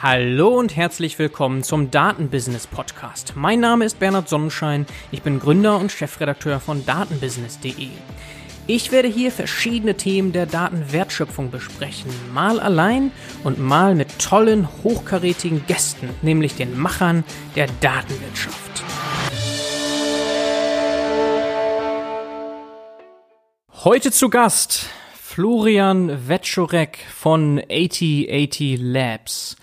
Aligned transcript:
Hallo 0.00 0.56
und 0.56 0.76
herzlich 0.76 1.18
willkommen 1.18 1.64
zum 1.64 1.90
Datenbusiness 1.90 2.68
Podcast. 2.68 3.32
Mein 3.34 3.58
Name 3.58 3.84
ist 3.84 3.98
Bernhard 3.98 4.28
Sonnenschein, 4.28 4.86
ich 5.10 5.22
bin 5.22 5.40
Gründer 5.40 5.76
und 5.76 5.90
Chefredakteur 5.90 6.60
von 6.60 6.86
datenbusiness.de. 6.86 7.88
Ich 8.68 8.92
werde 8.92 9.08
hier 9.08 9.32
verschiedene 9.32 9.96
Themen 9.96 10.30
der 10.30 10.46
Datenwertschöpfung 10.46 11.50
besprechen, 11.50 12.12
mal 12.32 12.60
allein 12.60 13.10
und 13.42 13.58
mal 13.58 13.96
mit 13.96 14.20
tollen, 14.20 14.68
hochkarätigen 14.84 15.66
Gästen, 15.66 16.10
nämlich 16.22 16.54
den 16.54 16.78
Machern 16.78 17.24
der 17.56 17.66
Datenwirtschaft. 17.80 18.84
Heute 23.82 24.12
zu 24.12 24.30
Gast 24.30 24.90
Florian 25.38 26.28
Wetschorek 26.28 26.98
von 27.16 27.58
8080 27.58 28.78
Labs. 28.80 29.57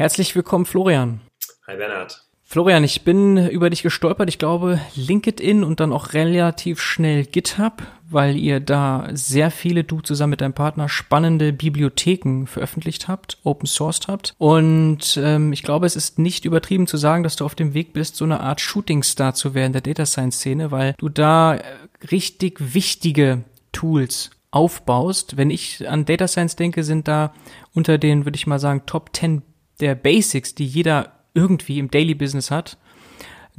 Herzlich 0.00 0.34
willkommen, 0.34 0.64
Florian. 0.64 1.20
Hi, 1.66 1.76
Bernhard. 1.76 2.24
Florian, 2.42 2.84
ich 2.84 3.02
bin 3.02 3.36
über 3.50 3.68
dich 3.68 3.82
gestolpert. 3.82 4.30
Ich 4.30 4.38
glaube, 4.38 4.80
LinkedIn 4.94 5.62
und 5.62 5.78
dann 5.78 5.92
auch 5.92 6.14
relativ 6.14 6.80
schnell 6.80 7.26
GitHub, 7.26 7.82
weil 8.08 8.34
ihr 8.38 8.60
da 8.60 9.10
sehr 9.12 9.50
viele, 9.50 9.84
du 9.84 10.00
zusammen 10.00 10.30
mit 10.30 10.40
deinem 10.40 10.54
Partner, 10.54 10.88
spannende 10.88 11.52
Bibliotheken 11.52 12.46
veröffentlicht 12.46 13.08
habt, 13.08 13.36
open 13.44 13.66
sourced 13.66 14.08
habt. 14.08 14.34
Und 14.38 15.20
ähm, 15.22 15.52
ich 15.52 15.62
glaube, 15.62 15.84
es 15.84 15.96
ist 15.96 16.18
nicht 16.18 16.46
übertrieben 16.46 16.86
zu 16.86 16.96
sagen, 16.96 17.22
dass 17.22 17.36
du 17.36 17.44
auf 17.44 17.54
dem 17.54 17.74
Weg 17.74 17.92
bist, 17.92 18.16
so 18.16 18.24
eine 18.24 18.40
Art 18.40 18.62
Shootingstar 18.62 19.34
zu 19.34 19.52
werden 19.52 19.74
der 19.74 19.82
Data 19.82 20.06
Science 20.06 20.36
Szene, 20.36 20.70
weil 20.70 20.94
du 20.96 21.10
da 21.10 21.56
äh, 21.56 21.62
richtig 22.10 22.72
wichtige 22.72 23.44
Tools 23.72 24.30
aufbaust. 24.50 25.36
Wenn 25.36 25.50
ich 25.50 25.86
an 25.86 26.06
Data 26.06 26.26
Science 26.26 26.56
denke, 26.56 26.84
sind 26.84 27.06
da 27.06 27.34
unter 27.74 27.98
den, 27.98 28.24
würde 28.24 28.36
ich 28.36 28.46
mal 28.46 28.58
sagen, 28.58 28.84
Top 28.86 29.10
10 29.14 29.42
der 29.80 29.94
Basics, 29.94 30.54
die 30.54 30.66
jeder 30.66 31.12
irgendwie 31.34 31.78
im 31.78 31.90
Daily 31.90 32.14
Business 32.14 32.50
hat. 32.50 32.78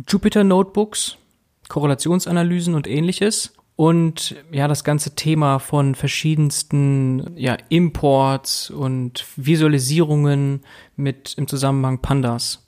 Jupyter 0.08 0.44
Notebooks, 0.44 1.18
Korrelationsanalysen 1.68 2.76
und 2.76 2.88
ähnliches. 2.88 3.54
Und 3.76 4.36
ja, 4.52 4.68
das 4.68 4.84
ganze 4.84 5.16
Thema 5.16 5.60
von 5.60 5.96
verschiedensten 5.96 7.36
ja, 7.36 7.58
Imports 7.70 8.70
und 8.70 9.26
Visualisierungen 9.38 10.62
mit 10.96 11.34
im 11.38 11.48
Zusammenhang 11.48 12.00
Pandas. 12.00 12.66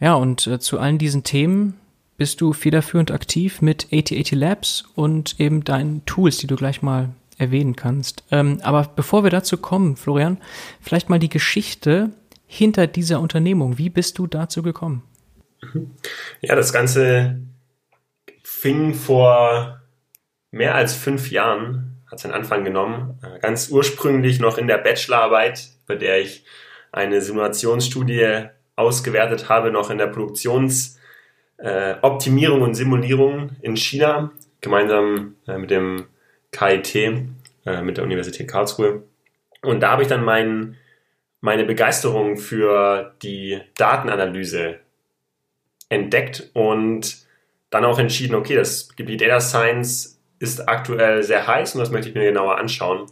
Ja, 0.00 0.14
und 0.14 0.46
äh, 0.46 0.58
zu 0.58 0.78
allen 0.78 0.98
diesen 0.98 1.24
Themen 1.24 1.74
bist 2.16 2.40
du 2.40 2.52
federführend 2.52 3.12
aktiv 3.12 3.62
mit 3.62 3.84
8080 3.92 4.32
Labs 4.32 4.84
und 4.94 5.38
eben 5.38 5.62
deinen 5.62 6.04
Tools, 6.04 6.38
die 6.38 6.48
du 6.48 6.56
gleich 6.56 6.82
mal 6.82 7.10
erwähnen 7.38 7.76
kannst. 7.76 8.24
Ähm, 8.30 8.58
aber 8.62 8.90
bevor 8.94 9.22
wir 9.22 9.30
dazu 9.30 9.56
kommen, 9.56 9.96
Florian, 9.96 10.38
vielleicht 10.80 11.08
mal 11.08 11.20
die 11.20 11.28
Geschichte 11.28 12.10
hinter 12.48 12.88
dieser 12.88 13.20
Unternehmung. 13.20 13.78
Wie 13.78 13.90
bist 13.90 14.18
du 14.18 14.26
dazu 14.26 14.62
gekommen? 14.62 15.04
Ja, 16.40 16.56
das 16.56 16.72
Ganze 16.72 17.40
fing 18.42 18.94
vor 18.94 19.80
mehr 20.50 20.74
als 20.74 20.94
fünf 20.94 21.30
Jahren, 21.30 22.02
hat 22.10 22.18
seinen 22.18 22.32
Anfang 22.32 22.64
genommen. 22.64 23.20
Äh, 23.22 23.38
ganz 23.38 23.68
ursprünglich 23.68 24.40
noch 24.40 24.58
in 24.58 24.66
der 24.66 24.78
Bachelorarbeit, 24.78 25.68
bei 25.86 25.94
der 25.94 26.20
ich 26.20 26.44
eine 26.90 27.20
Simulationsstudie 27.20 28.46
ausgewertet 28.76 29.50
habe, 29.50 29.70
noch 29.70 29.90
in 29.90 29.98
der 29.98 30.06
Produktionsoptimierung 30.06 32.60
äh, 32.60 32.64
und 32.64 32.74
Simulierung 32.74 33.50
in 33.60 33.76
China, 33.76 34.32
gemeinsam 34.62 35.34
äh, 35.46 35.58
mit 35.58 35.70
dem 35.70 36.06
KIT, 36.52 36.94
äh, 36.94 37.26
mit 37.82 37.98
der 37.98 38.04
Universität 38.04 38.48
Karlsruhe. 38.48 39.02
Und 39.62 39.80
da 39.80 39.90
habe 39.90 40.02
ich 40.02 40.08
dann 40.08 40.24
meinen 40.24 40.76
meine 41.40 41.64
Begeisterung 41.64 42.36
für 42.36 43.14
die 43.22 43.60
Datenanalyse 43.76 44.80
entdeckt 45.88 46.50
und 46.54 47.26
dann 47.70 47.84
auch 47.84 47.98
entschieden, 47.98 48.34
okay, 48.34 48.54
das 48.54 48.94
Gebiet 48.96 49.20
Data 49.20 49.40
Science 49.40 50.18
ist 50.38 50.68
aktuell 50.68 51.22
sehr 51.22 51.46
heiß 51.46 51.74
und 51.74 51.80
das 51.80 51.90
möchte 51.90 52.08
ich 52.08 52.14
mir 52.14 52.24
genauer 52.24 52.58
anschauen. 52.58 53.06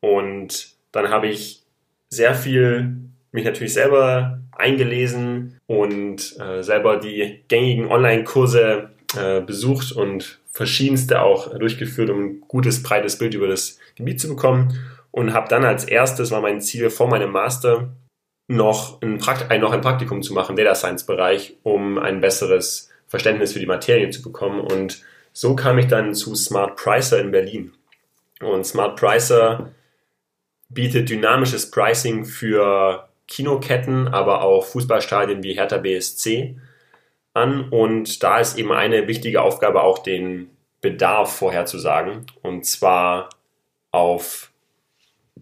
Und 0.00 0.74
dann 0.92 1.10
habe 1.10 1.28
ich 1.28 1.62
sehr 2.08 2.34
viel 2.34 2.96
mich 3.32 3.44
natürlich 3.44 3.74
selber 3.74 4.38
eingelesen 4.52 5.58
und 5.66 6.38
äh, 6.38 6.62
selber 6.62 6.98
die 6.98 7.42
gängigen 7.48 7.88
Online-Kurse 7.88 8.90
äh, 9.16 9.40
besucht 9.40 9.92
und 9.92 10.40
verschiedenste 10.50 11.20
auch 11.20 11.56
durchgeführt, 11.58 12.10
um 12.10 12.20
ein 12.20 12.40
gutes, 12.46 12.82
breites 12.82 13.18
Bild 13.18 13.34
über 13.34 13.48
das 13.48 13.78
Gebiet 13.96 14.20
zu 14.20 14.28
bekommen 14.28 14.78
und 15.14 15.32
habe 15.32 15.48
dann 15.48 15.64
als 15.64 15.84
erstes, 15.84 16.32
war 16.32 16.40
mein 16.40 16.60
Ziel 16.60 16.90
vor 16.90 17.06
meinem 17.06 17.30
Master, 17.30 17.94
noch 18.48 19.00
ein, 19.00 19.18
Prakt 19.18 19.48
noch 19.60 19.70
ein 19.70 19.80
Praktikum 19.80 20.22
zu 20.22 20.34
machen, 20.34 20.56
Data 20.56 20.74
Science 20.74 21.06
Bereich, 21.06 21.56
um 21.62 21.98
ein 21.98 22.20
besseres 22.20 22.90
Verständnis 23.06 23.52
für 23.52 23.60
die 23.60 23.66
Materie 23.66 24.10
zu 24.10 24.22
bekommen. 24.22 24.58
Und 24.58 25.04
so 25.32 25.54
kam 25.54 25.78
ich 25.78 25.86
dann 25.86 26.14
zu 26.14 26.34
Smart 26.34 26.74
Pricer 26.74 27.20
in 27.20 27.30
Berlin. 27.30 27.74
Und 28.40 28.66
Smart 28.66 28.96
Pricer 28.98 29.70
bietet 30.68 31.10
dynamisches 31.10 31.70
Pricing 31.70 32.24
für 32.24 33.08
Kinoketten, 33.28 34.08
aber 34.08 34.42
auch 34.42 34.66
Fußballstadien 34.66 35.44
wie 35.44 35.54
Hertha 35.54 35.78
BSC 35.78 36.56
an. 37.34 37.68
Und 37.68 38.24
da 38.24 38.40
ist 38.40 38.58
eben 38.58 38.72
eine 38.72 39.06
wichtige 39.06 39.42
Aufgabe 39.42 39.84
auch 39.84 40.00
den 40.00 40.50
Bedarf 40.80 41.36
vorherzusagen. 41.36 42.26
Und 42.42 42.66
zwar 42.66 43.30
auf 43.92 44.50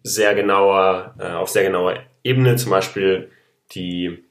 sehr 0.02 0.34
genauer, 0.34 1.14
äh, 1.18 1.28
auf 1.32 1.48
sehr 1.48 1.64
genauer 1.64 1.98
Ebene, 2.24 2.56
zum 2.56 2.70
Beispiel 2.70 3.30
die, 3.72 4.24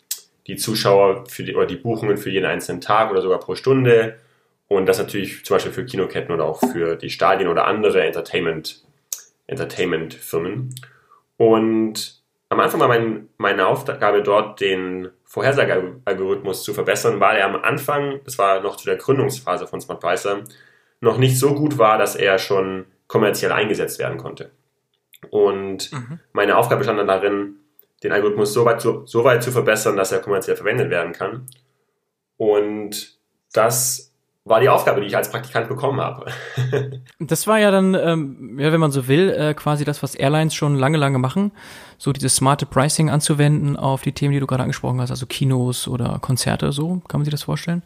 die 0.47 0.55
Zuschauer 0.55 1.25
für 1.27 1.43
die, 1.43 1.55
oder 1.55 1.65
die 1.65 1.75
Buchungen 1.75 2.17
für 2.17 2.29
jeden 2.29 2.45
einzelnen 2.45 2.81
Tag 2.81 3.11
oder 3.11 3.21
sogar 3.21 3.39
pro 3.39 3.55
Stunde. 3.55 4.17
Und 4.67 4.85
das 4.85 4.99
natürlich 4.99 5.43
zum 5.43 5.55
Beispiel 5.55 5.73
für 5.73 5.85
Kinoketten 5.85 6.33
oder 6.33 6.45
auch 6.45 6.61
für 6.71 6.95
die 6.95 7.09
Stadien 7.09 7.49
oder 7.49 7.65
andere 7.65 8.03
Entertainment, 8.03 8.83
Entertainment-Firmen. 9.47 10.73
Und 11.37 12.21
am 12.47 12.59
Anfang 12.59 12.79
war 12.79 12.87
mein, 12.87 13.29
meine 13.37 13.67
Aufgabe 13.67 14.23
dort, 14.23 14.61
den 14.61 15.09
Vorhersagealgorithmus 15.25 16.63
zu 16.63 16.73
verbessern, 16.73 17.19
weil 17.19 17.37
er 17.37 17.45
am 17.45 17.55
Anfang, 17.55 18.19
das 18.25 18.37
war 18.37 18.61
noch 18.61 18.75
zu 18.75 18.85
der 18.85 18.97
Gründungsphase 18.97 19.67
von 19.67 19.79
SmartPricer, 19.79 20.43
noch 20.99 21.17
nicht 21.17 21.39
so 21.39 21.55
gut 21.55 21.77
war, 21.77 21.97
dass 21.97 22.15
er 22.15 22.39
schon 22.39 22.85
kommerziell 23.07 23.51
eingesetzt 23.51 23.99
werden 23.99 24.17
konnte. 24.17 24.51
Und 25.29 25.91
mhm. 25.91 26.19
meine 26.33 26.57
Aufgabe 26.57 26.79
bestand 26.79 26.99
dann 26.99 27.07
darin, 27.07 27.55
den 28.03 28.11
Algorithmus 28.11 28.53
so 28.53 28.65
weit 28.65 28.81
zu, 28.81 29.05
so 29.05 29.23
weit 29.23 29.43
zu 29.43 29.51
verbessern, 29.51 29.95
dass 29.95 30.11
er 30.11 30.19
kommerziell 30.19 30.55
verwendet 30.55 30.89
werden 30.89 31.13
kann. 31.13 31.47
Und 32.37 33.19
das 33.53 34.11
war 34.43 34.59
die 34.59 34.69
Aufgabe, 34.69 35.01
die 35.01 35.07
ich 35.07 35.15
als 35.15 35.29
Praktikant 35.29 35.67
bekommen 35.67 36.01
habe. 36.01 36.25
das 37.19 37.45
war 37.45 37.59
ja 37.59 37.69
dann, 37.69 37.93
ähm, 37.93 38.57
ja, 38.59 38.71
wenn 38.71 38.79
man 38.79 38.91
so 38.91 39.07
will, 39.07 39.29
äh, 39.29 39.53
quasi 39.53 39.85
das, 39.85 40.01
was 40.01 40.15
Airlines 40.15 40.55
schon 40.55 40.75
lange, 40.75 40.97
lange 40.97 41.19
machen, 41.19 41.51
so 41.99 42.11
dieses 42.11 42.35
smarte 42.35 42.65
Pricing 42.65 43.11
anzuwenden 43.11 43.75
auf 43.75 44.01
die 44.01 44.13
Themen, 44.13 44.33
die 44.33 44.39
du 44.39 44.47
gerade 44.47 44.63
angesprochen 44.63 44.99
hast, 44.99 45.11
also 45.11 45.27
Kinos 45.27 45.87
oder 45.87 46.17
Konzerte, 46.21 46.71
so 46.71 47.01
kann 47.07 47.19
man 47.19 47.25
sich 47.25 47.31
das 47.31 47.43
vorstellen? 47.43 47.83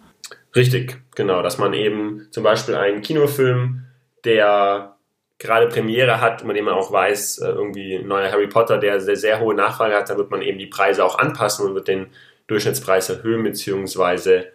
Richtig, 0.55 1.01
genau, 1.15 1.41
dass 1.41 1.57
man 1.57 1.73
eben 1.73 2.27
zum 2.31 2.43
Beispiel 2.43 2.75
einen 2.75 3.01
Kinofilm, 3.01 3.83
der 4.23 4.94
gerade 5.39 5.67
Premiere 5.67 6.21
hat, 6.21 6.43
man 6.43 6.57
auch 6.69 6.91
weiß, 6.91 7.39
äh, 7.39 7.47
irgendwie 7.47 7.95
ein 7.95 8.07
neuer 8.07 8.31
Harry 8.31 8.47
Potter, 8.47 8.77
der 8.77 8.99
sehr, 9.01 9.15
sehr 9.15 9.39
hohe 9.39 9.55
Nachfrage 9.55 9.95
hat, 9.95 10.09
dann 10.09 10.17
wird 10.17 10.31
man 10.31 10.41
eben 10.41 10.57
die 10.57 10.67
Preise 10.67 11.03
auch 11.03 11.17
anpassen 11.17 11.65
und 11.65 11.75
wird 11.75 11.87
den 11.87 12.07
Durchschnittspreis 12.47 13.09
erhöhen, 13.09 13.43
beziehungsweise 13.43 14.47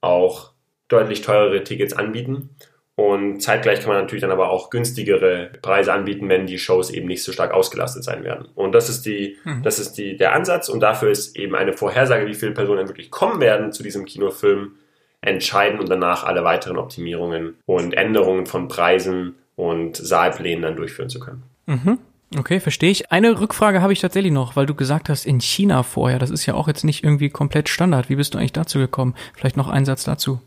auch 0.00 0.52
deutlich 0.88 1.22
teurere 1.22 1.64
Tickets 1.64 1.92
anbieten. 1.92 2.50
Und 2.94 3.40
zeitgleich 3.40 3.80
kann 3.80 3.88
man 3.88 4.02
natürlich 4.02 4.20
dann 4.20 4.30
aber 4.30 4.50
auch 4.50 4.68
günstigere 4.68 5.50
Preise 5.62 5.92
anbieten, 5.92 6.28
wenn 6.28 6.46
die 6.46 6.58
Shows 6.58 6.90
eben 6.90 7.08
nicht 7.08 7.24
so 7.24 7.32
stark 7.32 7.52
ausgelastet 7.52 8.04
sein 8.04 8.22
werden. 8.22 8.48
Und 8.54 8.72
das 8.72 8.90
ist 8.90 9.06
die, 9.06 9.38
mhm. 9.44 9.62
das 9.62 9.78
ist 9.78 9.94
die, 9.94 10.16
der 10.16 10.34
Ansatz. 10.34 10.68
Und 10.68 10.80
dafür 10.80 11.10
ist 11.10 11.36
eben 11.36 11.54
eine 11.54 11.72
Vorhersage, 11.72 12.26
wie 12.26 12.34
viele 12.34 12.52
Personen 12.52 12.88
wirklich 12.88 13.10
kommen 13.10 13.40
werden 13.40 13.72
zu 13.72 13.82
diesem 13.82 14.04
Kinofilm, 14.04 14.76
entscheidend 15.22 15.80
und 15.80 15.88
danach 15.88 16.24
alle 16.24 16.44
weiteren 16.44 16.76
Optimierungen 16.76 17.56
und 17.64 17.94
Änderungen 17.94 18.44
von 18.46 18.68
Preisen 18.68 19.36
und 19.56 19.96
Saalplänen 19.96 20.62
dann 20.62 20.76
durchführen 20.76 21.08
zu 21.08 21.20
können. 21.20 21.42
Mhm. 21.66 21.98
Okay, 22.38 22.60
verstehe 22.60 22.90
ich. 22.90 23.12
Eine 23.12 23.40
Rückfrage 23.40 23.82
habe 23.82 23.92
ich 23.92 24.00
tatsächlich 24.00 24.32
noch, 24.32 24.56
weil 24.56 24.66
du 24.66 24.74
gesagt 24.74 25.08
hast, 25.08 25.26
in 25.26 25.40
China 25.40 25.82
vorher. 25.82 26.18
Das 26.18 26.30
ist 26.30 26.46
ja 26.46 26.54
auch 26.54 26.66
jetzt 26.66 26.84
nicht 26.84 27.04
irgendwie 27.04 27.28
komplett 27.28 27.68
Standard. 27.68 28.08
Wie 28.08 28.16
bist 28.16 28.32
du 28.32 28.38
eigentlich 28.38 28.52
dazu 28.52 28.78
gekommen? 28.78 29.14
Vielleicht 29.34 29.56
noch 29.56 29.68
ein 29.68 29.84
Satz 29.84 30.04
dazu. 30.04 30.40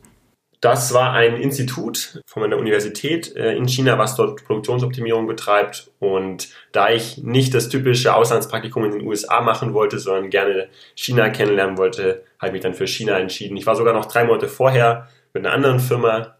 Das 0.62 0.96
war 0.96 1.13
ein 1.13 1.36
Institut 1.36 2.24
von 2.25 2.42
meiner 2.42 2.57
Universität 2.57 3.36
äh, 3.36 3.56
in 3.56 3.68
China, 3.68 4.00
was 4.00 4.16
dort 4.16 4.44
Produktionsoptimierung 4.46 5.28
betreibt. 5.28 5.92
Und 6.00 6.50
da 6.72 6.90
ich 6.90 7.19
nicht 7.19 7.54
das 7.54 7.69
typische 7.69 8.16
Auslandspraktikum 8.16 8.86
in 8.86 8.92
den 8.92 9.07
USA 9.07 9.42
machen 9.42 9.75
wollte, 9.75 10.00
sondern 10.00 10.31
gerne 10.31 10.69
China 10.96 11.30
kennenlernen 11.30 11.78
wollte, 11.78 12.24
habe 12.40 12.48
ich 12.48 12.54
mich 12.54 12.62
dann 12.62 12.74
für 12.74 12.88
China 12.88 13.19
entschieden. 13.19 13.57
Ich 13.57 13.68
war 13.68 13.75
sogar 13.75 13.94
noch 13.94 14.06
drei 14.06 14.24
Monate 14.24 14.48
vorher 14.48 15.07
mit 15.34 15.46
einer 15.46 15.54
anderen 15.54 15.80
Firma, 15.80 16.38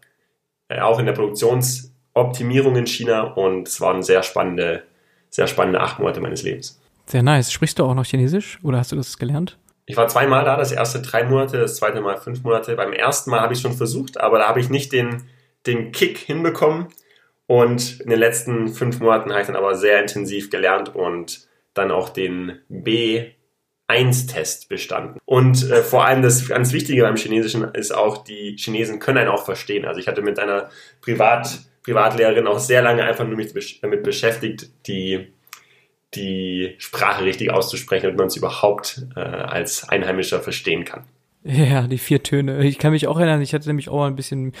äh, 0.68 0.80
auch 0.80 0.98
in 0.98 1.06
der 1.06 1.14
Produktions- 1.14 1.92
Optimierung 2.16 2.76
in 2.76 2.86
China 2.86 3.22
und 3.22 3.68
es 3.68 3.80
waren 3.80 4.02
sehr 4.02 4.22
spannende, 4.22 4.84
sehr 5.28 5.46
spannende 5.46 5.80
acht 5.80 5.98
Monate 5.98 6.20
meines 6.20 6.42
Lebens. 6.42 6.80
Sehr 7.06 7.22
nice. 7.22 7.52
Sprichst 7.52 7.78
du 7.78 7.84
auch 7.84 7.94
noch 7.94 8.06
Chinesisch 8.06 8.58
oder 8.62 8.78
hast 8.78 8.92
du 8.92 8.96
das 8.96 9.18
gelernt? 9.18 9.58
Ich 9.84 9.96
war 9.96 10.08
zweimal 10.08 10.44
da, 10.44 10.56
das 10.56 10.72
erste 10.72 11.00
drei 11.00 11.24
Monate, 11.24 11.58
das 11.58 11.76
zweite 11.76 12.00
Mal 12.00 12.16
fünf 12.16 12.42
Monate. 12.42 12.74
Beim 12.74 12.92
ersten 12.92 13.30
Mal 13.30 13.40
habe 13.40 13.52
ich 13.52 13.60
schon 13.60 13.74
versucht, 13.74 14.18
aber 14.18 14.38
da 14.38 14.48
habe 14.48 14.58
ich 14.58 14.70
nicht 14.70 14.92
den, 14.92 15.24
den 15.66 15.92
Kick 15.92 16.18
hinbekommen. 16.18 16.88
Und 17.46 18.00
in 18.00 18.10
den 18.10 18.18
letzten 18.18 18.68
fünf 18.68 18.98
Monaten 18.98 19.30
habe 19.30 19.42
ich 19.42 19.46
dann 19.46 19.54
aber 19.54 19.76
sehr 19.76 20.00
intensiv 20.00 20.50
gelernt 20.50 20.94
und 20.94 21.46
dann 21.74 21.92
auch 21.92 22.08
den 22.08 22.58
B1-Test 22.68 24.68
bestanden. 24.68 25.20
Und 25.26 25.70
äh, 25.70 25.82
vor 25.82 26.04
allem 26.04 26.22
das 26.22 26.48
ganz 26.48 26.72
Wichtige 26.72 27.02
beim 27.02 27.16
Chinesischen 27.16 27.62
ist 27.74 27.94
auch, 27.94 28.24
die 28.24 28.56
Chinesen 28.58 28.98
können 28.98 29.18
einen 29.18 29.28
auch 29.28 29.44
verstehen. 29.44 29.84
Also 29.84 30.00
ich 30.00 30.08
hatte 30.08 30.22
mit 30.22 30.40
einer 30.40 30.70
Privat, 31.02 31.65
Privatlehrerin 31.86 32.48
auch 32.48 32.58
sehr 32.58 32.82
lange 32.82 33.04
einfach 33.04 33.24
nur 33.24 33.36
mich 33.36 33.80
damit 33.80 34.02
beschäftigt, 34.02 34.70
die 34.88 35.28
die 36.14 36.74
Sprache 36.78 37.24
richtig 37.24 37.52
auszusprechen, 37.52 38.04
damit 38.04 38.18
man 38.18 38.26
es 38.26 38.36
überhaupt 38.36 39.06
äh, 39.14 39.20
als 39.20 39.88
Einheimischer 39.88 40.40
verstehen 40.40 40.84
kann. 40.84 41.04
Ja, 41.44 41.86
die 41.86 41.98
vier 41.98 42.24
Töne. 42.24 42.64
Ich 42.64 42.78
kann 42.78 42.90
mich 42.90 43.06
auch 43.06 43.18
erinnern, 43.18 43.40
ich 43.40 43.54
hatte 43.54 43.68
nämlich 43.68 43.88
auch 43.88 43.98
mal 43.98 44.08
ein 44.08 44.16
bisschen 44.16 44.52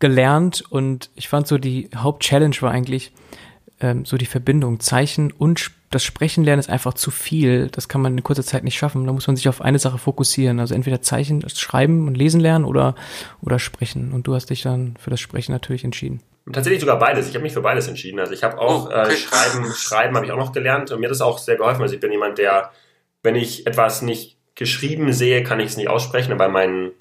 gelernt 0.00 0.64
und 0.68 1.10
ich 1.14 1.28
fand 1.28 1.46
so 1.46 1.56
die 1.56 1.88
Hauptchallenge 1.96 2.60
war 2.60 2.72
eigentlich 2.72 3.12
ähm, 3.80 4.04
so 4.04 4.18
die 4.18 4.26
Verbindung 4.26 4.78
Zeichen 4.80 5.32
und 5.32 5.70
das 5.90 6.04
Sprechen 6.04 6.44
lernen 6.44 6.60
ist 6.60 6.68
einfach 6.68 6.92
zu 6.92 7.10
viel. 7.10 7.68
Das 7.68 7.88
kann 7.88 8.02
man 8.02 8.18
in 8.18 8.24
kurzer 8.24 8.42
Zeit 8.42 8.64
nicht 8.64 8.76
schaffen. 8.76 9.06
Da 9.06 9.12
muss 9.12 9.26
man 9.26 9.36
sich 9.36 9.48
auf 9.48 9.62
eine 9.62 9.78
Sache 9.78 9.96
fokussieren. 9.96 10.60
Also 10.60 10.74
entweder 10.74 11.00
Zeichen, 11.00 11.48
schreiben 11.48 12.06
und 12.06 12.16
lesen 12.16 12.40
lernen 12.40 12.64
oder, 12.66 12.96
oder 13.40 13.58
sprechen. 13.58 14.12
Und 14.12 14.26
du 14.26 14.34
hast 14.34 14.50
dich 14.50 14.62
dann 14.62 14.96
für 14.98 15.10
das 15.10 15.20
Sprechen 15.20 15.52
natürlich 15.52 15.84
entschieden. 15.84 16.20
Tatsächlich 16.52 16.80
sogar 16.80 16.98
beides. 16.98 17.28
Ich 17.28 17.34
habe 17.34 17.42
mich 17.42 17.52
für 17.52 17.60
beides 17.60 17.88
entschieden. 17.88 18.20
Also 18.20 18.32
ich 18.32 18.44
habe 18.44 18.58
auch 18.58 18.86
oh, 18.86 18.88
okay. 18.88 19.12
äh, 19.12 19.16
Schreiben, 19.16 19.72
Schreiben 19.74 20.14
habe 20.14 20.26
ich 20.26 20.32
auch 20.32 20.36
noch 20.36 20.52
gelernt 20.52 20.92
und 20.92 21.00
mir 21.00 21.06
hat 21.06 21.10
das 21.10 21.20
auch 21.20 21.38
sehr 21.38 21.56
geholfen. 21.56 21.82
Also 21.82 21.94
ich 21.94 22.00
bin 22.00 22.12
jemand, 22.12 22.38
der, 22.38 22.70
wenn 23.22 23.34
ich 23.34 23.66
etwas 23.66 24.02
nicht 24.02 24.36
geschrieben 24.54 25.12
sehe, 25.12 25.42
kann 25.42 25.58
ich 25.58 25.66
es 25.66 25.76
nicht 25.76 25.88
aussprechen, 25.88 26.38
weil 26.38 26.48
mein, 26.48 26.92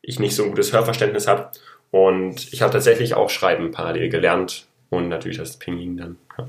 ich 0.00 0.18
nicht 0.18 0.34
so 0.34 0.42
ein 0.42 0.50
gutes 0.50 0.72
Hörverständnis 0.72 1.26
habe. 1.26 1.50
Und 1.90 2.52
ich 2.52 2.62
habe 2.62 2.72
tatsächlich 2.72 3.14
auch 3.14 3.28
Schreiben 3.28 3.70
parallel 3.70 4.08
gelernt 4.08 4.66
und 4.88 5.08
natürlich 5.08 5.38
das 5.38 5.58
Pinyin 5.58 5.96
dann. 5.96 6.16
Ja. 6.38 6.48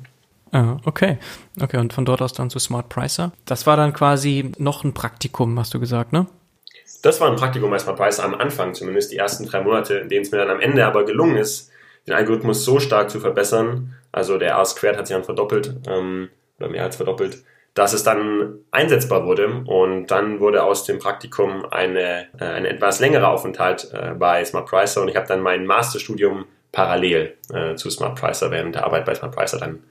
Ah, 0.52 0.78
okay. 0.86 1.18
Okay, 1.62 1.78
und 1.78 1.92
von 1.92 2.06
dort 2.06 2.22
aus 2.22 2.32
dann 2.32 2.50
zu 2.50 2.60
Smart 2.60 2.88
Pricer. 2.88 3.34
Das 3.44 3.68
war 3.68 3.76
dann 3.76 3.92
quasi 3.92 4.54
noch 4.58 4.86
ein 4.86 4.94
Praktikum, 4.94 5.60
hast 5.60 5.74
du 5.74 5.80
gesagt, 5.82 6.14
ne? 6.14 6.28
Das 7.02 7.20
war 7.20 7.30
ein 7.30 7.36
Praktikum 7.36 7.70
bei 7.70 7.80
Smart 7.80 7.98
Pricer 7.98 8.24
am 8.24 8.34
Anfang, 8.34 8.74
zumindest 8.74 9.12
die 9.12 9.18
ersten 9.18 9.46
drei 9.46 9.62
Monate, 9.62 9.96
in 9.96 10.10
denen 10.10 10.24
es 10.24 10.32
mir 10.32 10.38
dann 10.38 10.50
am 10.50 10.62
Ende 10.62 10.86
aber 10.86 11.04
gelungen 11.06 11.36
ist, 11.36 11.72
den 12.08 12.14
Algorithmus 12.14 12.64
so 12.64 12.80
stark 12.80 13.10
zu 13.10 13.20
verbessern, 13.20 13.96
also 14.12 14.38
der 14.38 14.52
R-Squared 14.52 14.98
hat 14.98 15.08
sich 15.08 15.16
dann 15.16 15.24
verdoppelt, 15.24 15.76
ähm, 15.88 16.30
oder 16.60 16.70
mehr 16.70 16.84
als 16.84 16.96
verdoppelt, 16.96 17.44
dass 17.74 17.94
es 17.94 18.04
dann 18.04 18.60
einsetzbar 18.72 19.26
wurde 19.26 19.64
und 19.68 20.08
dann 20.08 20.40
wurde 20.40 20.64
aus 20.64 20.86
dem 20.86 21.00
Praktikum 21.00 21.66
eine, 21.66 22.28
äh, 22.40 22.46
ein 22.46 22.66
etwas 22.66 23.00
längerer 23.00 23.30
Aufenthalt 23.30 23.92
äh, 23.94 24.14
bei 24.14 24.44
Smart 24.46 24.68
Pricer 24.68 25.02
und 25.02 25.10
ich 25.10 25.16
habe 25.18 25.28
dann 25.28 25.42
mein 25.42 25.66
Masterstudium 25.66 26.46
parallel 26.72 27.38
äh, 27.54 27.76
zu 27.76 27.90
Smart 27.90 28.20
Pricer 28.20 28.52
während 28.52 28.76
der 28.76 28.86
Arbeit 28.86 29.06
bei 29.06 29.14
Smart 29.14 29.36
Pricer 29.36 29.60
dann 29.60 29.84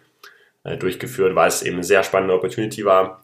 äh, 0.64 0.78
durchgeführt, 0.78 1.34
weil 1.34 1.48
es 1.48 1.62
eben 1.62 1.76
eine 1.76 1.84
sehr 1.84 2.02
spannende 2.02 2.34
Opportunity 2.34 2.84
war. 2.84 3.22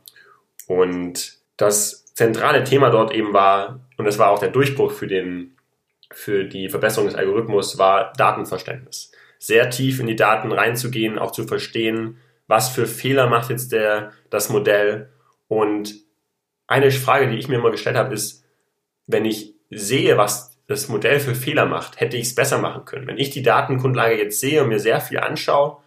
Und 0.66 1.38
das 1.56 2.04
zentrale 2.14 2.64
Thema 2.64 2.90
dort 2.90 3.12
eben 3.12 3.32
war 3.32 3.80
und 3.96 4.04
das 4.04 4.18
war 4.18 4.30
auch 4.30 4.38
der 4.38 4.50
Durchbruch 4.50 4.92
für 4.92 5.06
den 5.06 5.56
für 6.12 6.44
die 6.44 6.68
Verbesserung 6.68 7.08
des 7.08 7.16
Algorithmus 7.16 7.78
war 7.78 8.12
Datenverständnis. 8.16 9.12
Sehr 9.38 9.70
tief 9.70 10.00
in 10.00 10.06
die 10.06 10.16
Daten 10.16 10.52
reinzugehen, 10.52 11.18
auch 11.18 11.32
zu 11.32 11.46
verstehen, 11.46 12.18
was 12.46 12.68
für 12.68 12.86
Fehler 12.86 13.28
macht 13.28 13.50
jetzt 13.50 13.72
der, 13.72 14.12
das 14.28 14.48
Modell. 14.48 15.08
Und 15.48 15.94
eine 16.66 16.90
Frage, 16.90 17.28
die 17.28 17.38
ich 17.38 17.48
mir 17.48 17.56
immer 17.56 17.70
gestellt 17.70 17.96
habe, 17.96 18.12
ist, 18.12 18.44
wenn 19.06 19.24
ich 19.24 19.54
sehe, 19.70 20.16
was 20.16 20.58
das 20.66 20.88
Modell 20.88 21.20
für 21.20 21.34
Fehler 21.34 21.66
macht, 21.66 22.00
hätte 22.00 22.16
ich 22.16 22.24
es 22.24 22.34
besser 22.34 22.58
machen 22.58 22.84
können. 22.84 23.06
Wenn 23.06 23.18
ich 23.18 23.30
die 23.30 23.42
Datengrundlage 23.42 24.16
jetzt 24.16 24.40
sehe 24.40 24.62
und 24.62 24.68
mir 24.68 24.78
sehr 24.78 25.00
viel 25.00 25.18
anschaue, 25.18 25.78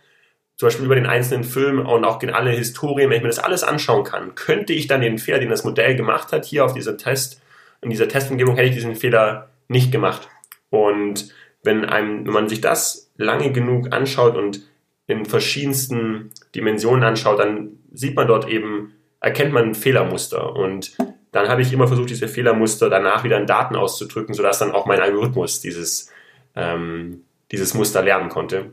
zum 0.56 0.68
Beispiel 0.68 0.86
über 0.86 0.96
den 0.96 1.06
einzelnen 1.06 1.44
Film 1.44 1.86
und 1.86 2.06
auch 2.06 2.22
in 2.22 2.30
alle 2.30 2.52
Historien, 2.52 3.10
wenn 3.10 3.18
ich 3.18 3.24
mir 3.24 3.30
das 3.30 3.40
alles 3.40 3.64
anschauen 3.64 4.04
kann, 4.04 4.36
könnte 4.36 4.74
ich 4.74 4.88
dann 4.88 5.02
den 5.02 5.18
Fehler, 5.18 5.40
den 5.40 5.50
das 5.50 5.64
Modell 5.64 5.96
gemacht 5.96 6.32
hat, 6.32 6.46
hier 6.46 6.66
auf 6.66 6.74
dieser 6.74 6.98
Test, 6.98 7.42
in 7.82 7.90
dieser 7.90 8.08
Testumgebung, 8.08 8.56
hätte 8.56 8.70
ich 8.70 8.76
diesen 8.76 8.96
Fehler 8.96 9.50
nicht 9.74 9.92
gemacht. 9.92 10.30
Und 10.70 11.34
wenn, 11.64 11.84
einem, 11.84 12.26
wenn 12.26 12.34
man 12.34 12.48
sich 12.48 12.62
das 12.62 13.12
lange 13.18 13.52
genug 13.52 13.94
anschaut 13.94 14.38
und 14.38 14.62
in 15.08 15.26
verschiedensten 15.26 16.32
Dimensionen 16.56 17.04
anschaut, 17.04 17.40
dann 17.40 17.80
sieht 17.92 18.16
man 18.16 18.28
dort 18.28 18.48
eben, 18.48 18.94
erkennt 19.20 19.52
man 19.52 19.76
Fehlermuster. 19.76 20.56
Und 20.56 20.96
dann 21.32 21.50
habe 21.50 21.62
ich 21.62 21.74
immer 21.74 21.88
versucht, 21.88 22.10
diese 22.10 22.28
Fehlermuster 22.28 22.90
danach 22.90 23.24
wieder 23.24 23.38
in 23.38 23.48
Daten 23.48 23.76
auszudrücken, 23.76 24.34
sodass 24.34 24.60
dann 24.60 24.72
auch 24.72 24.86
mein 24.86 25.02
Algorithmus 25.02 25.60
dieses, 25.60 26.12
ähm, 26.56 27.24
dieses 27.52 27.74
Muster 27.74 28.02
lernen 28.02 28.30
konnte. 28.30 28.72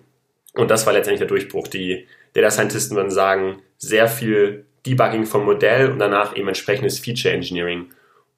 Und 0.54 0.70
das 0.70 0.86
war 0.86 0.92
letztendlich 0.92 1.20
der 1.20 1.28
Durchbruch. 1.28 1.68
Die 1.68 2.06
Data 2.34 2.50
Scientisten 2.50 2.96
würden 2.96 3.10
sagen, 3.10 3.62
sehr 3.78 4.08
viel 4.08 4.66
Debugging 4.86 5.26
vom 5.26 5.44
Modell 5.44 5.90
und 5.90 5.98
danach 5.98 6.36
eben 6.36 6.48
entsprechendes 6.48 6.98
Feature 6.98 7.34
Engineering, 7.34 7.86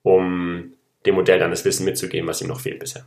um 0.03 0.72
dem 1.05 1.15
Modell 1.15 1.39
dann 1.39 1.51
das 1.51 1.65
Wissen 1.65 1.85
mitzugeben, 1.85 2.27
was 2.27 2.41
ihm 2.41 2.47
noch 2.47 2.61
fehlt 2.61 2.79
bisher. 2.79 3.05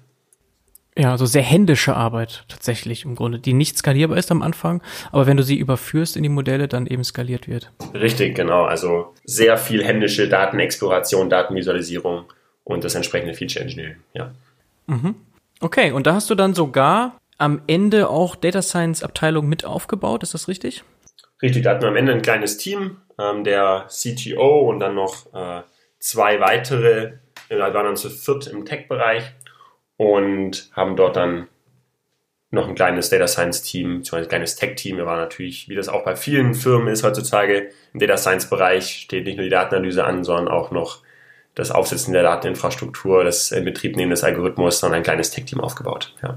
Ja, 0.98 1.10
also 1.10 1.26
sehr 1.26 1.42
händische 1.42 1.94
Arbeit 1.94 2.44
tatsächlich 2.48 3.04
im 3.04 3.16
Grunde, 3.16 3.38
die 3.38 3.52
nicht 3.52 3.76
skalierbar 3.76 4.16
ist 4.16 4.30
am 4.30 4.40
Anfang, 4.40 4.82
aber 5.12 5.26
wenn 5.26 5.36
du 5.36 5.42
sie 5.42 5.58
überführst 5.58 6.16
in 6.16 6.22
die 6.22 6.30
Modelle, 6.30 6.68
dann 6.68 6.86
eben 6.86 7.04
skaliert 7.04 7.48
wird. 7.48 7.70
Richtig, 7.92 8.34
genau. 8.34 8.64
Also 8.64 9.12
sehr 9.24 9.58
viel 9.58 9.84
händische 9.84 10.26
Datenexploration, 10.26 11.28
Datenvisualisierung 11.28 12.24
und 12.64 12.82
das 12.82 12.94
entsprechende 12.94 13.34
Feature 13.34 13.62
Engineering, 13.62 13.96
ja. 14.14 14.32
Mhm. 14.86 15.16
Okay, 15.60 15.92
und 15.92 16.06
da 16.06 16.14
hast 16.14 16.30
du 16.30 16.34
dann 16.34 16.54
sogar 16.54 17.18
am 17.36 17.60
Ende 17.66 18.08
auch 18.08 18.34
Data 18.34 18.62
Science 18.62 19.02
Abteilung 19.02 19.46
mit 19.48 19.66
aufgebaut, 19.66 20.22
ist 20.22 20.32
das 20.32 20.48
richtig? 20.48 20.82
Richtig, 21.42 21.64
da 21.64 21.70
hatten 21.70 21.82
wir 21.82 21.88
am 21.88 21.96
Ende 21.96 22.12
ein 22.12 22.22
kleines 22.22 22.56
Team, 22.56 22.96
ähm, 23.18 23.44
der 23.44 23.86
CTO 23.88 24.70
und 24.70 24.80
dann 24.80 24.94
noch 24.94 25.26
äh, 25.34 25.62
zwei 25.98 26.40
weitere 26.40 27.18
wir 27.48 27.58
waren 27.58 27.72
dann 27.72 27.96
zu 27.96 28.10
viert 28.10 28.46
im 28.46 28.64
Tech-Bereich 28.64 29.32
und 29.96 30.70
haben 30.74 30.96
dort 30.96 31.16
dann 31.16 31.48
noch 32.50 32.68
ein 32.68 32.74
kleines 32.74 33.10
Data 33.10 33.26
Science 33.26 33.62
Team, 33.62 34.02
ein 34.12 34.28
kleines 34.28 34.56
Tech 34.56 34.76
Team. 34.76 34.96
Wir 34.96 35.06
waren 35.06 35.18
natürlich, 35.18 35.68
wie 35.68 35.74
das 35.74 35.88
auch 35.88 36.04
bei 36.04 36.16
vielen 36.16 36.54
Firmen 36.54 36.88
ist 36.88 37.02
heutzutage, 37.02 37.70
im 37.92 38.00
Data 38.00 38.16
Science 38.16 38.48
Bereich 38.48 39.02
steht 39.02 39.26
nicht 39.26 39.36
nur 39.36 39.44
die 39.44 39.50
Datenanalyse 39.50 40.04
an, 40.04 40.24
sondern 40.24 40.48
auch 40.48 40.70
noch 40.70 41.02
das 41.54 41.70
Aufsetzen 41.70 42.12
der 42.12 42.22
Dateninfrastruktur, 42.22 43.24
das 43.24 43.50
Inbetriebnehmen 43.50 44.10
des 44.10 44.22
Algorithmus, 44.24 44.78
sondern 44.78 44.98
ein 44.98 45.02
kleines 45.02 45.30
Tech 45.30 45.46
Team 45.46 45.60
aufgebaut. 45.60 46.14
Ja. 46.22 46.36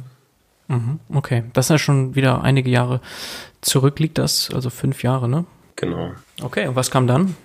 Mhm, 0.67 0.99
okay, 1.13 1.43
das 1.53 1.65
ist 1.65 1.71
ja 1.71 1.77
schon 1.77 2.15
wieder 2.15 2.43
einige 2.43 2.69
Jahre 2.69 3.01
zurück, 3.61 3.99
liegt 3.99 4.17
das, 4.17 4.49
also 4.53 4.69
fünf 4.69 5.03
Jahre, 5.03 5.27
ne? 5.27 5.45
Genau. 5.75 6.11
Okay, 6.41 6.67
und 6.67 6.75
was 6.75 6.91
kam 6.91 7.07
dann? 7.07 7.35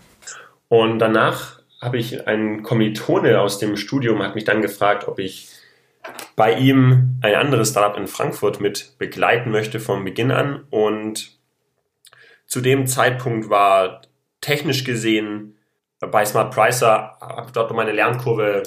Und 0.68 0.98
danach 0.98 1.60
habe 1.84 1.98
ich 1.98 2.26
einen 2.26 2.62
Kommilitone 2.62 3.40
aus 3.40 3.58
dem 3.58 3.76
Studium, 3.76 4.22
hat 4.22 4.34
mich 4.34 4.44
dann 4.44 4.62
gefragt, 4.62 5.06
ob 5.06 5.18
ich 5.18 5.48
bei 6.36 6.54
ihm 6.54 7.18
ein 7.22 7.34
anderes 7.34 7.70
Startup 7.70 7.96
in 7.98 8.08
Frankfurt 8.08 8.60
mit 8.60 8.98
begleiten 8.98 9.50
möchte 9.50 9.80
vom 9.80 10.04
Beginn 10.04 10.30
an. 10.30 10.64
Und 10.70 11.38
zu 12.46 12.60
dem 12.60 12.86
Zeitpunkt 12.86 13.50
war 13.50 14.02
technisch 14.40 14.84
gesehen 14.84 15.56
bei 16.00 16.24
Smart 16.24 16.54
Pricer 16.54 17.16
dort 17.52 17.72
meine 17.72 17.92
Lernkurve 17.92 18.62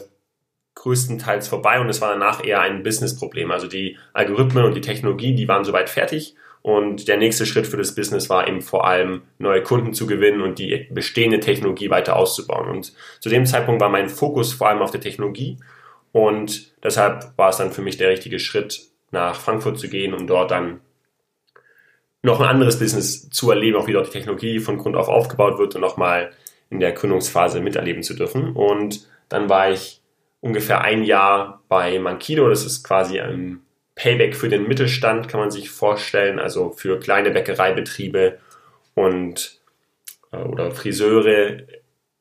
größtenteils 0.75 1.47
vorbei 1.47 1.79
und 1.79 1.89
es 1.89 2.01
war 2.01 2.11
danach 2.11 2.43
eher 2.43 2.61
ein 2.61 2.83
Businessproblem. 2.83 3.51
Also 3.51 3.67
die 3.67 3.97
Algorithmen 4.13 4.63
und 4.63 4.75
die 4.75 4.81
Technologie, 4.81 5.35
die 5.35 5.47
waren 5.47 5.65
soweit 5.65 5.89
fertig 5.89 6.35
und 6.61 7.07
der 7.07 7.17
nächste 7.17 7.45
Schritt 7.45 7.67
für 7.67 7.77
das 7.77 7.95
Business 7.95 8.29
war 8.29 8.47
eben 8.47 8.61
vor 8.61 8.85
allem 8.85 9.21
neue 9.39 9.63
Kunden 9.63 9.93
zu 9.93 10.07
gewinnen 10.07 10.41
und 10.41 10.59
die 10.59 10.87
bestehende 10.91 11.39
Technologie 11.39 11.89
weiter 11.89 12.15
auszubauen. 12.15 12.69
Und 12.69 12.93
zu 13.19 13.29
dem 13.29 13.45
Zeitpunkt 13.45 13.81
war 13.81 13.89
mein 13.89 14.09
Fokus 14.09 14.53
vor 14.53 14.67
allem 14.67 14.81
auf 14.81 14.91
der 14.91 15.01
Technologie 15.01 15.57
und 16.11 16.73
deshalb 16.83 17.37
war 17.37 17.49
es 17.49 17.57
dann 17.57 17.71
für 17.71 17.81
mich 17.81 17.97
der 17.97 18.09
richtige 18.09 18.39
Schritt, 18.39 18.81
nach 19.11 19.39
Frankfurt 19.39 19.79
zu 19.79 19.87
gehen, 19.87 20.13
um 20.13 20.27
dort 20.27 20.51
dann 20.51 20.81
noch 22.23 22.41
ein 22.41 22.47
anderes 22.47 22.79
Business 22.79 23.29
zu 23.29 23.51
erleben, 23.51 23.77
auch 23.77 23.87
wie 23.87 23.93
dort 23.93 24.07
die 24.07 24.11
Technologie 24.11 24.59
von 24.59 24.77
Grund 24.77 24.95
auf 24.95 25.07
aufgebaut 25.07 25.59
wird 25.59 25.75
und 25.75 25.81
nochmal 25.81 26.31
in 26.69 26.79
der 26.79 26.91
Gründungsphase 26.91 27.61
miterleben 27.61 28.03
zu 28.03 28.15
dürfen. 28.15 28.53
Und 28.53 29.07
dann 29.29 29.49
war 29.49 29.69
ich 29.71 30.01
ungefähr 30.41 30.81
ein 30.81 31.03
Jahr 31.03 31.61
bei 31.69 31.99
Mankido, 31.99 32.49
das 32.49 32.65
ist 32.65 32.83
quasi 32.83 33.19
ein 33.19 33.61
Payback 33.97 34.35
für 34.35 34.47
den 34.47 34.67
Mittelstand 34.67 35.27
kann 35.27 35.39
man 35.39 35.51
sich 35.51 35.69
vorstellen, 35.69 36.39
also 36.39 36.71
für 36.71 36.99
kleine 36.99 37.31
Bäckereibetriebe 37.31 38.37
und 38.93 39.59
äh, 40.31 40.37
oder 40.37 40.71
Friseure 40.71 41.63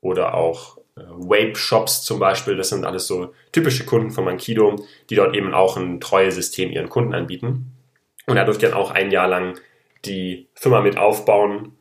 oder 0.00 0.34
auch 0.34 0.78
äh, 0.96 1.02
Vape-Shops 1.02 2.02
zum 2.02 2.18
Beispiel. 2.18 2.56
Das 2.56 2.70
sind 2.70 2.84
alles 2.86 3.06
so 3.06 3.34
typische 3.52 3.84
Kunden 3.84 4.10
von 4.10 4.24
Mankido, 4.24 4.76
die 5.10 5.16
dort 5.16 5.36
eben 5.36 5.52
auch 5.54 5.76
ein 5.76 6.00
Treuesystem 6.00 6.70
ihren 6.70 6.88
Kunden 6.88 7.14
anbieten. 7.14 7.72
Und 8.26 8.36
da 8.36 8.44
durfte 8.44 8.66
ich 8.66 8.72
dann 8.72 8.80
auch 8.80 8.90
ein 8.90 9.10
Jahr 9.10 9.28
lang 9.28 9.60
die 10.06 10.48
Firma 10.54 10.80
mit 10.80 10.96
aufbauen 10.96 11.72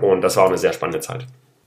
und 0.00 0.22
das 0.22 0.36
war 0.36 0.44
auch 0.44 0.48
eine 0.48 0.58
sehr 0.58 0.72
spannende 0.72 1.00
Zeit. 1.00 1.26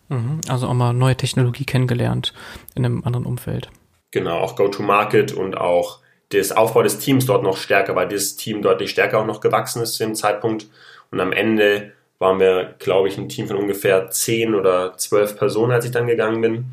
Mhm. 0.09 0.41
Also 0.49 0.67
auch 0.67 0.73
mal 0.73 0.93
neue 0.93 1.15
Technologie 1.15 1.65
kennengelernt 1.65 2.33
in 2.75 2.85
einem 2.85 3.03
anderen 3.03 3.25
Umfeld. 3.25 3.69
Genau, 4.11 4.39
auch 4.39 4.55
Go-to-Market 4.55 5.31
und 5.31 5.57
auch 5.57 5.99
das 6.29 6.51
Aufbau 6.51 6.83
des 6.83 6.99
Teams 6.99 7.25
dort 7.25 7.43
noch 7.43 7.57
stärker, 7.57 7.95
weil 7.95 8.07
dieses 8.07 8.35
Team 8.35 8.61
deutlich 8.61 8.89
stärker 8.91 9.19
auch 9.19 9.25
noch 9.25 9.41
gewachsen 9.41 9.81
ist 9.81 9.95
zu 9.95 10.03
dem 10.03 10.15
Zeitpunkt. 10.15 10.67
Und 11.11 11.19
am 11.19 11.31
Ende 11.31 11.91
waren 12.19 12.39
wir, 12.39 12.75
glaube 12.79 13.07
ich, 13.07 13.17
ein 13.17 13.29
Team 13.29 13.47
von 13.47 13.57
ungefähr 13.57 14.09
zehn 14.09 14.55
oder 14.55 14.97
zwölf 14.97 15.37
Personen, 15.37 15.71
als 15.71 15.85
ich 15.85 15.91
dann 15.91 16.07
gegangen 16.07 16.41
bin, 16.41 16.65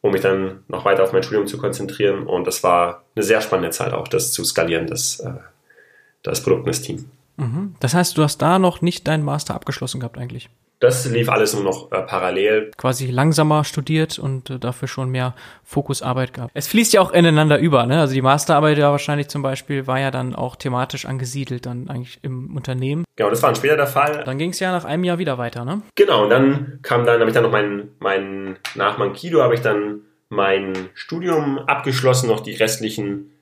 um 0.00 0.12
mich 0.12 0.22
dann 0.22 0.64
noch 0.68 0.84
weiter 0.84 1.04
auf 1.04 1.12
mein 1.12 1.22
Studium 1.22 1.46
zu 1.46 1.58
konzentrieren. 1.58 2.26
Und 2.26 2.46
das 2.46 2.62
war 2.62 3.04
eine 3.14 3.22
sehr 3.22 3.40
spannende 3.40 3.70
Zeit 3.70 3.92
auch, 3.92 4.08
das 4.08 4.32
zu 4.32 4.44
skalieren, 4.44 4.86
das, 4.86 5.20
äh, 5.20 5.32
das 6.22 6.42
Produkt 6.42 6.62
und 6.62 6.68
das 6.68 6.82
Team. 6.82 7.10
Mhm. 7.36 7.74
Das 7.80 7.94
heißt, 7.94 8.16
du 8.16 8.22
hast 8.22 8.38
da 8.38 8.58
noch 8.58 8.80
nicht 8.80 9.06
deinen 9.06 9.24
Master 9.24 9.54
abgeschlossen 9.54 10.00
gehabt 10.00 10.18
eigentlich? 10.18 10.48
Das 10.78 11.06
lief 11.06 11.30
alles 11.30 11.54
nur 11.54 11.62
noch 11.62 11.90
äh, 11.90 12.02
parallel. 12.02 12.70
Quasi 12.76 13.06
langsamer 13.10 13.64
studiert 13.64 14.18
und 14.18 14.50
äh, 14.50 14.58
dafür 14.58 14.88
schon 14.88 15.08
mehr 15.08 15.34
Fokusarbeit 15.64 16.34
gehabt. 16.34 16.50
Es 16.54 16.68
fließt 16.68 16.92
ja 16.92 17.00
auch 17.00 17.12
ineinander 17.12 17.58
über, 17.58 17.86
ne? 17.86 18.00
Also 18.00 18.12
die 18.12 18.22
Masterarbeit 18.22 18.76
ja 18.76 18.90
wahrscheinlich 18.90 19.28
zum 19.28 19.42
Beispiel 19.42 19.86
war 19.86 19.98
ja 19.98 20.10
dann 20.10 20.34
auch 20.34 20.56
thematisch 20.56 21.06
angesiedelt, 21.06 21.64
dann 21.64 21.88
eigentlich 21.88 22.18
im 22.22 22.54
Unternehmen. 22.54 23.04
Genau, 23.16 23.30
das 23.30 23.42
war 23.42 23.50
dann 23.50 23.56
später 23.56 23.76
der 23.76 23.86
Fall. 23.86 24.22
Dann 24.24 24.36
ging 24.36 24.50
es 24.50 24.60
ja 24.60 24.70
nach 24.70 24.84
einem 24.84 25.04
Jahr 25.04 25.18
wieder 25.18 25.38
weiter, 25.38 25.64
ne? 25.64 25.80
Genau, 25.94 26.24
und 26.24 26.30
dann 26.30 26.80
kam 26.82 27.06
dann, 27.06 27.20
habe 27.20 27.30
ich 27.30 27.34
dann 27.34 27.44
noch 27.44 27.52
mein, 27.52 27.88
mein 27.98 28.58
nach 28.74 28.98
Mankido 28.98 29.42
habe 29.42 29.54
ich 29.54 29.62
dann 29.62 30.02
mein 30.28 30.74
Studium 30.94 31.58
abgeschlossen, 31.58 32.28
noch 32.28 32.40
die 32.40 32.54
restlichen 32.54 33.32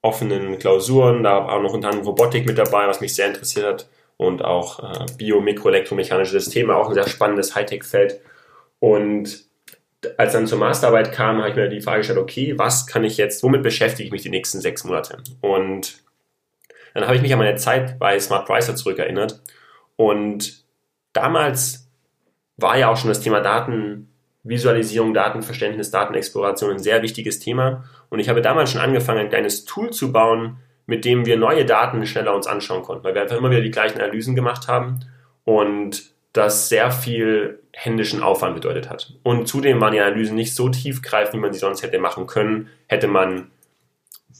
offenen 0.00 0.58
Klausuren, 0.58 1.24
da 1.24 1.46
war 1.46 1.56
auch 1.56 1.62
noch 1.62 1.74
unter 1.74 1.88
anderem 1.88 2.06
Robotik 2.06 2.46
mit 2.46 2.56
dabei, 2.56 2.86
was 2.86 3.02
mich 3.02 3.14
sehr 3.14 3.26
interessiert 3.26 3.66
hat 3.66 3.86
und 4.20 4.44
auch 4.44 4.80
äh, 4.80 5.06
Bio-, 5.16 5.40
Mikroelektromechanische 5.40 6.38
Systeme, 6.38 6.76
auch 6.76 6.88
ein 6.88 6.94
sehr 6.94 7.08
spannendes 7.08 7.54
Hightech-Feld. 7.54 8.20
Und 8.78 9.46
als 10.18 10.34
dann 10.34 10.46
zur 10.46 10.58
Masterarbeit 10.58 11.12
kam, 11.12 11.38
habe 11.38 11.48
ich 11.48 11.56
mir 11.56 11.70
die 11.70 11.80
Frage 11.80 12.00
gestellt, 12.00 12.18
okay, 12.18 12.58
was 12.58 12.86
kann 12.86 13.02
ich 13.02 13.16
jetzt, 13.16 13.42
womit 13.42 13.62
beschäftige 13.62 14.04
ich 14.04 14.12
mich 14.12 14.20
die 14.20 14.28
nächsten 14.28 14.60
sechs 14.60 14.84
Monate? 14.84 15.22
Und 15.40 16.02
dann 16.92 17.04
habe 17.04 17.16
ich 17.16 17.22
mich 17.22 17.32
an 17.32 17.38
meine 17.38 17.56
Zeit 17.56 17.98
bei 17.98 18.20
Smart 18.20 18.46
Pricer 18.46 18.76
zurückerinnert. 18.76 19.40
Und 19.96 20.64
damals 21.14 21.88
war 22.58 22.76
ja 22.76 22.90
auch 22.90 22.98
schon 22.98 23.08
das 23.08 23.22
Thema 23.22 23.40
Datenvisualisierung, 23.40 25.14
Datenverständnis, 25.14 25.92
Datenexploration 25.92 26.72
ein 26.72 26.78
sehr 26.78 27.00
wichtiges 27.00 27.38
Thema. 27.38 27.84
Und 28.10 28.18
ich 28.18 28.28
habe 28.28 28.42
damals 28.42 28.70
schon 28.70 28.82
angefangen, 28.82 29.20
ein 29.20 29.30
kleines 29.30 29.64
Tool 29.64 29.88
zu 29.90 30.12
bauen, 30.12 30.58
mit 30.90 31.04
dem 31.04 31.24
wir 31.24 31.36
neue 31.36 31.64
Daten 31.64 32.04
schneller 32.04 32.34
uns 32.34 32.48
anschauen 32.48 32.82
konnten, 32.82 33.04
weil 33.04 33.14
wir 33.14 33.22
einfach 33.22 33.36
immer 33.36 33.52
wieder 33.52 33.60
die 33.60 33.70
gleichen 33.70 34.00
Analysen 34.00 34.34
gemacht 34.34 34.66
haben 34.66 34.98
und 35.44 36.02
das 36.32 36.68
sehr 36.68 36.90
viel 36.90 37.60
händischen 37.72 38.24
Aufwand 38.24 38.56
bedeutet 38.56 38.90
hat. 38.90 39.14
Und 39.22 39.46
zudem 39.46 39.80
waren 39.80 39.92
die 39.92 40.00
Analysen 40.00 40.34
nicht 40.34 40.52
so 40.52 40.68
tiefgreifend, 40.68 41.34
wie 41.34 41.38
man 41.38 41.52
sie 41.52 41.60
sonst 41.60 41.84
hätte 41.84 42.00
machen 42.00 42.26
können, 42.26 42.70
hätte 42.88 43.06
man 43.06 43.52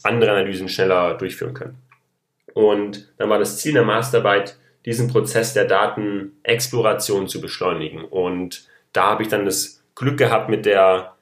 andere 0.03 0.33
Analysen 0.33 0.69
schneller 0.69 1.15
durchführen 1.15 1.55
können. 1.55 1.79
Und 2.53 3.13
dann 3.17 3.31
war 3.31 3.39
das 3.39 3.59
Ziel 3.59 3.75
der 3.75 3.85
Masterarbeit, 3.85 4.59
diesen 4.87 5.07
Prozess 5.07 5.55
der 5.55 5.67
Datenexploration 5.67 7.29
zu 7.29 7.41
beschleunigen. 7.41 8.05
Und 8.05 8.67
da 8.93 9.11
habe 9.11 9.23
ich 9.23 9.29
dann 9.29 9.45
das 9.45 9.85
Glück 9.95 10.19
gehabt, 10.19 10.49
mit 10.49 10.67
der 10.67 11.15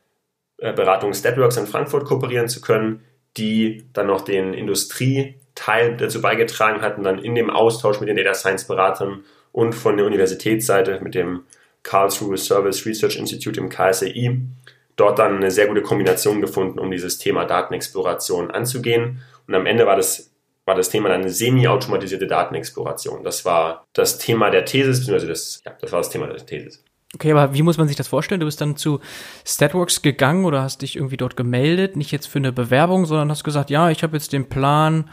äh, 0.56 0.72
Beratung 0.72 1.12
Statworks 1.12 1.58
in 1.58 1.66
Frankfurt 1.66 2.06
kooperieren 2.06 2.48
zu 2.48 2.62
können, 2.62 3.04
die 3.38 3.84
dann 3.92 4.06
noch 4.06 4.22
den 4.22 4.52
Industrieteil 4.52 5.96
dazu 5.96 6.20
beigetragen 6.20 6.82
hatten, 6.82 7.02
dann 7.02 7.18
in 7.18 7.34
dem 7.34 7.50
Austausch 7.50 8.00
mit 8.00 8.08
den 8.08 8.16
Data 8.16 8.34
Science 8.34 8.66
Beratern 8.66 9.24
und 9.52 9.74
von 9.74 9.96
der 9.96 10.06
Universitätsseite 10.06 11.00
mit 11.02 11.14
dem 11.14 11.44
Karlsruhe 11.82 12.36
Service 12.36 12.84
Research 12.84 13.16
Institute 13.16 13.58
im 13.58 13.68
KSAI 13.68 14.40
dort 14.98 15.18
dann 15.18 15.36
eine 15.36 15.50
sehr 15.50 15.68
gute 15.68 15.82
Kombination 15.82 16.40
gefunden, 16.40 16.78
um 16.78 16.90
dieses 16.90 17.18
Thema 17.18 17.44
Datenexploration 17.44 18.50
anzugehen. 18.50 19.22
Und 19.46 19.54
am 19.54 19.64
Ende 19.64 19.86
war 19.86 19.96
das, 19.96 20.30
war 20.64 20.74
das 20.74 20.90
Thema 20.90 21.08
dann 21.08 21.22
eine 21.22 21.30
semi-automatisierte 21.30 22.26
Datenexploration. 22.26 23.22
Das 23.24 23.44
war 23.44 23.86
das 23.92 24.18
Thema 24.18 24.50
der 24.50 24.64
Thesis, 24.64 24.98
beziehungsweise 24.98 25.28
das, 25.28 25.62
ja, 25.64 25.72
das 25.80 25.92
war 25.92 26.00
das 26.00 26.10
Thema 26.10 26.26
der 26.26 26.44
Thesis. 26.44 26.84
Okay, 27.14 27.32
aber 27.32 27.54
wie 27.54 27.62
muss 27.62 27.78
man 27.78 27.88
sich 27.88 27.96
das 27.96 28.08
vorstellen? 28.08 28.40
Du 28.40 28.46
bist 28.46 28.60
dann 28.60 28.76
zu 28.76 29.00
Statworks 29.46 30.02
gegangen 30.02 30.44
oder 30.44 30.62
hast 30.62 30.82
dich 30.82 30.96
irgendwie 30.96 31.16
dort 31.16 31.36
gemeldet, 31.36 31.96
nicht 31.96 32.12
jetzt 32.12 32.26
für 32.26 32.38
eine 32.38 32.52
Bewerbung, 32.52 33.06
sondern 33.06 33.30
hast 33.30 33.44
gesagt, 33.44 33.70
ja, 33.70 33.90
ich 33.90 34.02
habe 34.02 34.16
jetzt 34.16 34.34
den 34.34 34.48
Plan, 34.48 35.08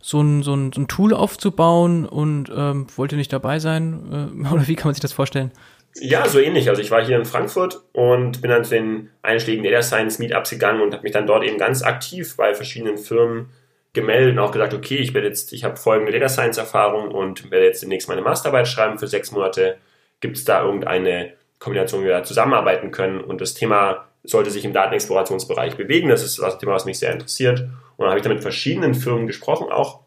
so 0.00 0.20
ein, 0.20 0.42
so 0.42 0.54
ein, 0.54 0.72
so 0.72 0.80
ein 0.80 0.88
Tool 0.88 1.14
aufzubauen 1.14 2.06
und 2.06 2.50
ähm, 2.54 2.86
wollte 2.96 3.16
nicht 3.16 3.32
dabei 3.32 3.58
sein. 3.58 4.34
Äh, 4.44 4.48
oder 4.52 4.68
wie 4.68 4.76
kann 4.76 4.88
man 4.88 4.94
sich 4.94 5.00
das 5.00 5.12
vorstellen? 5.12 5.52
Ja, 5.96 6.26
so 6.26 6.38
ähnlich. 6.38 6.68
Also 6.68 6.80
ich 6.80 6.90
war 6.90 7.04
hier 7.04 7.16
in 7.16 7.24
Frankfurt 7.24 7.82
und 7.92 8.40
bin 8.40 8.50
dann 8.50 8.64
zu 8.64 8.70
den 8.70 9.10
einschlägigen 9.22 9.64
Data 9.64 9.82
Science 9.82 10.18
Meetups 10.18 10.50
gegangen 10.50 10.80
und 10.80 10.92
habe 10.92 11.02
mich 11.02 11.12
dann 11.12 11.26
dort 11.26 11.44
eben 11.44 11.58
ganz 11.58 11.82
aktiv 11.82 12.36
bei 12.36 12.54
verschiedenen 12.54 12.98
Firmen 12.98 13.50
gemeldet 13.92 14.32
und 14.32 14.38
auch 14.38 14.52
gesagt, 14.52 14.74
okay, 14.74 14.96
ich 14.96 15.12
werde 15.12 15.28
jetzt, 15.28 15.52
ich 15.52 15.64
habe 15.64 15.76
folgende 15.76 16.12
Data 16.12 16.28
Science 16.28 16.56
Erfahrung 16.56 17.10
und 17.10 17.50
werde 17.50 17.66
jetzt 17.66 17.82
demnächst 17.82 18.08
meine 18.08 18.22
Masterarbeit 18.22 18.68
schreiben 18.68 18.98
für 18.98 19.06
sechs 19.06 19.32
Monate 19.32 19.76
Gibt 20.22 20.38
es 20.38 20.44
da 20.44 20.64
irgendeine 20.64 21.34
Kombination, 21.58 22.00
wie 22.00 22.06
wir 22.06 22.12
da 22.12 22.24
zusammenarbeiten 22.24 22.90
können? 22.90 23.20
Und 23.20 23.42
das 23.42 23.52
Thema 23.52 24.06
sollte 24.24 24.50
sich 24.50 24.64
im 24.64 24.72
Datenexplorationsbereich 24.72 25.76
bewegen. 25.76 26.08
Das 26.08 26.22
ist 26.22 26.38
das 26.38 26.56
Thema, 26.56 26.72
was 26.72 26.86
mich 26.86 26.98
sehr 26.98 27.12
interessiert. 27.12 27.60
Und 27.60 27.98
dann 27.98 28.08
habe 28.08 28.18
ich 28.18 28.22
da 28.22 28.30
mit 28.30 28.40
verschiedenen 28.40 28.94
Firmen 28.94 29.26
gesprochen 29.26 29.70
auch. 29.70 30.00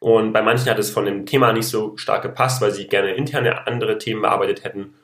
Und 0.00 0.32
bei 0.32 0.42
manchen 0.42 0.70
hat 0.70 0.78
es 0.78 0.90
von 0.90 1.04
dem 1.04 1.26
Thema 1.26 1.52
nicht 1.52 1.66
so 1.66 1.96
stark 1.96 2.22
gepasst, 2.22 2.62
weil 2.62 2.70
sie 2.70 2.86
gerne 2.86 3.14
interne 3.14 3.66
andere 3.66 3.98
Themen 3.98 4.22
bearbeitet 4.22 4.64
hätten. 4.64 4.94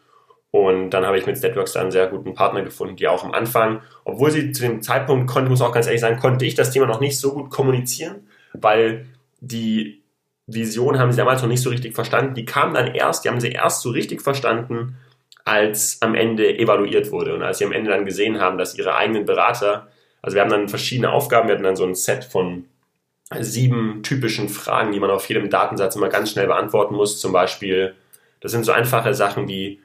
Und 0.51 0.91
dann 0.91 1.05
habe 1.05 1.19
ich 1.19 1.27
mit 1.27 1.41
Networks 1.43 1.73
da 1.73 1.81
einen 1.81 1.91
sehr 1.91 2.07
guten 2.07 2.33
Partner 2.33 2.63
gefunden, 2.63 2.97
die 2.97 3.09
auch 3.09 3.25
am 3.25 3.33
Anfang, 3.33 3.83
obwohl 4.05 4.31
sie 4.31 4.53
zu 4.53 4.63
dem 4.63 4.81
Zeitpunkt 4.81 5.27
konnte, 5.27 5.51
muss 5.51 5.61
auch 5.61 5.73
ganz 5.73 5.87
ehrlich 5.87 6.01
sagen, 6.01 6.19
konnte 6.19 6.47
ich 6.47 6.55
das 6.55 6.71
Thema 6.71 6.87
noch 6.87 7.01
nicht 7.01 7.19
so 7.19 7.35
gut 7.35 7.51
kommunizieren, 7.51 8.27
weil 8.55 9.07
die 9.41 10.03
Vision 10.47 10.99
haben 10.99 11.11
sie 11.13 11.19
damals 11.19 11.43
noch 11.43 11.49
nicht 11.49 11.63
so 11.63 11.71
richtig 11.71 11.95
verstanden. 11.95 12.35
Die 12.35 12.45
kamen 12.45 12.75
dann 12.75 12.95
erst, 12.95 13.25
die 13.25 13.29
haben 13.29 13.41
sie 13.41 13.51
erst 13.51 13.83
so 13.83 13.91
richtig 13.91 14.23
verstanden, 14.23 14.97
als 15.45 16.03
am 16.03 16.15
Ende 16.15 16.59
evaluiert 16.59 17.11
wurde 17.13 17.35
und 17.35 17.43
als 17.43 17.59
sie 17.59 17.65
am 17.65 17.73
Ende 17.73 17.91
dann 17.91 18.05
gesehen 18.05 18.41
haben, 18.41 18.59
dass 18.59 18.77
ihre 18.77 18.97
eigenen 18.97 19.25
Berater, 19.25 19.89
also 20.23 20.35
wir 20.35 20.43
haben 20.43 20.51
dann 20.51 20.69
verschiedene 20.69 21.13
Aufgaben, 21.13 21.49
wir 21.49 21.55
hatten 21.55 21.65
dann 21.65 21.77
so 21.77 21.85
ein 21.85 21.95
Set 21.95 22.25
von 22.25 22.65
sieben 23.41 24.03
typischen 24.03 24.49
Fragen, 24.49 24.93
die 24.93 25.01
man 25.01 25.11
auf 25.11 25.29
jedem 25.29 25.51
Datensatz 25.51 25.97
immer 25.97 26.09
ganz 26.09 26.31
schnell 26.31 26.47
beantworten 26.47 26.95
muss. 26.95 27.21
Zum 27.21 27.33
Beispiel, 27.33 27.95
das 28.41 28.53
sind 28.53 28.65
so 28.65 28.73
einfache 28.73 29.15
Sachen 29.15 29.49
wie, 29.49 29.81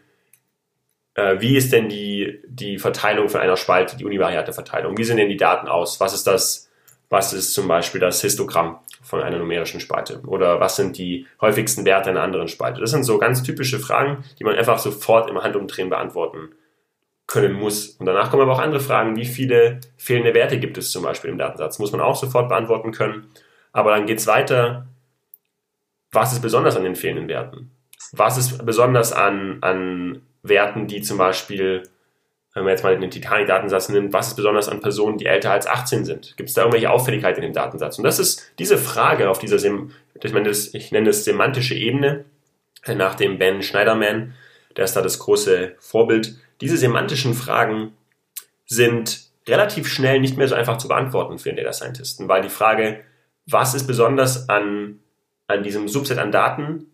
äh, 1.15 1.39
wie 1.39 1.58
ist 1.58 1.74
denn 1.74 1.89
die, 1.89 2.39
die 2.48 2.77
Verteilung 2.77 3.30
von 3.30 3.41
einer 3.41 3.58
Spalte, 3.58 3.98
die 3.98 4.06
univariate 4.06 4.53
Verteilung? 4.53 4.98
Wie 4.98 5.03
sehen 5.03 5.18
denn 5.18 5.30
die 5.30 5.38
Daten 5.38 5.68
aus? 5.68 6.00
Was 6.00 6.13
ist 6.13 6.27
das, 6.27 6.70
was 7.10 7.34
ist 7.34 7.53
zum 7.53 7.68
Beispiel 7.68 8.00
das 8.00 8.22
Histogramm? 8.22 8.80
Von 9.12 9.22
einer 9.22 9.38
numerischen 9.38 9.82
Spalte? 9.82 10.22
Oder 10.25 10.62
was 10.62 10.77
sind 10.77 10.98
die 10.98 11.27
häufigsten 11.41 11.86
Werte 11.86 12.10
einer 12.10 12.24
anderen 12.24 12.48
Spalte? 12.48 12.80
Das 12.80 12.91
sind 12.91 13.03
so 13.03 13.18
ganz 13.18 13.44
typische 13.44 13.77
Fragen, 13.77 14.24
die 14.39 14.46
man 14.46 14.56
einfach 14.56 14.80
sofort 14.80 15.30
im 15.30 15.44
Handumdrehen 15.44 15.89
beantworten 15.89 16.53
können 17.27 17.51
muss. 17.51 17.89
Und 17.89 18.06
danach 18.06 18.32
kommen 18.32 18.44
aber 18.44 18.53
auch 18.53 18.62
andere 18.62 18.80
Fragen, 18.80 19.18
wie 19.18 19.25
viele 19.25 19.82
fehlende 19.98 20.34
Werte 20.34 20.60
gibt 20.60 20.77
es 20.77 20.91
zum 20.91 21.03
Beispiel 21.03 21.30
im 21.30 21.38
Datensatz? 21.38 21.77
Muss 21.77 21.91
man 21.91 22.00
auch 22.00 22.15
sofort 22.15 22.48
beantworten 22.48 22.94
können. 22.94 23.27
Aber 23.74 23.91
dann 23.91 24.06
geht 24.06 24.20
es 24.20 24.27
weiter, 24.27 24.88
was 26.13 26.32
ist 26.32 26.41
besonders 26.41 26.77
an 26.77 26.86
den 26.86 26.96
fehlenden 26.96 27.27
Werten? 27.27 27.72
Was 28.13 28.38
ist 28.38 28.65
besonders 28.65 29.12
an, 29.12 29.58
an 29.60 30.22
Werten, 30.41 30.88
die 30.88 31.01
zum 31.01 31.18
Beispiel 31.18 31.84
wenn 32.53 32.63
man 32.63 32.72
jetzt 32.72 32.84
mal 32.84 32.98
den 32.98 33.10
Titanic-Datensatz 33.10 33.89
nimmt, 33.89 34.12
was 34.12 34.29
ist 34.29 34.36
besonders 34.36 34.67
an 34.67 34.81
Personen, 34.81 35.17
die 35.17 35.25
älter 35.25 35.51
als 35.51 35.67
18 35.67 36.03
sind? 36.03 36.36
Gibt 36.36 36.50
es 36.50 36.55
da 36.55 36.62
irgendwelche 36.62 36.89
Auffälligkeiten 36.89 37.41
in 37.43 37.51
dem 37.51 37.55
Datensatz? 37.55 37.98
Und 37.98 38.03
das 38.03 38.20
ist 38.20 38.51
diese 38.60 38.77
Frage 38.77 39.29
auf 39.29 39.39
dieser, 39.39 39.58
ich, 39.58 40.34
meine 40.34 40.50
das, 40.50 40.74
ich 40.74 40.91
nenne 40.91 41.08
das 41.08 41.24
semantische 41.24 41.75
Ebene, 41.75 42.25
äh, 42.84 42.96
nach 42.96 43.15
dem 43.15 43.38
Ben 43.38 43.63
Schneiderman, 43.63 44.34
der 44.75 44.86
ist 44.86 44.96
da 44.96 45.01
das 45.01 45.20
große 45.20 45.75
Vorbild. 45.79 46.36
Diese 46.60 46.77
semantischen 46.77 47.34
Fragen 47.34 47.93
sind 48.65 49.22
relativ 49.48 49.88
schnell 49.88 50.20
nicht 50.20 50.38
mehr 50.38 50.48
so 50.48 50.55
einfach 50.55 50.77
zu 50.77 50.88
beantworten 50.88 51.39
für 51.39 51.50
den 51.50 51.58
Data 51.58 51.74
Scientisten, 51.74 52.27
weil 52.27 52.41
die 52.41 52.50
Frage, 52.50 53.03
was 53.46 53.74
ist 53.74 53.88
besonders 53.88 54.50
an, 54.50 55.00
an 55.48 55.63
diesem 55.63 55.88
Subset 55.88 56.20
an 56.20 56.31
Daten, 56.31 56.90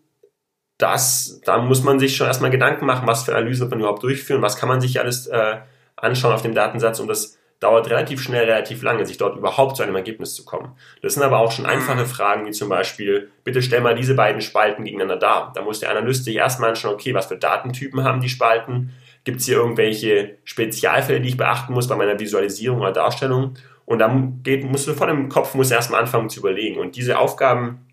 das, 0.77 1.41
da 1.43 1.57
muss 1.57 1.83
man 1.83 1.99
sich 1.99 2.15
schon 2.15 2.27
erstmal 2.27 2.51
Gedanken 2.51 2.85
machen, 2.85 3.07
was 3.07 3.23
für 3.23 3.35
Analysen 3.35 3.61
wird 3.61 3.71
man 3.71 3.79
überhaupt 3.79 4.03
durchführen, 4.03 4.41
was 4.41 4.57
kann 4.57 4.69
man 4.69 4.81
sich 4.81 4.99
alles 4.99 5.27
äh, 5.27 5.57
anschauen 5.95 6.33
auf 6.33 6.43
dem 6.43 6.53
Datensatz 6.53 6.99
und 6.99 7.07
das 7.07 7.37
dauert 7.59 7.89
relativ 7.89 8.21
schnell, 8.21 8.45
relativ 8.45 8.83
lange, 8.83 9.05
sich 9.05 9.17
dort 9.17 9.35
überhaupt 9.35 9.77
zu 9.77 9.83
einem 9.83 9.95
Ergebnis 9.95 10.35
zu 10.35 10.45
kommen. 10.45 10.73
Das 11.01 11.15
sind 11.15 11.23
aber 11.23 11.39
auch 11.39 11.51
schon 11.51 11.65
einfache 11.65 12.01
mhm. 12.01 12.05
Fragen, 12.05 12.45
wie 12.45 12.51
zum 12.51 12.69
Beispiel, 12.69 13.31
bitte 13.43 13.63
stell 13.63 13.81
mal 13.81 13.95
diese 13.95 14.13
beiden 14.13 14.41
Spalten 14.41 14.83
gegeneinander 14.83 15.17
dar. 15.17 15.51
Da 15.55 15.63
muss 15.63 15.79
der 15.79 15.89
Analyst 15.89 16.25
sich 16.25 16.35
erstmal 16.35 16.69
anschauen, 16.69 16.93
okay, 16.93 17.15
was 17.15 17.25
für 17.25 17.37
Datentypen 17.37 18.03
haben 18.03 18.21
die 18.21 18.29
Spalten? 18.29 18.93
Gibt 19.23 19.39
es 19.39 19.47
hier 19.47 19.57
irgendwelche 19.57 20.37
Spezialfälle, 20.43 21.19
die 21.19 21.29
ich 21.29 21.37
beachten 21.37 21.73
muss 21.73 21.87
bei 21.87 21.95
meiner 21.95 22.19
Visualisierung 22.19 22.79
oder 22.79 22.91
Darstellung? 22.91 23.55
Und 23.85 23.99
dann 23.99 24.43
geht, 24.43 24.63
musst 24.63 24.87
du 24.87 24.93
vor 24.93 25.07
dem 25.07 25.27
Kopf 25.27 25.55
musst 25.55 25.71
erstmal 25.71 26.01
anfangen 26.01 26.29
zu 26.29 26.41
überlegen. 26.41 26.79
Und 26.79 26.95
diese 26.95 27.17
Aufgaben, 27.17 27.87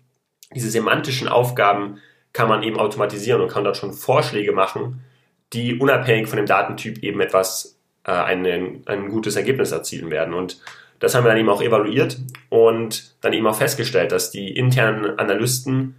diese 0.53 0.69
semantischen 0.69 1.27
Aufgaben, 1.27 1.99
kann 2.35 2.49
man 2.49 2.63
eben 2.63 2.77
automatisieren 2.77 3.41
und 3.41 3.47
kann 3.47 3.63
dort 3.63 3.77
schon 3.77 3.93
Vorschläge 3.93 4.51
machen, 4.51 5.05
die 5.53 5.79
unabhängig 5.79 6.27
von 6.27 6.35
dem 6.35 6.45
Datentyp 6.45 7.01
eben 7.01 7.21
etwas, 7.21 7.79
äh, 8.03 8.11
ein, 8.11 8.83
ein 8.85 9.07
gutes 9.07 9.37
Ergebnis 9.37 9.71
erzielen 9.71 10.11
werden. 10.11 10.33
Und 10.33 10.59
das 10.99 11.15
haben 11.15 11.23
wir 11.23 11.29
dann 11.29 11.37
eben 11.37 11.47
auch 11.47 11.61
evaluiert 11.61 12.17
und 12.49 13.15
dann 13.21 13.31
eben 13.31 13.47
auch 13.47 13.55
festgestellt, 13.55 14.11
dass 14.11 14.31
die 14.31 14.53
internen 14.53 15.17
Analysten 15.17 15.95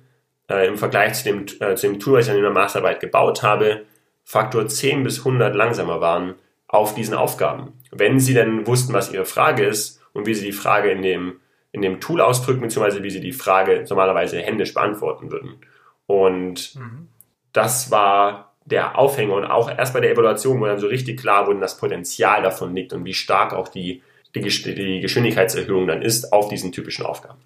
äh, 0.51 0.69
im 0.69 0.77
Vergleich 0.77 1.15
zu 1.15 1.25
dem, 1.25 1.47
äh, 1.61 1.75
zu 1.75 1.87
dem 1.87 2.01
Tool, 2.01 2.19
was 2.19 2.27
ich 2.27 2.27
dann 2.27 2.37
in 2.37 2.43
der 2.43 2.53
Masterarbeit 2.53 3.01
gebaut 3.01 3.43
habe, 3.43 3.87
Faktor 4.23 4.69
10 4.69 5.05
bis 5.05 5.21
100 5.21 5.55
langsamer 5.55 6.03
waren 6.03 6.35
auf 6.69 6.95
diesen 6.95 7.15
Aufgaben. 7.15 7.73
Wenn 7.93 8.21
sie 8.21 8.35
denn 8.35 8.67
wussten, 8.67 8.93
was 8.93 9.11
ihre 9.11 9.25
Frage 9.25 9.65
ist 9.65 10.03
und 10.13 10.27
wie 10.27 10.35
sie 10.35 10.45
die 10.45 10.53
Frage 10.53 10.91
in 10.91 11.01
dem, 11.01 11.41
in 11.73 11.81
dem 11.81 11.99
Tool 11.99 12.21
ausdrücken, 12.21 12.61
beziehungsweise 12.61 13.03
wie 13.03 13.11
sie 13.11 13.21
die 13.21 13.33
Frage 13.33 13.87
normalerweise 13.89 14.39
händisch 14.39 14.75
beantworten 14.75 15.31
würden. 15.31 15.61
Und 16.07 16.75
mhm. 16.77 17.09
das 17.53 17.91
war 17.91 18.55
der 18.65 18.99
Aufhänger 18.99 19.35
und 19.35 19.45
auch 19.45 19.71
erst 19.71 19.95
bei 19.95 20.01
der 20.01 20.11
Evaluation, 20.11 20.61
wo 20.61 20.67
dann 20.67 20.79
so 20.79 20.89
richtig 20.89 21.21
klar 21.21 21.47
wurde, 21.47 21.61
das 21.61 21.79
Potenzial 21.79 22.43
davon 22.43 22.75
liegt 22.75 22.93
und 22.93 23.05
wie 23.05 23.15
stark 23.15 23.53
auch 23.53 23.69
die, 23.69 24.03
die, 24.35 24.43
die 24.43 25.01
Geschwindigkeitserhöhung 25.01 25.87
dann 25.87 26.03
ist 26.03 26.33
auf 26.33 26.49
diesen 26.49 26.73
typischen 26.73 27.07
Aufgaben. 27.07 27.39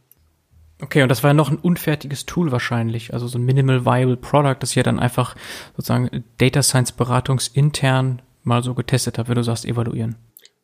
Okay, 0.83 1.03
und 1.03 1.11
das 1.11 1.23
war 1.23 1.31
ja 1.31 1.35
noch 1.35 1.51
ein 1.51 1.59
unfertiges 1.59 2.25
Tool 2.25 2.53
wahrscheinlich, 2.53 3.13
also 3.13 3.27
so 3.27 3.39
ein 3.39 3.45
Minimal 3.45 3.85
Viable 3.85 4.17
Product, 4.17 4.57
das 4.61 4.75
ihr 4.77 4.83
dann 4.83 4.99
einfach 4.99 5.37
sozusagen 5.77 6.25
Data 6.39 6.63
Science 6.63 6.93
beratungsintern 6.93 8.23
mal 8.45 8.63
so 8.63 8.73
getestet 8.73 9.19
habt, 9.19 9.29
wenn 9.29 9.35
du 9.35 9.43
sagst, 9.43 9.67
evaluieren. 9.67 10.17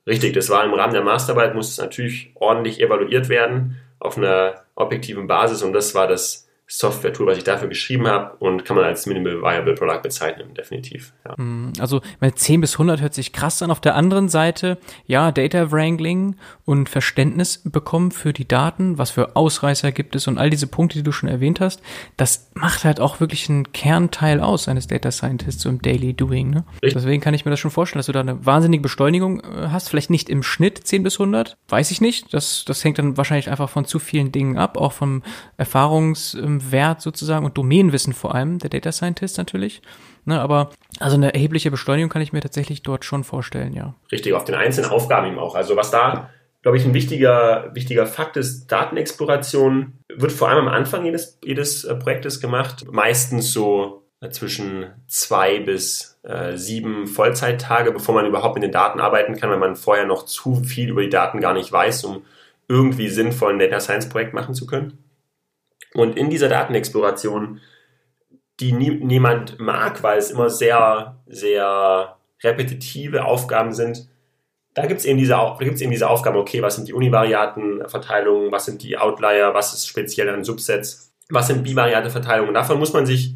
Richtig, 0.06 0.32
das 0.32 0.48
war 0.48 0.64
im 0.64 0.72
Rahmen 0.72 0.94
der 0.94 1.02
Masterarbeit, 1.02 1.54
muss 1.54 1.68
es 1.68 1.78
natürlich 1.78 2.30
ordentlich 2.36 2.80
evaluiert 2.80 3.28
werden 3.28 3.76
auf 3.98 4.16
einer 4.16 4.62
objektiven 4.74 5.26
Basis 5.26 5.62
und 5.62 5.74
das 5.74 5.94
war 5.94 6.06
das 6.08 6.45
Software-Tool, 6.68 7.26
was 7.28 7.38
ich 7.38 7.44
dafür 7.44 7.68
geschrieben 7.68 8.08
habe 8.08 8.36
und 8.38 8.64
kann 8.64 8.76
man 8.76 8.84
als 8.84 9.06
Minimal 9.06 9.40
Viable 9.40 9.74
Product 9.74 10.02
bezeichnen, 10.02 10.52
definitiv. 10.54 11.12
Ja. 11.24 11.34
Mhm. 11.36 11.72
Also 11.78 12.00
meine 12.20 12.34
10 12.34 12.60
bis 12.60 12.74
100 12.74 13.00
hört 13.00 13.14
sich 13.14 13.32
krass 13.32 13.62
an. 13.62 13.70
Auf 13.70 13.80
der 13.80 13.94
anderen 13.94 14.28
Seite, 14.28 14.78
ja, 15.06 15.30
Data 15.30 15.70
Wrangling 15.70 16.34
und 16.64 16.88
Verständnis 16.88 17.62
bekommen 17.64 18.10
für 18.10 18.32
die 18.32 18.48
Daten, 18.48 18.98
was 18.98 19.10
für 19.10 19.36
Ausreißer 19.36 19.92
gibt 19.92 20.16
es 20.16 20.26
und 20.26 20.38
all 20.38 20.50
diese 20.50 20.66
Punkte, 20.66 20.98
die 20.98 21.04
du 21.04 21.12
schon 21.12 21.28
erwähnt 21.28 21.60
hast, 21.60 21.82
das 22.16 22.50
macht 22.54 22.84
halt 22.84 22.98
auch 22.98 23.20
wirklich 23.20 23.48
einen 23.48 23.72
Kernteil 23.72 24.40
aus 24.40 24.66
eines 24.66 24.88
Data 24.88 25.12
Scientists 25.12 25.62
so 25.62 25.68
im 25.68 25.80
Daily 25.80 26.14
Doing. 26.14 26.50
Ne? 26.50 26.64
Deswegen 26.82 27.22
kann 27.22 27.34
ich 27.34 27.44
mir 27.44 27.52
das 27.52 27.60
schon 27.60 27.70
vorstellen, 27.70 28.00
dass 28.00 28.06
du 28.06 28.12
da 28.12 28.20
eine 28.20 28.44
wahnsinnige 28.44 28.82
Beschleunigung 28.82 29.40
äh, 29.40 29.68
hast. 29.70 29.88
Vielleicht 29.88 30.10
nicht 30.10 30.28
im 30.28 30.42
Schnitt 30.42 30.78
10 30.84 31.04
bis 31.04 31.20
100, 31.20 31.56
weiß 31.68 31.92
ich 31.92 32.00
nicht. 32.00 32.34
Das, 32.34 32.64
das 32.64 32.82
hängt 32.82 32.98
dann 32.98 33.16
wahrscheinlich 33.16 33.50
einfach 33.50 33.70
von 33.70 33.84
zu 33.84 34.00
vielen 34.00 34.32
Dingen 34.32 34.58
ab, 34.58 34.76
auch 34.78 34.92
vom 34.92 35.22
Erfahrungs- 35.58 36.36
Wert 36.70 37.00
sozusagen 37.00 37.44
und 37.44 37.56
Domänenwissen 37.56 38.12
vor 38.12 38.34
allem, 38.34 38.58
der 38.58 38.70
Data 38.70 38.92
Scientist 38.92 39.38
natürlich. 39.38 39.82
Ne, 40.24 40.40
aber 40.40 40.70
also 40.98 41.16
eine 41.16 41.32
erhebliche 41.34 41.70
Beschleunigung 41.70 42.10
kann 42.10 42.22
ich 42.22 42.32
mir 42.32 42.40
tatsächlich 42.40 42.82
dort 42.82 43.04
schon 43.04 43.22
vorstellen, 43.22 43.72
ja. 43.72 43.94
Richtig, 44.10 44.32
auf 44.34 44.44
den 44.44 44.56
einzelnen 44.56 44.90
Aufgaben 44.90 45.28
eben 45.28 45.38
auch. 45.38 45.54
Also 45.54 45.76
was 45.76 45.92
da, 45.92 46.30
glaube 46.62 46.78
ich, 46.78 46.84
ein 46.84 46.94
wichtiger, 46.94 47.70
wichtiger 47.74 48.06
Fakt 48.06 48.36
ist, 48.36 48.66
Datenexploration 48.66 49.92
wird 50.12 50.32
vor 50.32 50.48
allem 50.48 50.66
am 50.66 50.74
Anfang 50.74 51.04
jedes, 51.04 51.38
jedes 51.44 51.84
äh, 51.84 51.94
Projektes 51.94 52.40
gemacht. 52.40 52.84
Meistens 52.90 53.52
so 53.52 54.02
äh, 54.20 54.30
zwischen 54.30 54.86
zwei 55.06 55.60
bis 55.60 56.18
äh, 56.22 56.56
sieben 56.56 57.06
Vollzeittage, 57.06 57.92
bevor 57.92 58.14
man 58.14 58.26
überhaupt 58.26 58.56
mit 58.56 58.64
den 58.64 58.72
Daten 58.72 58.98
arbeiten 58.98 59.36
kann, 59.36 59.50
weil 59.50 59.58
man 59.58 59.76
vorher 59.76 60.06
noch 60.06 60.24
zu 60.24 60.56
viel 60.64 60.90
über 60.90 61.02
die 61.02 61.08
Daten 61.08 61.40
gar 61.40 61.54
nicht 61.54 61.70
weiß, 61.70 62.04
um 62.04 62.22
irgendwie 62.66 63.08
sinnvoll 63.08 63.52
ein 63.52 63.58
Data 63.58 63.78
Science 63.78 64.08
Projekt 64.08 64.34
machen 64.34 64.54
zu 64.54 64.66
können. 64.66 64.98
Und 65.96 66.16
in 66.16 66.28
dieser 66.28 66.48
Datenexploration, 66.48 67.60
die 68.60 68.72
nie, 68.72 68.90
niemand 68.90 69.58
mag, 69.58 70.02
weil 70.02 70.18
es 70.18 70.30
immer 70.30 70.50
sehr, 70.50 71.16
sehr 71.26 72.16
repetitive 72.42 73.24
Aufgaben 73.24 73.72
sind, 73.72 74.08
da 74.74 74.84
gibt 74.84 75.00
es 75.00 75.06
eben, 75.06 75.18
diese, 75.18 75.34
eben 75.60 75.90
diese 75.90 76.10
Aufgaben, 76.10 76.36
okay, 76.36 76.60
was 76.60 76.76
sind 76.76 76.86
die 76.86 76.92
Univariatenverteilungen, 76.92 78.52
was 78.52 78.66
sind 78.66 78.82
die 78.82 78.98
Outlier, 78.98 79.54
was 79.54 79.72
ist 79.72 79.86
speziell 79.86 80.28
an 80.28 80.44
Subsets, 80.44 81.14
was 81.30 81.46
sind 81.46 81.64
bivariate 81.64 82.10
Verteilungen. 82.10 82.52
Davon 82.52 82.78
muss 82.78 82.92
man 82.92 83.06
sich 83.06 83.34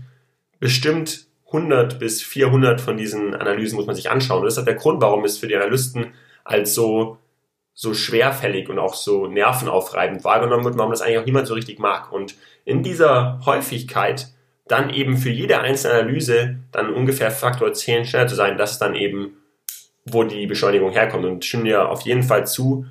bestimmt 0.58 1.28
100 1.46 1.98
bis 1.98 2.22
400 2.22 2.78
von 2.80 2.98
diesen 2.98 3.34
Analysen 3.34 3.76
muss 3.76 3.86
man 3.86 3.96
sich 3.96 4.10
anschauen. 4.10 4.40
Und 4.40 4.44
das 4.44 4.58
ist 4.58 4.66
der 4.66 4.74
Grund, 4.74 5.00
warum 5.00 5.24
es 5.24 5.38
für 5.38 5.48
die 5.48 5.56
Analysten 5.56 6.12
als 6.44 6.74
so 6.74 7.16
so 7.80 7.94
schwerfällig 7.94 8.68
und 8.68 8.78
auch 8.78 8.92
so 8.92 9.26
nervenaufreibend 9.26 10.22
wahrgenommen 10.22 10.66
wird, 10.66 10.76
warum 10.76 10.90
das 10.90 11.00
eigentlich 11.00 11.16
auch 11.16 11.24
niemand 11.24 11.46
so 11.46 11.54
richtig 11.54 11.78
mag. 11.78 12.12
Und 12.12 12.34
in 12.66 12.82
dieser 12.82 13.40
Häufigkeit 13.46 14.28
dann 14.68 14.90
eben 14.90 15.16
für 15.16 15.30
jede 15.30 15.60
einzelne 15.60 15.94
Analyse 15.94 16.56
dann 16.72 16.92
ungefähr 16.92 17.30
Faktor 17.30 17.72
10 17.72 18.04
schneller 18.04 18.26
zu 18.26 18.34
sein, 18.34 18.58
das 18.58 18.72
ist 18.72 18.80
dann 18.80 18.94
eben, 18.94 19.38
wo 20.04 20.24
die 20.24 20.46
Beschleunigung 20.46 20.90
herkommt. 20.90 21.24
Und 21.24 21.42
stimme 21.42 21.64
dir 21.64 21.88
auf 21.88 22.02
jeden 22.02 22.22
Fall 22.22 22.46
zu, 22.46 22.84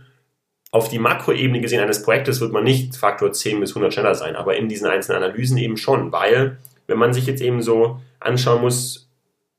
auf 0.71 0.89
die 0.89 0.97
Makroebene 0.97 1.61
gesehen 1.61 1.83
eines 1.83 2.01
Projektes 2.01 2.41
wird 2.41 2.51
man 2.51 2.63
nicht 2.63 2.95
Faktor 2.95 3.31
10 3.31 3.59
bis 3.59 3.73
100 3.73 3.93
schneller 3.93 4.15
sein, 4.15 4.35
aber 4.35 4.57
in 4.57 4.69
diesen 4.69 4.87
einzelnen 4.87 5.21
Analysen 5.21 5.59
eben 5.59 5.77
schon, 5.77 6.11
weil 6.11 6.57
wenn 6.87 6.97
man 6.97 7.13
sich 7.13 7.27
jetzt 7.27 7.43
eben 7.43 7.61
so 7.61 7.99
anschauen 8.19 8.61
muss, 8.61 9.07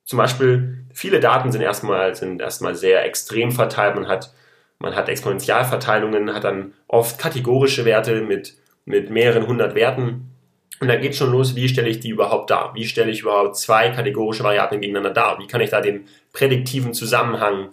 zum 0.04 0.16
Beispiel 0.16 0.86
viele 0.92 1.20
Daten 1.20 1.52
sind 1.52 1.60
erstmal, 1.60 2.16
sind 2.16 2.40
erstmal 2.40 2.74
sehr 2.74 3.04
extrem 3.04 3.52
verteilt, 3.52 3.94
man 3.94 4.08
hat 4.08 4.32
man 4.80 4.96
hat 4.96 5.08
Exponentialverteilungen, 5.08 6.34
hat 6.34 6.44
dann 6.44 6.72
oft 6.88 7.18
kategorische 7.18 7.84
Werte 7.84 8.22
mit, 8.22 8.56
mit 8.86 9.10
mehreren 9.10 9.46
hundert 9.46 9.74
Werten. 9.74 10.30
Und 10.80 10.88
da 10.88 10.96
geht 10.96 11.14
schon 11.14 11.30
los, 11.30 11.54
wie 11.54 11.68
stelle 11.68 11.90
ich 11.90 12.00
die 12.00 12.08
überhaupt 12.08 12.50
dar? 12.50 12.74
Wie 12.74 12.86
stelle 12.86 13.10
ich 13.10 13.20
überhaupt 13.20 13.56
zwei 13.56 13.90
kategorische 13.90 14.42
Variablen 14.42 14.80
gegeneinander 14.80 15.12
dar? 15.12 15.38
Wie 15.38 15.46
kann 15.46 15.60
ich 15.60 15.70
da 15.70 15.82
den 15.82 16.06
prädiktiven 16.32 16.94
Zusammenhang 16.94 17.68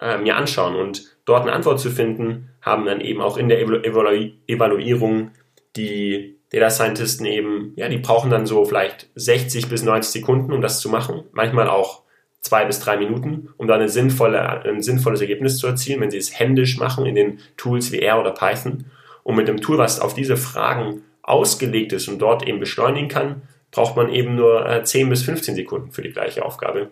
äh, 0.00 0.18
mir 0.18 0.36
anschauen? 0.36 0.74
Und 0.74 1.16
dort 1.24 1.42
eine 1.42 1.52
Antwort 1.52 1.78
zu 1.78 1.90
finden, 1.90 2.50
haben 2.60 2.84
dann 2.84 3.00
eben 3.00 3.20
auch 3.20 3.36
in 3.36 3.48
der 3.48 3.60
Evalu 3.60 4.32
Evaluierung 4.48 5.30
die 5.76 6.38
Data 6.50 6.70
Scientisten 6.70 7.26
eben, 7.26 7.72
ja, 7.76 7.88
die 7.88 7.98
brauchen 7.98 8.30
dann 8.30 8.46
so 8.46 8.64
vielleicht 8.64 9.08
60 9.14 9.68
bis 9.68 9.84
90 9.84 10.10
Sekunden, 10.10 10.52
um 10.52 10.60
das 10.60 10.80
zu 10.80 10.88
machen. 10.88 11.24
Manchmal 11.32 11.68
auch 11.68 12.02
zwei 12.40 12.64
bis 12.64 12.80
drei 12.80 12.96
Minuten, 12.96 13.50
um 13.56 13.66
dann 13.66 13.86
sinnvolle, 13.88 14.64
ein 14.64 14.82
sinnvolles 14.82 15.20
Ergebnis 15.20 15.58
zu 15.58 15.66
erzielen, 15.66 16.00
wenn 16.00 16.10
Sie 16.10 16.18
es 16.18 16.38
händisch 16.38 16.78
machen 16.78 17.06
in 17.06 17.14
den 17.14 17.40
Tools 17.56 17.92
wie 17.92 18.00
R 18.00 18.20
oder 18.20 18.32
Python. 18.32 18.86
Und 19.22 19.36
mit 19.36 19.48
dem 19.48 19.60
Tool, 19.60 19.78
was 19.78 20.00
auf 20.00 20.14
diese 20.14 20.36
Fragen 20.36 21.02
ausgelegt 21.22 21.92
ist 21.92 22.08
und 22.08 22.20
dort 22.20 22.46
eben 22.46 22.60
beschleunigen 22.60 23.08
kann, 23.08 23.42
braucht 23.70 23.96
man 23.96 24.10
eben 24.10 24.34
nur 24.34 24.82
10 24.82 25.06
äh, 25.06 25.10
bis 25.10 25.22
15 25.22 25.54
Sekunden 25.54 25.92
für 25.92 26.02
die 26.02 26.12
gleiche 26.12 26.44
Aufgabe. 26.44 26.88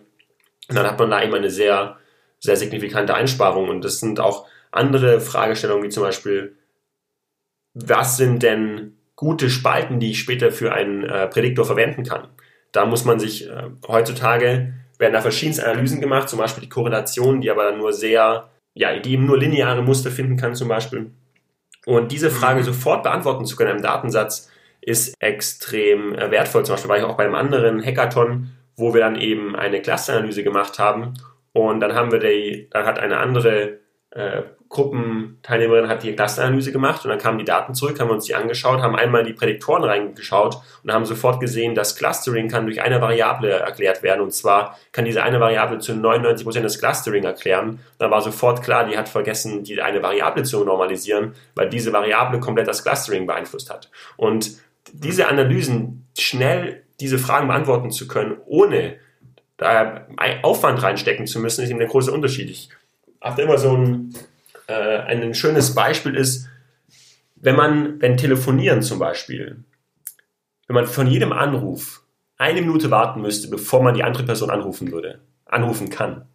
Und 0.69 0.75
dann 0.75 0.85
hat 0.85 0.99
man 0.99 1.09
da 1.09 1.23
eben 1.23 1.33
eine 1.33 1.49
sehr, 1.49 1.97
sehr 2.39 2.55
signifikante 2.55 3.15
Einsparung. 3.15 3.69
Und 3.69 3.83
das 3.83 3.99
sind 3.99 4.19
auch 4.19 4.45
andere 4.71 5.19
Fragestellungen, 5.21 5.83
wie 5.83 5.89
zum 5.89 6.03
Beispiel, 6.03 6.55
was 7.73 8.17
sind 8.17 8.43
denn 8.43 8.97
gute 9.15 9.49
Spalten, 9.49 9.99
die 9.99 10.11
ich 10.11 10.19
später 10.19 10.51
für 10.51 10.73
einen 10.73 11.03
äh, 11.03 11.27
Prädiktor 11.27 11.65
verwenden 11.65 12.03
kann? 12.03 12.27
Da 12.71 12.85
muss 12.85 13.05
man 13.05 13.19
sich 13.19 13.49
äh, 13.49 13.69
heutzutage 13.87 14.73
werden 14.97 15.13
da 15.13 15.21
verschiedenste 15.21 15.65
Analysen 15.65 16.01
gemacht, 16.01 16.29
zum 16.29 16.39
Beispiel 16.39 16.63
die 16.63 16.69
Korrelation, 16.69 17.41
die 17.41 17.51
aber 17.51 17.63
dann 17.63 17.77
nur 17.77 17.93
sehr, 17.93 18.49
ja, 18.73 18.97
die 18.97 19.13
eben 19.13 19.25
nur 19.25 19.37
lineare 19.37 19.81
Muster 19.81 20.11
finden 20.11 20.37
kann 20.37 20.55
zum 20.55 20.67
Beispiel. 20.67 21.11
Und 21.85 22.11
diese 22.11 22.29
Frage 22.29 22.59
mhm. 22.59 22.65
sofort 22.65 23.03
beantworten 23.03 23.45
zu 23.45 23.55
können 23.55 23.77
im 23.77 23.81
Datensatz 23.81 24.49
ist 24.81 25.15
extrem 25.19 26.15
äh, 26.15 26.31
wertvoll. 26.31 26.65
Zum 26.65 26.73
Beispiel 26.73 26.89
war 26.89 26.97
ich 26.97 27.03
auch 27.03 27.17
bei 27.17 27.25
einem 27.25 27.35
anderen 27.35 27.83
Hackathon, 27.83 28.51
wo 28.75 28.93
wir 28.93 29.01
dann 29.01 29.15
eben 29.15 29.55
eine 29.55 29.81
Clusteranalyse 29.81 30.43
gemacht 30.43 30.79
haben 30.79 31.13
und 31.53 31.79
dann 31.79 31.95
haben 31.95 32.11
wir 32.11 32.19
die, 32.19 32.67
dann 32.71 32.85
hat 32.85 32.99
eine 32.99 33.17
andere 33.17 33.79
äh, 34.11 34.43
Gruppenteilnehmerin 34.69 35.87
hat 35.87 36.03
die 36.03 36.15
Clusteranalyse 36.15 36.71
gemacht 36.71 37.05
und 37.05 37.09
dann 37.09 37.19
kamen 37.19 37.37
die 37.37 37.45
Daten 37.45 37.73
zurück, 37.73 37.99
haben 37.99 38.09
uns 38.09 38.25
die 38.25 38.35
angeschaut, 38.35 38.81
haben 38.81 38.95
einmal 38.95 39.23
die 39.23 39.33
Prädiktoren 39.33 39.83
reingeschaut 39.83 40.57
und 40.83 40.91
haben 40.91 41.05
sofort 41.05 41.39
gesehen, 41.39 41.73
dass 41.75 41.95
Clustering 41.95 42.49
kann 42.49 42.65
durch 42.65 42.81
eine 42.81 43.01
Variable 43.01 43.49
erklärt 43.49 44.03
werden 44.03 44.21
und 44.21 44.33
zwar 44.33 44.77
kann 44.91 45.05
diese 45.05 45.23
eine 45.23 45.39
Variable 45.39 45.79
zu 45.79 45.93
99% 45.93 46.61
des 46.61 46.79
Clustering 46.79 47.23
erklären. 47.23 47.79
Da 47.97 48.11
war 48.11 48.21
sofort 48.21 48.61
klar, 48.63 48.85
die 48.85 48.97
hat 48.97 49.07
vergessen, 49.07 49.63
die 49.63 49.81
eine 49.81 50.03
Variable 50.03 50.43
zu 50.43 50.63
normalisieren, 50.63 51.33
weil 51.55 51.69
diese 51.69 51.93
Variable 51.93 52.39
komplett 52.39 52.67
das 52.67 52.83
Clustering 52.83 53.25
beeinflusst 53.25 53.69
hat. 53.69 53.89
Und 54.17 54.57
diese 54.91 55.27
Analysen 55.27 56.07
schnell 56.17 56.83
diese 56.99 57.19
Fragen 57.19 57.47
beantworten 57.47 57.91
zu 57.91 58.07
können, 58.07 58.37
ohne 58.45 58.97
da 59.57 60.07
Aufwand 60.43 60.81
reinstecken 60.81 61.25
zu 61.25 61.39
müssen, 61.39 61.63
ist 61.63 61.69
eben 61.69 61.79
der 61.79 61.87
große 61.87 62.11
Unterschied. 62.11 62.49
Ich 62.49 62.69
habe 63.21 63.41
immer 63.41 63.57
so 63.57 63.75
ein 63.75 64.13
äh, 64.67 64.99
ein 64.99 65.33
schönes 65.33 65.73
Beispiel 65.73 66.15
ist, 66.15 66.47
wenn 67.35 67.55
man, 67.55 68.01
wenn 68.01 68.17
telefonieren 68.17 68.81
zum 68.81 68.99
Beispiel, 68.99 69.63
wenn 70.67 70.73
man 70.73 70.87
von 70.87 71.07
jedem 71.07 71.31
Anruf 71.31 72.03
eine 72.37 72.61
Minute 72.61 72.91
warten 72.91 73.21
müsste, 73.21 73.47
bevor 73.49 73.81
man 73.81 73.93
die 73.93 74.03
andere 74.03 74.23
Person 74.23 74.49
anrufen 74.49 74.91
würde, 74.91 75.21
anrufen 75.45 75.89
kann, 75.89 76.27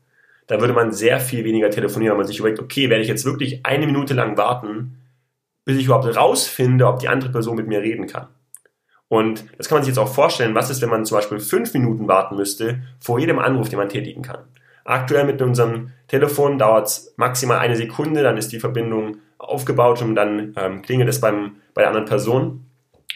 dann 0.47 0.61
würde 0.61 0.73
man 0.73 0.93
sehr 0.93 1.21
viel 1.21 1.45
weniger 1.45 1.71
telefonieren, 1.71 2.13
wenn 2.13 2.19
man 2.19 2.27
sich 2.27 2.39
überlegt, 2.39 2.61
okay, 2.61 2.91
werde 2.91 3.03
ich 3.03 3.09
jetzt 3.09 3.25
wirklich 3.25 3.65
eine 3.65 3.87
Minute 3.87 4.15
lang 4.15 4.37
warten, 4.37 4.99
bis 5.65 5.79
ich 5.79 5.85
überhaupt 5.85 6.17
rausfinde, 6.17 6.87
ob 6.87 6.99
die 6.99 7.09
andere 7.09 7.31
Person 7.31 7.57
mit 7.57 7.69
mir 7.69 7.81
reden 7.81 8.07
kann. 8.07 8.29
Und 9.09 9.45
das 9.59 9.69
kann 9.69 9.77
man 9.77 9.85
sich 9.85 9.91
jetzt 9.91 9.99
auch 9.99 10.13
vorstellen, 10.13 10.55
was 10.55 10.71
ist, 10.71 10.81
wenn 10.81 10.89
man 10.89 11.05
zum 11.05 11.19
Beispiel 11.19 11.39
fünf 11.39 11.75
Minuten 11.75 12.09
warten 12.09 12.35
müsste 12.37 12.83
vor 12.99 13.19
jedem 13.19 13.39
Anruf, 13.39 13.69
den 13.69 13.79
man 13.79 13.89
tätigen 13.89 14.23
kann. 14.23 14.45
Aktuell 14.85 15.25
mit 15.25 15.41
unserem 15.41 15.91
Telefon 16.09 16.59
dauert 16.59 16.89
es 16.89 17.15
maximal 17.17 17.59
eine 17.59 17.77
Sekunde, 17.77 18.23
dann 18.23 18.37
ist 18.37 18.53
die 18.53 18.61
Verbindung 18.61 19.19
aufgebaut 19.39 20.03
und 20.03 20.15
dann 20.15 20.55
ähm, 20.57 20.83
klingelt 20.83 21.09
es 21.09 21.21
beim, 21.21 21.57
bei 21.75 21.83
der 21.83 21.89
anderen 21.89 22.07
Person. 22.07 22.67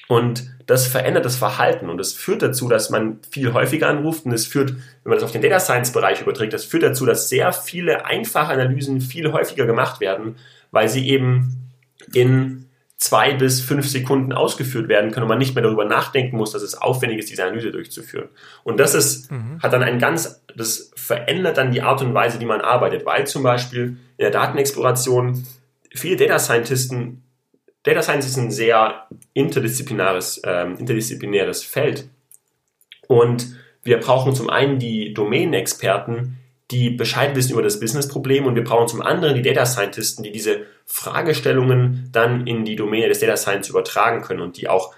Und 0.09 0.51
das 0.67 0.87
verändert 0.87 1.25
das 1.25 1.37
Verhalten 1.37 1.89
und 1.89 1.99
das 1.99 2.13
führt 2.13 2.43
dazu, 2.43 2.69
dass 2.69 2.91
man 2.91 3.19
viel 3.29 3.53
häufiger 3.53 3.89
anruft 3.89 4.25
und 4.25 4.33
es 4.33 4.47
führt, 4.47 4.71
wenn 4.71 5.11
man 5.11 5.15
das 5.15 5.25
auf 5.25 5.33
den 5.33 5.43
Data 5.43 5.59
Science 5.59 5.93
Bereich 5.93 6.21
überträgt, 6.21 6.53
das 6.53 6.65
führt 6.65 6.85
dazu, 6.85 7.07
dass 7.07 7.29
sehr 7.29 7.53
viele 7.53 8.05
einfache 8.05 8.53
Analysen 8.53 9.01
viel 9.01 9.33
häufiger 9.33 9.67
gemacht 9.67 10.01
werden, 10.01 10.37
weil 10.71 10.89
sie 10.89 11.09
eben 11.09 11.73
in 12.15 12.66
zwei 12.99 13.35
bis 13.35 13.61
fünf 13.61 13.87
Sekunden 13.89 14.33
ausgeführt 14.33 14.89
werden 14.89 15.11
können 15.11 15.25
und 15.25 15.29
man 15.29 15.39
nicht 15.39 15.55
mehr 15.55 15.63
darüber 15.63 15.85
nachdenken 15.85 16.37
muss, 16.37 16.53
dass 16.53 16.63
es 16.63 16.75
aufwendig 16.75 17.19
ist, 17.19 17.31
diese 17.31 17.45
Analyse 17.45 17.71
durchzuführen. 17.71 18.29
Und 18.65 18.81
das 18.81 18.95
ist, 18.95 19.31
mhm. 19.31 19.61
hat 19.63 19.73
dann 19.73 19.83
ein 19.83 19.99
ganz, 19.99 20.43
das 20.57 20.93
verändert 20.97 21.59
dann 21.59 21.73
die 21.73 21.83
Art 21.83 22.01
und 22.01 22.15
Weise, 22.15 22.41
wie 22.41 22.47
man 22.47 22.63
arbeitet, 22.63 23.05
weil 23.05 23.27
zum 23.27 23.43
Beispiel 23.43 23.99
in 24.17 24.23
der 24.23 24.31
Datenexploration 24.31 25.47
viele 25.95 26.17
Data 26.17 26.39
Scientisten, 26.39 27.23
Data 27.83 28.03
Science 28.03 28.27
ist 28.27 28.39
ein 28.39 28.51
sehr 28.51 29.07
interdisziplinares, 29.35 30.41
ähm, 30.45 30.77
interdisziplinäres 30.79 31.65
Feld. 31.65 32.09
Und 33.09 33.57
wir 33.83 34.01
brauchen 34.01 34.35
zum 34.35 34.51
einen 34.51 34.79
die 34.79 35.13
Domänenexperten, 35.15 36.39
die 36.71 36.91
Bescheid 36.91 37.37
wissen 37.37 37.53
über 37.53 37.63
das 37.63 37.79
Businessproblem 37.79 38.47
und 38.47 38.57
wir 38.57 38.65
brauchen 38.65 38.89
zum 38.89 39.03
anderen 39.03 39.35
die 39.35 39.43
Data 39.43 39.67
Scientisten, 39.67 40.25
die 40.25 40.33
diese 40.33 40.67
Fragestellungen 40.85 42.09
dann 42.13 42.47
in 42.47 42.65
die 42.65 42.77
Domäne 42.77 43.09
des 43.09 43.21
Data 43.21 43.37
Science 43.37 43.69
übertragen 43.69 44.23
können 44.23 44.41
und 44.41 44.57
die 44.57 44.69
auch 44.69 44.95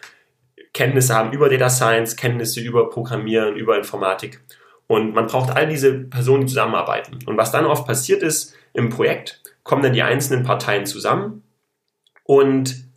Kenntnisse 0.72 1.14
haben 1.14 1.33
über 1.33 1.48
Data 1.48 1.68
Science, 1.68 2.16
Kenntnisse 2.16 2.61
über 2.61 2.88
Programmieren, 2.88 3.57
über 3.57 3.76
Informatik. 3.76 4.40
Und 4.87 5.14
man 5.14 5.26
braucht 5.26 5.54
all 5.54 5.68
diese 5.68 5.92
Personen, 5.92 6.42
die 6.42 6.46
zusammenarbeiten. 6.48 7.18
Und 7.26 7.37
was 7.37 7.52
dann 7.52 7.66
oft 7.66 7.87
passiert 7.87 8.22
ist 8.22 8.54
im 8.72 8.88
Projekt, 8.88 9.42
kommen 9.62 9.83
dann 9.83 9.92
die 9.92 10.02
einzelnen 10.02 10.44
Parteien 10.44 10.87
zusammen 10.87 11.42
und 12.24 12.88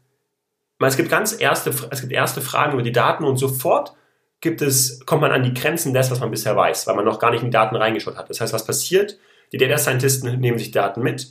es 0.87 0.97
gibt 0.97 1.09
ganz 1.09 1.39
erste, 1.39 1.71
es 1.89 2.01
gibt 2.01 2.11
erste 2.11 2.41
Fragen 2.41 2.73
über 2.73 2.81
die 2.81 2.91
Daten 2.91 3.23
und 3.23 3.37
sofort 3.37 3.93
gibt 4.41 4.61
es, 4.61 5.05
kommt 5.05 5.21
man 5.21 5.31
an 5.31 5.43
die 5.43 5.53
Grenzen 5.53 5.93
des, 5.93 6.11
was 6.11 6.19
man 6.19 6.31
bisher 6.31 6.55
weiß, 6.55 6.87
weil 6.87 6.95
man 6.95 7.05
noch 7.05 7.19
gar 7.19 7.31
nicht 7.31 7.41
in 7.41 7.47
die 7.47 7.53
Daten 7.53 7.75
reingeschaut 7.75 8.17
hat. 8.17 8.29
Das 8.29 8.41
heißt, 8.41 8.53
was 8.53 8.65
passiert? 8.65 9.17
Die 9.51 9.57
Data 9.57 9.77
Scientisten 9.77 10.39
nehmen 10.39 10.57
sich 10.57 10.71
Daten 10.71 11.01
mit, 11.01 11.27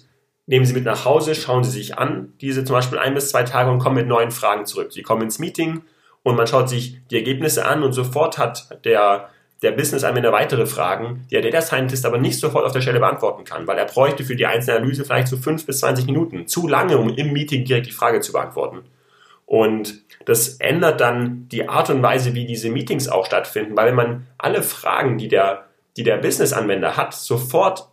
nehmen 0.47 0.65
sie 0.65 0.75
mit 0.75 0.85
nach 0.85 1.05
Hause, 1.05 1.35
schauen 1.35 1.65
sie 1.65 1.71
sich 1.71 1.99
an, 1.99 2.33
diese 2.41 2.65
zum 2.65 2.75
Beispiel 2.75 2.99
ein 2.99 3.15
bis 3.15 3.31
zwei 3.31 3.43
Tage 3.43 3.71
und 3.71 3.81
kommen 3.81 3.97
mit 3.97 4.07
neuen 4.07 4.31
Fragen 4.31 4.65
zurück. 4.65 4.93
Sie 4.93 5.03
kommen 5.03 5.23
ins 5.23 5.39
Meeting 5.39 5.83
und 6.23 6.37
man 6.37 6.47
schaut 6.47 6.69
sich 6.69 6.99
die 7.11 7.17
Ergebnisse 7.17 7.67
an 7.67 7.83
und 7.83 7.93
sofort 7.93 8.39
hat 8.39 8.85
der, 8.85 9.29
der 9.63 9.73
Business-Anwender 9.73 10.33
weitere 10.33 10.67
Fragen, 10.67 11.27
die 11.31 11.35
der 11.35 11.43
Data 11.43 11.63
Scientist 11.63 12.07
aber 12.07 12.19
nicht 12.19 12.39
sofort 12.39 12.65
auf 12.65 12.73
der 12.73 12.81
Stelle 12.81 13.01
beantworten 13.01 13.45
kann, 13.45 13.67
weil 13.67 13.79
er 13.79 13.87
bräuchte 13.87 14.23
für 14.23 14.37
die 14.37 14.47
einzelne 14.47 14.79
Analyse 14.79 15.05
vielleicht 15.05 15.29
so 15.29 15.37
fünf 15.37 15.67
bis 15.67 15.81
zwanzig 15.81 16.07
Minuten. 16.07 16.47
Zu 16.47 16.69
lange, 16.69 16.99
um 16.99 17.09
im 17.09 17.33
Meeting 17.33 17.65
direkt 17.65 17.87
die 17.87 17.93
Frage 17.93 18.21
zu 18.21 18.33
beantworten. 18.33 18.83
Und 19.51 20.05
das 20.27 20.61
ändert 20.61 21.01
dann 21.01 21.49
die 21.49 21.69
Art 21.69 21.91
und 21.91 22.05
Weise, 22.05 22.37
wie 22.37 22.47
diese 22.47 22.71
Meetings 22.71 23.09
auch 23.09 23.27
stattfinden, 23.27 23.77
weil 23.77 23.89
wenn 23.89 23.97
man 23.97 24.27
alle 24.39 24.63
Fragen, 24.63 25.19
die 25.19 25.27
der, 25.27 25.65
die 25.97 26.05
der 26.05 26.19
Business-Anwender 26.19 26.97
hat, 26.97 27.15
sofort 27.15 27.89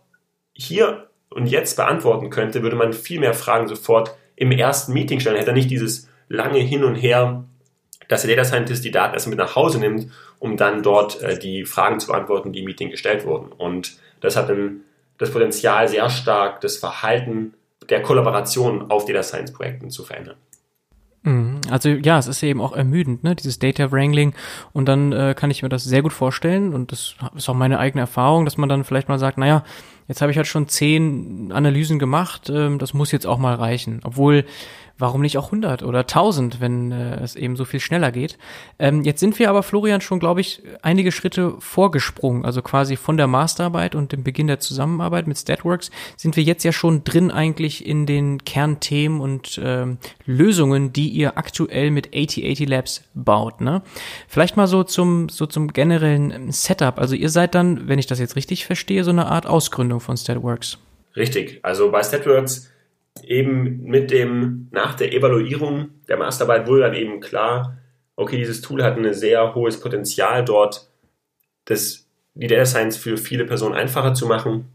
hier 0.52 1.08
und 1.30 1.46
jetzt 1.46 1.74
beantworten 1.76 2.30
könnte, 2.30 2.62
würde 2.62 2.76
man 2.76 2.92
viel 2.92 3.18
mehr 3.18 3.34
Fragen 3.34 3.66
sofort 3.66 4.14
im 4.36 4.52
ersten 4.52 4.92
Meeting 4.92 5.18
stellen. 5.18 5.36
Hätte 5.36 5.50
er 5.50 5.54
nicht 5.54 5.68
dieses 5.68 6.08
lange 6.28 6.60
Hin 6.60 6.84
und 6.84 6.94
Her, 6.94 7.42
dass 8.06 8.22
der 8.22 8.36
Data 8.36 8.48
Scientist 8.48 8.84
die 8.84 8.92
Daten 8.92 9.14
erst 9.14 9.26
mit 9.26 9.38
nach 9.38 9.56
Hause 9.56 9.80
nimmt, 9.80 10.12
um 10.38 10.56
dann 10.56 10.84
dort 10.84 11.20
äh, 11.22 11.40
die 11.40 11.64
Fragen 11.64 11.98
zu 11.98 12.06
beantworten, 12.06 12.52
die 12.52 12.60
im 12.60 12.66
Meeting 12.66 12.90
gestellt 12.90 13.26
wurden. 13.26 13.50
Und 13.50 13.98
das 14.20 14.36
hat 14.36 14.48
dann 14.48 14.82
das 15.18 15.32
Potenzial, 15.32 15.88
sehr 15.88 16.08
stark 16.08 16.60
das 16.60 16.76
Verhalten 16.76 17.54
der 17.90 18.00
Kollaboration 18.00 18.92
auf 18.92 19.06
Data 19.06 19.24
Science 19.24 19.52
Projekten 19.52 19.90
zu 19.90 20.04
verändern. 20.04 20.36
Mhm. 21.28 21.60
Also 21.70 21.90
ja, 21.90 22.18
es 22.18 22.26
ist 22.26 22.42
eben 22.42 22.60
auch 22.60 22.72
ermüdend, 22.72 23.22
ne, 23.22 23.34
dieses 23.36 23.58
Data 23.58 23.92
Wrangling. 23.92 24.34
Und 24.72 24.86
dann 24.86 25.12
äh, 25.12 25.34
kann 25.36 25.50
ich 25.50 25.62
mir 25.62 25.68
das 25.68 25.84
sehr 25.84 26.02
gut 26.02 26.12
vorstellen. 26.12 26.72
Und 26.72 26.92
das 26.92 27.16
ist 27.36 27.48
auch 27.48 27.54
meine 27.54 27.78
eigene 27.78 28.00
Erfahrung, 28.00 28.44
dass 28.44 28.56
man 28.56 28.68
dann 28.68 28.84
vielleicht 28.84 29.08
mal 29.08 29.18
sagt, 29.18 29.38
naja, 29.38 29.64
jetzt 30.08 30.22
habe 30.22 30.32
ich 30.32 30.38
halt 30.38 30.46
schon 30.46 30.68
zehn 30.68 31.52
Analysen 31.52 31.98
gemacht, 31.98 32.50
ähm, 32.50 32.78
das 32.78 32.94
muss 32.94 33.12
jetzt 33.12 33.26
auch 33.26 33.38
mal 33.38 33.54
reichen. 33.54 34.00
Obwohl 34.04 34.44
warum 34.98 35.22
nicht 35.22 35.38
auch 35.38 35.46
100 35.46 35.82
oder 35.82 36.00
1000, 36.00 36.60
wenn 36.60 36.92
äh, 36.92 37.20
es 37.20 37.36
eben 37.36 37.56
so 37.56 37.64
viel 37.64 37.80
schneller 37.80 38.10
geht. 38.10 38.36
Ähm, 38.78 39.04
jetzt 39.04 39.20
sind 39.20 39.38
wir 39.38 39.48
aber, 39.48 39.62
Florian, 39.62 40.00
schon, 40.00 40.18
glaube 40.18 40.40
ich, 40.40 40.62
einige 40.82 41.12
Schritte 41.12 41.54
vorgesprungen. 41.60 42.44
Also 42.44 42.62
quasi 42.62 42.96
von 42.96 43.16
der 43.16 43.28
Masterarbeit 43.28 43.94
und 43.94 44.12
dem 44.12 44.24
Beginn 44.24 44.48
der 44.48 44.60
Zusammenarbeit 44.60 45.26
mit 45.26 45.38
Statworks 45.38 45.90
sind 46.16 46.36
wir 46.36 46.42
jetzt 46.42 46.64
ja 46.64 46.72
schon 46.72 47.04
drin 47.04 47.30
eigentlich 47.30 47.86
in 47.86 48.06
den 48.06 48.44
Kernthemen 48.44 49.20
und 49.20 49.60
ähm, 49.62 49.98
Lösungen, 50.26 50.92
die 50.92 51.08
ihr 51.08 51.38
aktuell 51.38 51.90
mit 51.90 52.08
8080 52.08 52.68
Labs 52.68 53.04
baut. 53.14 53.60
Ne? 53.60 53.82
Vielleicht 54.26 54.56
mal 54.56 54.66
so 54.66 54.82
zum, 54.82 55.28
so 55.28 55.46
zum 55.46 55.72
generellen 55.72 56.50
Setup. 56.50 56.98
Also 56.98 57.14
ihr 57.14 57.30
seid 57.30 57.54
dann, 57.54 57.88
wenn 57.88 57.98
ich 57.98 58.06
das 58.06 58.18
jetzt 58.18 58.36
richtig 58.36 58.66
verstehe, 58.66 59.04
so 59.04 59.10
eine 59.10 59.26
Art 59.26 59.46
Ausgründung 59.46 60.00
von 60.00 60.16
Statworks. 60.16 60.78
Richtig. 61.16 61.60
Also 61.62 61.90
bei 61.90 62.02
Statworks 62.02 62.70
eben 63.24 63.82
mit 63.82 64.10
dem, 64.10 64.68
nach 64.70 64.94
der 64.94 65.12
Evaluierung 65.12 65.90
der 66.08 66.16
Masterarbeit 66.16 66.66
wurde 66.66 66.82
dann 66.82 66.94
eben 66.94 67.20
klar, 67.20 67.78
okay, 68.16 68.36
dieses 68.36 68.60
Tool 68.60 68.82
hat 68.82 68.96
ein 68.96 69.14
sehr 69.14 69.54
hohes 69.54 69.80
Potenzial 69.80 70.44
dort, 70.44 70.88
das, 71.66 72.06
die 72.34 72.46
Data 72.46 72.66
Science 72.66 72.96
für 72.96 73.16
viele 73.16 73.44
Personen 73.44 73.74
einfacher 73.74 74.14
zu 74.14 74.26
machen 74.26 74.68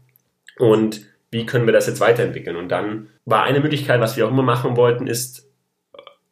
und 0.58 1.06
wie 1.30 1.46
können 1.46 1.66
wir 1.66 1.72
das 1.72 1.88
jetzt 1.88 2.00
weiterentwickeln. 2.00 2.56
Und 2.56 2.68
dann 2.68 3.08
war 3.24 3.42
eine 3.42 3.60
Möglichkeit, 3.60 4.00
was 4.00 4.16
wir 4.16 4.26
auch 4.26 4.30
immer 4.30 4.42
machen 4.42 4.76
wollten, 4.76 5.06
ist 5.06 5.48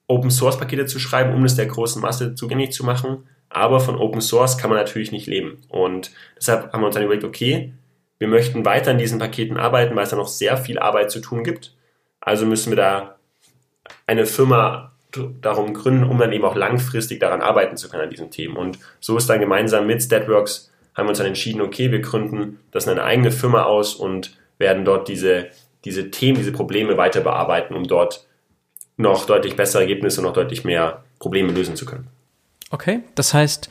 Open 0.07 0.31
Source 0.31 0.59
Pakete 0.59 0.87
zu 0.87 0.98
schreiben, 0.98 1.35
um 1.35 1.44
es 1.44 1.57
der 1.57 1.66
großen 1.66 2.01
Masse 2.01 2.35
zugänglich 2.35 2.72
zu 2.72 2.85
machen. 2.85 3.25
Aber 3.48 3.81
von 3.81 3.96
Open 3.96 4.20
Source 4.20 4.59
kann 4.59 4.70
man 4.70 4.79
natürlich 4.79 5.12
nicht 5.12 5.27
leben. 5.27 5.59
Und 5.68 6.12
deshalb 6.37 6.72
haben 6.72 6.81
wir 6.81 6.87
uns 6.87 6.94
dann 6.94 7.05
überlegt, 7.05 7.25
okay, 7.25 7.72
wir 8.18 8.29
möchten 8.29 8.64
weiter 8.64 8.92
an 8.92 8.98
diesen 8.98 9.18
Paketen 9.18 9.57
arbeiten, 9.57 9.96
weil 9.96 10.05
es 10.05 10.11
da 10.11 10.16
noch 10.16 10.29
sehr 10.29 10.57
viel 10.57 10.79
Arbeit 10.79 11.11
zu 11.11 11.20
tun 11.20 11.42
gibt. 11.42 11.75
Also 12.22 12.46
müssen 12.46 12.70
wir 12.70 12.76
da 12.76 13.16
eine 14.06 14.26
Firma 14.26 14.92
darum 15.42 15.74
gründen, 15.74 16.04
um 16.04 16.18
dann 16.18 16.32
eben 16.32 16.44
auch 16.44 16.56
langfristig 16.56 17.20
daran 17.20 17.42
arbeiten 17.42 17.76
zu 17.76 17.90
können 17.90 18.04
an 18.04 18.11
diesen 18.11 18.30
Themen. 18.30 18.56
Und 18.56 18.78
so 19.00 19.16
ist 19.16 19.28
dann 19.28 19.40
gemeinsam 19.40 19.87
mit 19.87 20.02
Statworks 20.02 20.70
haben 20.94 21.06
wir 21.06 21.11
uns 21.11 21.18
dann 21.18 21.26
entschieden, 21.26 21.61
okay, 21.61 21.90
wir 21.90 22.00
gründen 22.00 22.61
das 22.70 22.88
eine 22.88 23.02
eigene 23.02 23.30
Firma 23.30 23.64
aus 23.64 23.94
und 23.94 24.37
werden 24.58 24.85
dort 24.85 25.08
diese, 25.08 25.48
diese 25.85 26.11
Themen, 26.11 26.38
diese 26.38 26.52
Probleme 26.52 26.96
weiter 26.96 27.20
bearbeiten, 27.20 27.74
um 27.74 27.87
dort 27.87 28.26
noch 28.96 29.26
deutlich 29.26 29.56
bessere 29.56 29.82
Ergebnisse 29.82 30.20
und 30.20 30.26
noch 30.26 30.35
deutlich 30.35 30.64
mehr 30.64 31.02
Probleme 31.18 31.52
lösen 31.52 31.76
zu 31.76 31.87
können. 31.87 32.08
Okay, 32.70 33.00
das 33.14 33.35
heißt, 33.35 33.68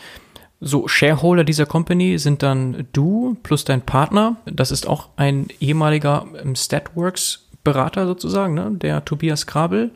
so 0.60 0.88
Shareholder 0.88 1.44
dieser 1.44 1.66
Company 1.66 2.18
sind 2.18 2.44
dann 2.44 2.88
du 2.94 3.38
plus 3.42 3.66
dein 3.66 3.82
Partner. 3.82 4.38
Das 4.46 4.72
ist 4.72 4.88
auch 4.88 5.10
ein 5.16 5.48
ehemaliger 5.60 6.26
ähm, 6.40 6.56
Statworks 6.56 7.41
Berater 7.64 8.06
sozusagen, 8.06 8.54
ne? 8.54 8.72
der 8.72 9.06
Tobias 9.06 9.46
Krabel 9.48 9.92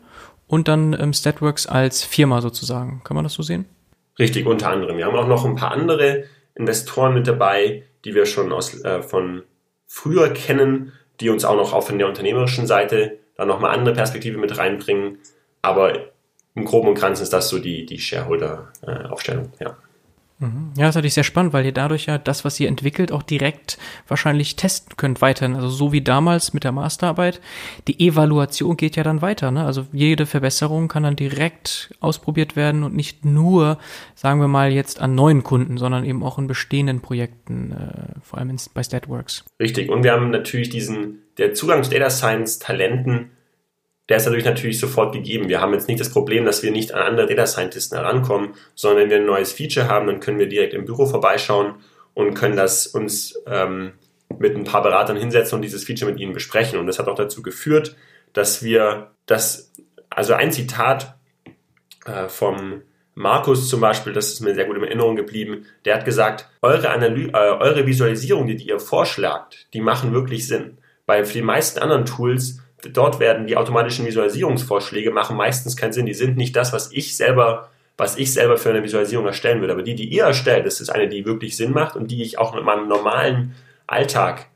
und 0.46 0.68
dann 0.68 0.92
ähm, 0.98 1.12
Statworks 1.12 1.66
als 1.66 2.02
Firma 2.02 2.40
sozusagen. 2.40 3.02
Kann 3.04 3.14
man 3.14 3.24
das 3.24 3.34
so 3.34 3.42
sehen? 3.42 3.66
Richtig, 4.18 4.46
unter 4.46 4.70
anderem. 4.70 4.96
Wir 4.96 5.06
haben 5.06 5.16
auch 5.16 5.26
noch 5.26 5.44
ein 5.44 5.56
paar 5.56 5.72
andere 5.72 6.24
Investoren 6.54 7.14
mit 7.14 7.26
dabei, 7.26 7.84
die 8.04 8.14
wir 8.14 8.26
schon 8.26 8.52
aus, 8.52 8.82
äh, 8.82 9.02
von 9.02 9.42
früher 9.86 10.30
kennen, 10.30 10.92
die 11.20 11.28
uns 11.28 11.44
auch 11.44 11.56
noch 11.56 11.82
von 11.82 11.98
der 11.98 12.08
unternehmerischen 12.08 12.66
Seite 12.66 13.18
dann 13.36 13.48
nochmal 13.48 13.76
andere 13.76 13.94
Perspektive 13.94 14.38
mit 14.38 14.56
reinbringen. 14.56 15.18
Aber 15.62 15.92
im 16.54 16.64
Groben 16.64 16.88
und 16.88 17.00
Ganzen 17.00 17.22
ist 17.22 17.32
das 17.32 17.48
so 17.48 17.58
die, 17.58 17.84
die 17.84 17.98
Shareholder-Aufstellung, 17.98 19.52
äh, 19.58 19.64
ja. 19.64 19.76
Mhm. 20.38 20.72
Ja, 20.76 20.84
das 20.84 20.90
ist 20.90 20.94
natürlich 20.96 21.14
sehr 21.14 21.24
spannend, 21.24 21.52
weil 21.52 21.64
ihr 21.64 21.72
dadurch 21.72 22.06
ja 22.06 22.18
das, 22.18 22.44
was 22.44 22.60
ihr 22.60 22.68
entwickelt, 22.68 23.10
auch 23.10 23.22
direkt 23.22 23.78
wahrscheinlich 24.06 24.56
testen 24.56 24.96
könnt 24.96 25.22
weiterhin. 25.22 25.56
Also 25.56 25.68
so 25.68 25.92
wie 25.92 26.02
damals 26.02 26.52
mit 26.52 26.64
der 26.64 26.72
Masterarbeit. 26.72 27.40
Die 27.88 28.06
Evaluation 28.06 28.76
geht 28.76 28.96
ja 28.96 29.02
dann 29.02 29.22
weiter. 29.22 29.50
Ne? 29.50 29.64
Also 29.64 29.86
jede 29.92 30.26
Verbesserung 30.26 30.88
kann 30.88 31.04
dann 31.04 31.16
direkt 31.16 31.94
ausprobiert 32.00 32.54
werden 32.54 32.82
und 32.82 32.94
nicht 32.94 33.24
nur, 33.24 33.78
sagen 34.14 34.40
wir 34.40 34.48
mal, 34.48 34.72
jetzt 34.72 35.00
an 35.00 35.14
neuen 35.14 35.42
Kunden, 35.42 35.78
sondern 35.78 36.04
eben 36.04 36.22
auch 36.22 36.38
in 36.38 36.46
bestehenden 36.46 37.00
Projekten, 37.00 37.72
äh, 37.72 38.20
vor 38.20 38.38
allem 38.38 38.50
in, 38.50 38.60
bei 38.74 38.82
Statworks. 38.82 39.44
Richtig. 39.58 39.88
Und 39.88 40.04
wir 40.04 40.12
haben 40.12 40.30
natürlich 40.30 40.68
diesen, 40.68 41.22
der 41.38 41.54
Zugang 41.54 41.82
zu 41.82 41.90
Data 41.90 42.10
Science 42.10 42.58
Talenten 42.58 43.30
der 44.08 44.18
ist 44.18 44.26
dadurch 44.26 44.44
natürlich 44.44 44.78
sofort 44.78 45.12
gegeben. 45.12 45.48
Wir 45.48 45.60
haben 45.60 45.72
jetzt 45.72 45.88
nicht 45.88 46.00
das 46.00 46.10
Problem, 46.10 46.44
dass 46.44 46.62
wir 46.62 46.70
nicht 46.70 46.92
an 46.92 47.02
andere 47.02 47.26
Data 47.26 47.46
Scientisten 47.46 47.98
herankommen, 47.98 48.54
sondern 48.74 49.02
wenn 49.02 49.10
wir 49.10 49.16
ein 49.16 49.26
neues 49.26 49.52
Feature 49.52 49.88
haben, 49.88 50.06
dann 50.06 50.20
können 50.20 50.38
wir 50.38 50.48
direkt 50.48 50.74
im 50.74 50.84
Büro 50.84 51.06
vorbeischauen 51.06 51.74
und 52.14 52.34
können 52.34 52.56
das 52.56 52.86
uns 52.86 53.42
ähm, 53.46 53.92
mit 54.38 54.56
ein 54.56 54.64
paar 54.64 54.82
Beratern 54.82 55.16
hinsetzen 55.16 55.56
und 55.56 55.62
dieses 55.62 55.84
Feature 55.84 56.10
mit 56.10 56.20
ihnen 56.20 56.32
besprechen. 56.32 56.78
Und 56.78 56.86
das 56.86 56.98
hat 56.98 57.08
auch 57.08 57.16
dazu 57.16 57.42
geführt, 57.42 57.96
dass 58.32 58.62
wir 58.62 59.10
das, 59.26 59.72
also 60.10 60.34
ein 60.34 60.52
Zitat 60.52 61.16
äh, 62.04 62.28
vom 62.28 62.82
Markus 63.14 63.68
zum 63.68 63.80
Beispiel, 63.80 64.12
das 64.12 64.28
ist 64.28 64.40
mir 64.40 64.54
sehr 64.54 64.66
gut 64.66 64.76
in 64.76 64.84
Erinnerung 64.84 65.16
geblieben, 65.16 65.64
der 65.84 65.96
hat 65.96 66.04
gesagt, 66.04 66.48
eure, 66.60 66.90
Analy 66.90 67.28
äh, 67.28 67.32
eure 67.32 67.86
Visualisierung, 67.86 68.46
die, 68.46 68.56
die 68.56 68.68
ihr 68.68 68.78
vorschlagt, 68.78 69.68
die 69.72 69.80
machen 69.80 70.12
wirklich 70.12 70.46
Sinn. 70.46 70.78
Weil 71.06 71.24
für 71.24 71.32
die 71.32 71.42
meisten 71.42 71.78
anderen 71.78 72.04
Tools, 72.04 72.60
dort 72.82 73.20
werden 73.20 73.46
die 73.46 73.56
automatischen 73.56 74.06
Visualisierungsvorschläge 74.06 75.10
machen 75.10 75.36
meistens 75.36 75.76
keinen 75.76 75.92
Sinn. 75.92 76.06
Die 76.06 76.14
sind 76.14 76.36
nicht 76.36 76.54
das, 76.56 76.72
was 76.72 76.92
ich 76.92 77.16
selber, 77.16 77.70
was 77.96 78.16
ich 78.16 78.32
selber 78.32 78.56
für 78.56 78.70
eine 78.70 78.82
Visualisierung 78.82 79.26
erstellen 79.26 79.60
würde. 79.60 79.72
Aber 79.72 79.82
die, 79.82 79.94
die 79.94 80.08
ihr 80.08 80.24
erstellt, 80.24 80.66
das 80.66 80.80
ist 80.80 80.90
eine, 80.90 81.08
die 81.08 81.24
wirklich 81.24 81.56
Sinn 81.56 81.72
macht 81.72 81.96
und 81.96 82.10
die 82.10 82.22
ich 82.22 82.38
auch 82.38 82.56
in 82.56 82.64
meinem 82.64 82.88
normalen 82.88 83.54
Alltag 83.86 84.46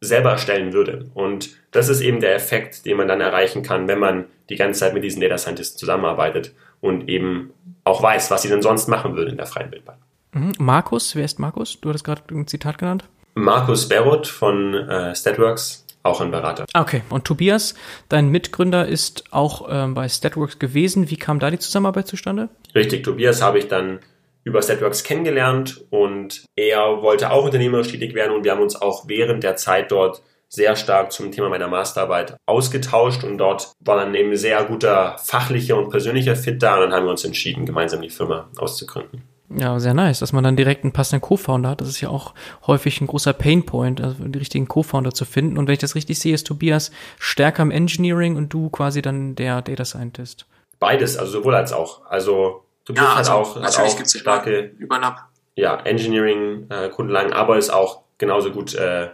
selber 0.00 0.30
erstellen 0.30 0.72
würde. 0.72 1.10
Und 1.14 1.50
das 1.72 1.88
ist 1.88 2.00
eben 2.00 2.20
der 2.20 2.34
Effekt, 2.34 2.86
den 2.86 2.96
man 2.96 3.08
dann 3.08 3.20
erreichen 3.20 3.62
kann, 3.62 3.88
wenn 3.88 3.98
man 3.98 4.26
die 4.48 4.56
ganze 4.56 4.80
Zeit 4.80 4.94
mit 4.94 5.04
diesen 5.04 5.20
Data 5.20 5.38
Scientists 5.38 5.76
zusammenarbeitet 5.76 6.54
und 6.80 7.08
eben 7.08 7.52
auch 7.84 8.02
weiß, 8.02 8.30
was 8.30 8.42
sie 8.42 8.48
denn 8.48 8.62
sonst 8.62 8.88
machen 8.88 9.16
würden 9.16 9.30
in 9.30 9.36
der 9.36 9.46
freien 9.46 9.70
Wildbahn. 9.70 9.96
Mhm. 10.32 10.52
Markus, 10.58 11.14
wer 11.16 11.24
ist 11.24 11.38
Markus? 11.38 11.80
Du 11.80 11.88
hattest 11.88 12.04
gerade 12.04 12.22
ein 12.30 12.46
Zitat 12.46 12.78
genannt. 12.78 13.04
Markus 13.34 13.88
Beroth 13.88 14.26
von 14.26 14.74
äh, 14.74 15.14
Statworks, 15.14 15.86
auch 16.02 16.20
ein 16.20 16.30
Berater. 16.30 16.66
Okay, 16.74 17.02
und 17.10 17.24
Tobias, 17.24 17.74
dein 18.08 18.28
Mitgründer, 18.28 18.86
ist 18.86 19.24
auch 19.32 19.68
ähm, 19.70 19.94
bei 19.94 20.08
Statworks 20.08 20.58
gewesen. 20.58 21.10
Wie 21.10 21.16
kam 21.16 21.38
da 21.38 21.50
die 21.50 21.58
Zusammenarbeit 21.58 22.06
zustande? 22.06 22.48
Richtig, 22.74 23.04
Tobias 23.04 23.42
habe 23.42 23.58
ich 23.58 23.68
dann 23.68 24.00
über 24.44 24.62
Statworks 24.62 25.04
kennengelernt 25.04 25.84
und 25.90 26.44
er 26.56 27.02
wollte 27.02 27.30
auch 27.30 27.44
unternehmerisch 27.44 27.88
tätig 27.88 28.14
werden 28.14 28.34
und 28.34 28.44
wir 28.44 28.52
haben 28.52 28.62
uns 28.62 28.80
auch 28.80 29.04
während 29.06 29.42
der 29.44 29.56
Zeit 29.56 29.90
dort 29.90 30.22
sehr 30.48 30.74
stark 30.74 31.12
zum 31.12 31.30
Thema 31.30 31.48
meiner 31.48 31.68
Masterarbeit 31.68 32.36
ausgetauscht 32.46 33.22
und 33.22 33.38
dort 33.38 33.72
war 33.80 33.96
dann 33.96 34.14
eben 34.14 34.34
sehr 34.36 34.64
guter 34.64 35.16
fachlicher 35.18 35.76
und 35.76 35.90
persönlicher 35.90 36.34
Fit 36.34 36.62
da 36.62 36.76
und 36.76 36.82
dann 36.82 36.92
haben 36.92 37.04
wir 37.04 37.10
uns 37.10 37.24
entschieden, 37.24 37.66
gemeinsam 37.66 38.02
die 38.02 38.10
Firma 38.10 38.50
auszugründen. 38.56 39.22
Ja, 39.52 39.80
sehr 39.80 39.94
nice, 39.94 40.20
dass 40.20 40.32
man 40.32 40.44
dann 40.44 40.56
direkt 40.56 40.84
einen 40.84 40.92
passenden 40.92 41.20
Co-Founder 41.20 41.70
hat. 41.70 41.80
Das 41.80 41.88
ist 41.88 42.00
ja 42.00 42.08
auch 42.08 42.34
häufig 42.66 43.00
ein 43.00 43.08
großer 43.08 43.32
Painpoint, 43.32 44.00
also 44.00 44.22
die 44.22 44.38
richtigen 44.38 44.68
Co-Founder 44.68 45.12
zu 45.12 45.24
finden. 45.24 45.58
Und 45.58 45.66
wenn 45.66 45.72
ich 45.72 45.80
das 45.80 45.96
richtig 45.96 46.20
sehe, 46.20 46.34
ist 46.34 46.46
Tobias 46.46 46.92
stärker 47.18 47.62
im 47.62 47.72
Engineering 47.72 48.36
und 48.36 48.52
du 48.52 48.70
quasi 48.70 49.02
dann 49.02 49.34
der 49.34 49.60
Data 49.62 49.84
Scientist. 49.84 50.46
Beides, 50.78 51.16
also 51.16 51.32
sowohl 51.32 51.56
als 51.56 51.72
auch. 51.72 52.06
Also 52.06 52.64
Tobias 52.84 53.04
ja, 53.04 53.14
also, 53.14 53.32
hat 53.32 53.38
auch, 53.38 53.62
hat 53.62 53.78
auch 53.78 54.06
starke 54.06 54.72
Übernapp. 54.78 55.26
Ja, 55.56 55.80
Engineering-Grundlagen, 55.80 57.32
äh, 57.32 57.34
aber 57.34 57.58
ist 57.58 57.70
auch 57.70 58.02
genauso 58.18 58.52
gut 58.52 58.74
äh, 58.74 59.08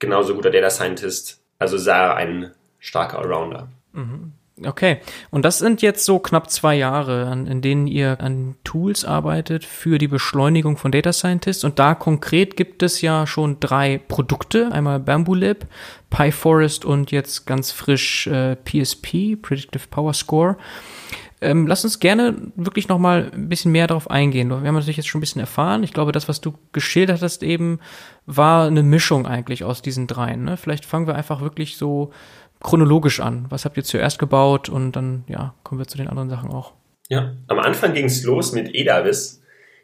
genauso 0.00 0.34
guter 0.34 0.50
Data 0.50 0.70
Scientist. 0.70 1.40
Also 1.60 1.78
sah 1.78 2.14
ein 2.14 2.52
starker 2.80 3.20
Allrounder. 3.20 3.68
Mhm. 3.92 4.32
Okay, 4.66 4.98
und 5.30 5.44
das 5.44 5.58
sind 5.58 5.80
jetzt 5.80 6.04
so 6.04 6.18
knapp 6.18 6.50
zwei 6.50 6.74
Jahre, 6.74 7.32
in 7.32 7.62
denen 7.62 7.86
ihr 7.86 8.20
an 8.20 8.56
Tools 8.62 9.06
arbeitet 9.06 9.64
für 9.64 9.96
die 9.98 10.08
Beschleunigung 10.08 10.76
von 10.76 10.92
Data 10.92 11.12
Scientists. 11.12 11.64
Und 11.64 11.78
da 11.78 11.94
konkret 11.94 12.56
gibt 12.56 12.82
es 12.82 13.00
ja 13.00 13.26
schon 13.26 13.58
drei 13.60 13.98
Produkte, 13.98 14.70
einmal 14.72 15.00
Bamboo 15.00 15.34
Lab, 15.34 15.66
PyForest 16.10 16.84
und 16.84 17.10
jetzt 17.10 17.46
ganz 17.46 17.72
frisch 17.72 18.26
äh, 18.26 18.56
PSP, 18.56 19.36
Predictive 19.40 19.88
Power 19.90 20.12
Score. 20.12 20.56
Ähm, 21.42 21.66
lass 21.66 21.84
uns 21.84 22.00
gerne 22.00 22.36
wirklich 22.54 22.88
noch 22.88 22.98
mal 22.98 23.30
ein 23.32 23.48
bisschen 23.48 23.72
mehr 23.72 23.86
darauf 23.86 24.10
eingehen. 24.10 24.50
Wir 24.50 24.56
haben 24.56 24.74
natürlich 24.74 24.98
jetzt 24.98 25.08
schon 25.08 25.20
ein 25.20 25.22
bisschen 25.22 25.40
erfahren. 25.40 25.82
Ich 25.82 25.94
glaube, 25.94 26.12
das, 26.12 26.28
was 26.28 26.42
du 26.42 26.52
geschildert 26.72 27.22
hast 27.22 27.42
eben, 27.42 27.80
war 28.26 28.66
eine 28.66 28.82
Mischung 28.82 29.26
eigentlich 29.26 29.64
aus 29.64 29.80
diesen 29.80 30.06
dreien. 30.06 30.44
Ne? 30.44 30.58
Vielleicht 30.58 30.84
fangen 30.84 31.06
wir 31.06 31.14
einfach 31.14 31.40
wirklich 31.40 31.78
so 31.78 32.10
chronologisch 32.62 33.20
an. 33.20 33.46
Was 33.48 33.64
habt 33.64 33.76
ihr 33.76 33.84
zuerst 33.84 34.18
gebaut 34.18 34.68
und 34.68 34.92
dann 34.92 35.24
ja 35.28 35.54
kommen 35.62 35.80
wir 35.80 35.86
zu 35.86 35.96
den 35.96 36.08
anderen 36.08 36.30
Sachen 36.30 36.50
auch. 36.50 36.72
Ja, 37.08 37.34
am 37.48 37.58
Anfang 37.58 37.92
ging 37.92 38.06
es 38.06 38.22
los 38.24 38.52
mit 38.52 38.74
Edavis. 38.74 39.42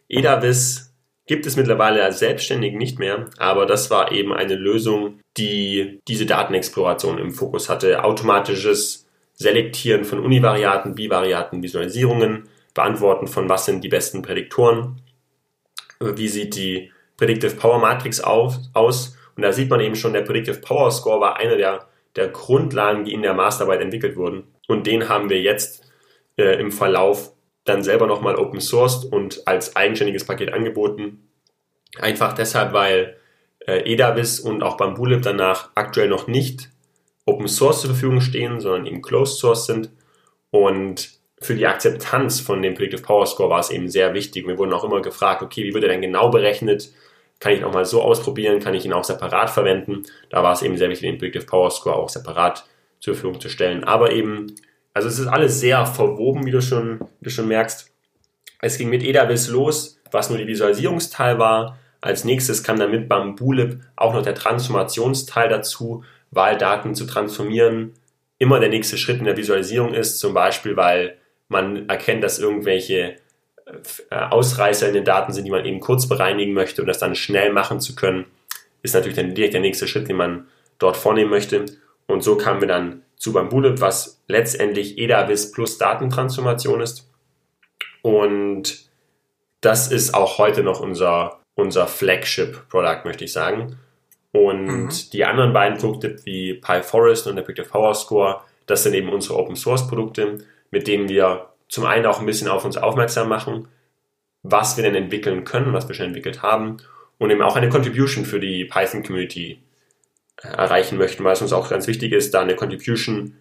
Edavis 0.08 0.94
gibt 1.26 1.44
es 1.46 1.56
mittlerweile 1.56 2.04
als 2.04 2.20
selbstständig 2.20 2.74
nicht 2.74 2.98
mehr, 2.98 3.26
aber 3.38 3.66
das 3.66 3.90
war 3.90 4.12
eben 4.12 4.32
eine 4.32 4.54
Lösung, 4.54 5.20
die 5.36 6.00
diese 6.06 6.24
Datenexploration 6.24 7.18
im 7.18 7.32
Fokus 7.32 7.68
hatte. 7.68 8.04
Automatisches 8.04 9.06
Selektieren 9.34 10.04
von 10.04 10.20
Univariaten, 10.20 10.94
Bivariaten, 10.94 11.62
Visualisierungen, 11.62 12.48
Beantworten 12.72 13.26
von 13.26 13.48
was 13.48 13.66
sind 13.66 13.84
die 13.84 13.88
besten 13.88 14.22
Prädiktoren, 14.22 15.02
wie 16.00 16.28
sieht 16.28 16.56
die 16.56 16.90
Predictive 17.16 17.56
Power 17.56 17.78
Matrix 17.78 18.20
auf, 18.20 18.58
aus. 18.72 19.16
Und 19.36 19.42
da 19.42 19.52
sieht 19.52 19.68
man 19.68 19.80
eben 19.80 19.96
schon, 19.96 20.12
der 20.12 20.22
Predictive 20.22 20.60
Power 20.60 20.90
Score 20.90 21.20
war 21.20 21.36
einer 21.36 21.56
der, 21.56 21.86
der 22.16 22.28
Grundlagen, 22.28 23.04
die 23.04 23.12
in 23.12 23.22
der 23.22 23.34
Masterarbeit 23.34 23.80
entwickelt 23.80 24.16
wurden. 24.16 24.44
Und 24.68 24.86
den 24.86 25.08
haben 25.08 25.30
wir 25.30 25.40
jetzt 25.40 25.84
äh, 26.36 26.58
im 26.58 26.72
Verlauf 26.72 27.32
dann 27.64 27.82
selber 27.82 28.06
nochmal 28.06 28.36
open 28.36 28.60
sourced 28.60 29.04
und 29.04 29.46
als 29.46 29.76
eigenständiges 29.76 30.24
Paket 30.24 30.52
angeboten. 30.52 31.28
Einfach 31.98 32.32
deshalb, 32.32 32.72
weil 32.72 33.16
äh, 33.66 33.92
Edavis 33.92 34.40
und 34.40 34.62
auch 34.62 34.76
Bambulib 34.76 35.22
danach 35.22 35.70
aktuell 35.74 36.08
noch 36.08 36.26
nicht 36.26 36.70
Open 37.26 37.48
Source 37.48 37.80
zur 37.80 37.90
Verfügung 37.90 38.20
stehen, 38.20 38.60
sondern 38.60 38.86
eben 38.86 39.02
Closed 39.02 39.38
Source 39.38 39.66
sind. 39.66 39.90
Und 40.50 41.10
für 41.40 41.54
die 41.54 41.66
Akzeptanz 41.66 42.40
von 42.40 42.62
dem 42.62 42.74
Predictive 42.74 43.02
Power 43.02 43.26
Score 43.26 43.50
war 43.50 43.60
es 43.60 43.70
eben 43.70 43.90
sehr 43.90 44.14
wichtig. 44.14 44.46
Wir 44.46 44.56
wurden 44.56 44.72
auch 44.72 44.84
immer 44.84 45.02
gefragt, 45.02 45.42
okay, 45.42 45.64
wie 45.64 45.74
wird 45.74 45.84
er 45.84 45.90
denn 45.90 46.00
genau 46.00 46.30
berechnet? 46.30 46.92
Kann 47.38 47.52
ich 47.52 47.60
ihn 47.60 47.64
auch 47.64 47.72
mal 47.72 47.84
so 47.84 48.02
ausprobieren? 48.02 48.60
Kann 48.60 48.74
ich 48.74 48.84
ihn 48.84 48.92
auch 48.92 49.04
separat 49.04 49.50
verwenden? 49.50 50.04
Da 50.30 50.42
war 50.42 50.52
es 50.52 50.62
eben 50.62 50.76
sehr 50.76 50.88
wichtig, 50.88 51.08
den 51.08 51.18
Predictive 51.18 51.46
Power 51.46 51.70
Score 51.70 51.96
auch 51.96 52.08
separat 52.08 52.64
zur 53.00 53.14
Verfügung 53.14 53.40
zu 53.40 53.48
stellen. 53.48 53.84
Aber 53.84 54.12
eben, 54.12 54.54
also 54.94 55.08
es 55.08 55.18
ist 55.18 55.26
alles 55.26 55.60
sehr 55.60 55.84
verwoben, 55.86 56.46
wie 56.46 56.50
du 56.50 56.62
schon, 56.62 57.00
wie 57.20 57.24
du 57.24 57.30
schon 57.30 57.48
merkst. 57.48 57.92
Es 58.60 58.78
ging 58.78 58.88
mit 58.88 59.02
Edavis 59.02 59.48
los, 59.48 60.00
was 60.10 60.30
nur 60.30 60.38
die 60.38 60.46
Visualisierungsteil 60.46 61.38
war. 61.38 61.78
Als 62.00 62.24
nächstes 62.24 62.62
kam 62.62 62.78
dann 62.78 62.90
mit 62.90 63.08
Bambulib 63.08 63.80
auch 63.96 64.14
noch 64.14 64.22
der 64.22 64.34
Transformationsteil 64.34 65.48
dazu, 65.48 66.04
Wahldaten 66.30 66.94
zu 66.94 67.06
transformieren 67.06 67.92
immer 68.38 68.60
der 68.60 68.68
nächste 68.68 68.98
Schritt 68.98 69.18
in 69.18 69.24
der 69.24 69.36
Visualisierung 69.36 69.94
ist, 69.94 70.18
zum 70.18 70.34
Beispiel 70.34 70.76
weil 70.76 71.16
man 71.48 71.88
erkennt, 71.88 72.24
dass 72.24 72.38
irgendwelche 72.38 73.16
Ausreißer 74.10 74.88
in 74.88 74.94
den 74.94 75.04
Daten 75.04 75.32
sind, 75.32 75.44
die 75.44 75.50
man 75.50 75.64
eben 75.64 75.80
kurz 75.80 76.08
bereinigen 76.08 76.52
möchte 76.52 76.82
und 76.82 76.86
das 76.86 76.98
dann 76.98 77.16
schnell 77.16 77.52
machen 77.52 77.80
zu 77.80 77.96
können, 77.96 78.26
ist 78.82 78.94
natürlich 78.94 79.16
dann 79.16 79.34
direkt 79.34 79.54
der 79.54 79.60
nächste 79.60 79.88
Schritt, 79.88 80.08
den 80.08 80.16
man 80.16 80.46
dort 80.78 80.96
vornehmen 80.96 81.30
möchte. 81.30 81.64
Und 82.06 82.22
so 82.22 82.36
kamen 82.36 82.60
wir 82.60 82.68
dann 82.68 83.02
zu 83.16 83.32
Bambulib, 83.32 83.80
was 83.80 84.22
letztendlich 84.28 84.98
EDAVIS 84.98 85.52
plus 85.52 85.78
Datentransformation 85.78 86.80
ist. 86.80 87.10
Und 88.02 88.86
das 89.60 89.90
ist 89.90 90.14
auch 90.14 90.38
heute 90.38 90.62
noch 90.62 90.80
unser, 90.80 91.40
unser 91.56 91.88
Flagship-Produkt, 91.88 93.04
möchte 93.04 93.24
ich 93.24 93.32
sagen. 93.32 93.78
Und 94.30 94.66
mhm. 94.66 94.88
die 95.12 95.24
anderen 95.24 95.52
beiden 95.52 95.78
Produkte 95.78 96.16
wie 96.24 96.54
PyForest 96.54 97.26
und 97.26 97.36
der 97.36 97.42
Predictive 97.42 97.72
Power 97.72 97.94
Score, 97.94 98.42
das 98.66 98.84
sind 98.84 98.94
eben 98.94 99.08
unsere 99.08 99.36
Open 99.36 99.56
Source 99.56 99.88
Produkte, 99.88 100.38
mit 100.70 100.86
denen 100.86 101.08
wir 101.08 101.48
zum 101.68 101.84
einen 101.84 102.06
auch 102.06 102.20
ein 102.20 102.26
bisschen 102.26 102.48
auf 102.48 102.64
uns 102.64 102.76
aufmerksam 102.76 103.28
machen, 103.28 103.68
was 104.42 104.76
wir 104.76 104.84
denn 104.84 104.94
entwickeln 104.94 105.44
können, 105.44 105.72
was 105.72 105.88
wir 105.88 105.94
schon 105.94 106.06
entwickelt 106.06 106.42
haben 106.42 106.78
und 107.18 107.30
eben 107.30 107.42
auch 107.42 107.56
eine 107.56 107.68
Contribution 107.68 108.24
für 108.24 108.40
die 108.40 108.64
Python 108.64 109.02
Community 109.02 109.60
äh, 110.42 110.48
erreichen 110.48 110.98
möchten, 110.98 111.24
weil 111.24 111.32
es 111.32 111.42
uns 111.42 111.52
auch 111.52 111.70
ganz 111.70 111.86
wichtig 111.86 112.12
ist, 112.12 112.34
da 112.34 112.42
eine 112.42 112.56
Contribution 112.56 113.36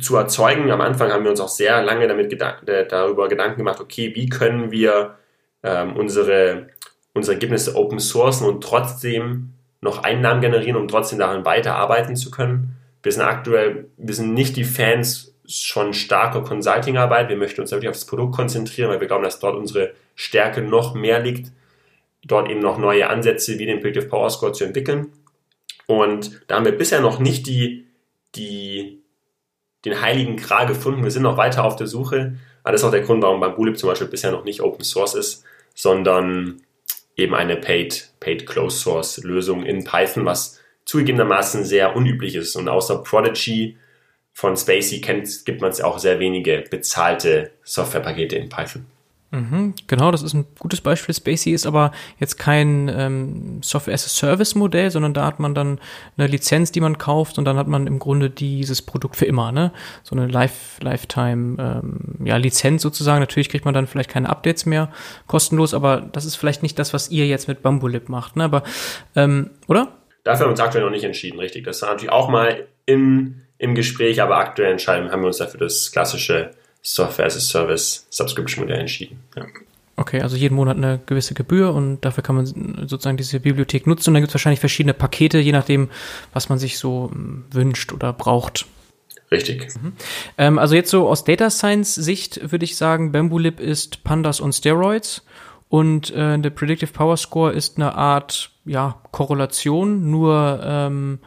zu 0.00 0.16
erzeugen. 0.16 0.70
Am 0.70 0.80
Anfang 0.80 1.12
haben 1.12 1.24
wir 1.24 1.30
uns 1.30 1.40
auch 1.40 1.48
sehr 1.48 1.82
lange 1.82 2.08
damit 2.08 2.30
gedan 2.30 2.54
darüber 2.88 3.28
Gedanken 3.28 3.58
gemacht, 3.58 3.80
okay, 3.80 4.14
wie 4.14 4.28
können 4.28 4.72
wir 4.72 5.18
ähm, 5.62 5.96
unsere 5.96 6.68
unsere 7.14 7.34
Ergebnisse 7.34 7.76
open 7.76 7.98
sourcen 7.98 8.46
und 8.46 8.62
trotzdem 8.62 9.52
noch 9.80 10.02
Einnahmen 10.02 10.40
generieren, 10.40 10.76
um 10.76 10.88
trotzdem 10.88 11.18
daran 11.18 11.44
weiterarbeiten 11.44 12.16
zu 12.16 12.30
können. 12.30 12.76
Wir 13.02 13.12
sind 13.12 13.22
aktuell, 13.22 13.86
wir 13.96 14.14
sind 14.14 14.32
nicht 14.32 14.56
die 14.56 14.64
Fans 14.64 15.31
schon 15.46 15.92
starker 15.92 16.42
Consulting-Arbeit. 16.42 17.28
Wir 17.28 17.36
möchten 17.36 17.60
uns 17.60 17.70
wirklich 17.72 17.88
auf 17.88 17.96
das 17.96 18.06
Produkt 18.06 18.34
konzentrieren, 18.34 18.90
weil 18.90 19.00
wir 19.00 19.08
glauben, 19.08 19.24
dass 19.24 19.40
dort 19.40 19.56
unsere 19.56 19.92
Stärke 20.14 20.62
noch 20.62 20.94
mehr 20.94 21.20
liegt, 21.20 21.52
dort 22.24 22.48
eben 22.50 22.60
noch 22.60 22.78
neue 22.78 23.08
Ansätze 23.08 23.58
wie 23.58 23.66
den 23.66 23.80
Predictive 23.80 24.08
Power 24.08 24.30
Score 24.30 24.52
zu 24.52 24.64
entwickeln. 24.64 25.12
Und 25.86 26.42
da 26.46 26.56
haben 26.56 26.64
wir 26.64 26.72
bisher 26.72 27.00
noch 27.00 27.18
nicht 27.18 27.46
die, 27.46 27.86
die, 28.34 29.02
den 29.84 30.00
heiligen 30.00 30.36
Gral 30.36 30.66
gefunden. 30.66 31.02
Wir 31.02 31.10
sind 31.10 31.22
noch 31.22 31.36
weiter 31.36 31.64
auf 31.64 31.76
der 31.76 31.86
Suche. 31.86 32.36
Aber 32.62 32.72
das 32.72 32.82
ist 32.82 32.86
auch 32.86 32.92
der 32.92 33.02
Grund, 33.02 33.22
warum 33.22 33.40
Bambulib 33.40 33.76
zum 33.76 33.88
Beispiel 33.88 34.06
bisher 34.06 34.30
noch 34.30 34.44
nicht 34.44 34.60
Open 34.60 34.84
Source 34.84 35.14
ist, 35.14 35.44
sondern 35.74 36.62
eben 37.16 37.34
eine 37.34 37.56
Paid, 37.56 38.12
Paid 38.20 38.46
Closed 38.46 38.78
Source 38.78 39.18
Lösung 39.24 39.64
in 39.64 39.84
Python, 39.84 40.24
was 40.24 40.60
zugegebenermaßen 40.84 41.64
sehr 41.64 41.96
unüblich 41.96 42.36
ist. 42.36 42.54
Und 42.56 42.68
außer 42.68 43.02
Prodigy 43.02 43.76
von 44.32 44.56
Spacey 44.56 45.00
kennt, 45.00 45.44
gibt 45.44 45.60
man 45.60 45.70
es 45.70 45.80
auch 45.80 45.98
sehr 45.98 46.18
wenige 46.18 46.64
bezahlte 46.70 47.50
Softwarepakete 47.64 48.36
in 48.36 48.48
Python. 48.48 48.86
Mhm, 49.34 49.72
genau, 49.86 50.10
das 50.10 50.22
ist 50.22 50.34
ein 50.34 50.44
gutes 50.58 50.82
Beispiel. 50.82 51.14
Spacey 51.14 51.52
ist 51.52 51.64
aber 51.64 51.92
jetzt 52.20 52.38
kein 52.38 52.90
ähm, 52.94 53.62
Software-as-a-Service-Modell, 53.62 54.90
sondern 54.90 55.14
da 55.14 55.24
hat 55.24 55.40
man 55.40 55.54
dann 55.54 55.80
eine 56.18 56.26
Lizenz, 56.26 56.70
die 56.70 56.82
man 56.82 56.98
kauft 56.98 57.38
und 57.38 57.46
dann 57.46 57.56
hat 57.56 57.66
man 57.66 57.86
im 57.86 57.98
Grunde 57.98 58.28
dieses 58.28 58.82
Produkt 58.82 59.16
für 59.16 59.24
immer, 59.24 59.50
ne? 59.50 59.72
So 60.02 60.14
eine 60.14 60.26
Life 60.26 60.84
Lifetime 60.84 61.56
ähm, 61.58 62.26
ja, 62.26 62.38
sozusagen. 62.78 63.20
Natürlich 63.20 63.48
kriegt 63.48 63.64
man 63.64 63.72
dann 63.72 63.86
vielleicht 63.86 64.10
keine 64.10 64.28
Updates 64.28 64.66
mehr 64.66 64.92
kostenlos, 65.26 65.72
aber 65.72 66.02
das 66.12 66.26
ist 66.26 66.36
vielleicht 66.36 66.62
nicht 66.62 66.78
das, 66.78 66.92
was 66.92 67.10
ihr 67.10 67.26
jetzt 67.26 67.48
mit 67.48 67.62
Bambulip 67.62 68.10
macht, 68.10 68.36
ne? 68.36 68.44
Aber 68.44 68.64
ähm, 69.16 69.48
oder? 69.66 69.96
Dafür 70.24 70.40
haben 70.40 70.48
wir 70.48 70.52
uns 70.52 70.60
aktuell 70.60 70.84
noch 70.84 70.90
nicht 70.90 71.04
entschieden, 71.04 71.38
richtig. 71.38 71.64
Das 71.64 71.80
war 71.80 71.88
natürlich 71.88 72.12
auch 72.12 72.28
mal 72.28 72.66
in, 72.84 73.40
im 73.62 73.76
Gespräch, 73.76 74.20
aber 74.20 74.38
aktuell 74.38 74.72
entscheiden 74.72 75.12
haben 75.12 75.22
wir 75.22 75.28
uns 75.28 75.36
dafür 75.36 75.60
das 75.60 75.92
klassische 75.92 76.50
Software 76.82 77.26
as 77.26 77.36
a 77.36 77.40
Service 77.40 78.08
Subscription 78.10 78.64
Modell 78.64 78.80
entschieden. 78.80 79.20
Ja. 79.36 79.44
Okay, 79.94 80.20
also 80.20 80.36
jeden 80.36 80.56
Monat 80.56 80.76
eine 80.76 80.98
gewisse 81.06 81.34
Gebühr 81.34 81.72
und 81.72 82.00
dafür 82.00 82.24
kann 82.24 82.34
man 82.34 82.46
sozusagen 82.46 83.16
diese 83.16 83.38
Bibliothek 83.38 83.86
nutzen. 83.86 84.10
Und 84.10 84.14
dann 84.14 84.22
gibt 84.22 84.30
es 84.30 84.34
wahrscheinlich 84.34 84.58
verschiedene 84.58 84.94
Pakete, 84.94 85.38
je 85.38 85.52
nachdem, 85.52 85.90
was 86.32 86.48
man 86.48 86.58
sich 86.58 86.76
so 86.76 87.10
hm, 87.12 87.44
wünscht 87.52 87.92
oder 87.92 88.12
braucht. 88.12 88.66
Richtig. 89.30 89.68
Mhm. 89.76 89.92
Ähm, 90.38 90.58
also 90.58 90.74
jetzt 90.74 90.90
so 90.90 91.08
aus 91.08 91.22
Data 91.22 91.48
Science 91.48 91.94
Sicht 91.94 92.50
würde 92.50 92.64
ich 92.64 92.76
sagen, 92.76 93.12
Bambulip 93.12 93.60
ist 93.60 94.02
Pandas 94.02 94.40
on 94.40 94.52
Steroids 94.52 95.24
und 95.68 96.10
äh, 96.10 96.36
der 96.36 96.50
Predictive 96.50 96.92
Power 96.92 97.16
Score 97.16 97.52
ist 97.52 97.76
eine 97.76 97.94
Art 97.94 98.50
ja 98.64 99.00
Korrelation, 99.12 100.10
nur 100.10 100.60
ähm, 100.64 101.20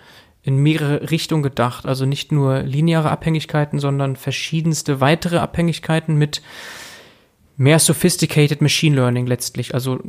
in 0.45 0.57
mehrere 0.57 1.09
Richtungen 1.09 1.41
gedacht. 1.41 1.87
Also 1.87 2.05
nicht 2.05 2.31
nur 2.31 2.59
lineare 2.59 3.09
Abhängigkeiten, 3.09 3.79
sondern 3.79 4.15
verschiedenste 4.15 5.01
weitere 5.01 5.39
Abhängigkeiten 5.39 6.15
mit 6.15 6.43
mehr 7.57 7.79
sophisticated 7.79 8.61
Machine 8.61 8.95
Learning 8.95 9.25
letztlich. 9.25 9.73
Also 9.73 9.99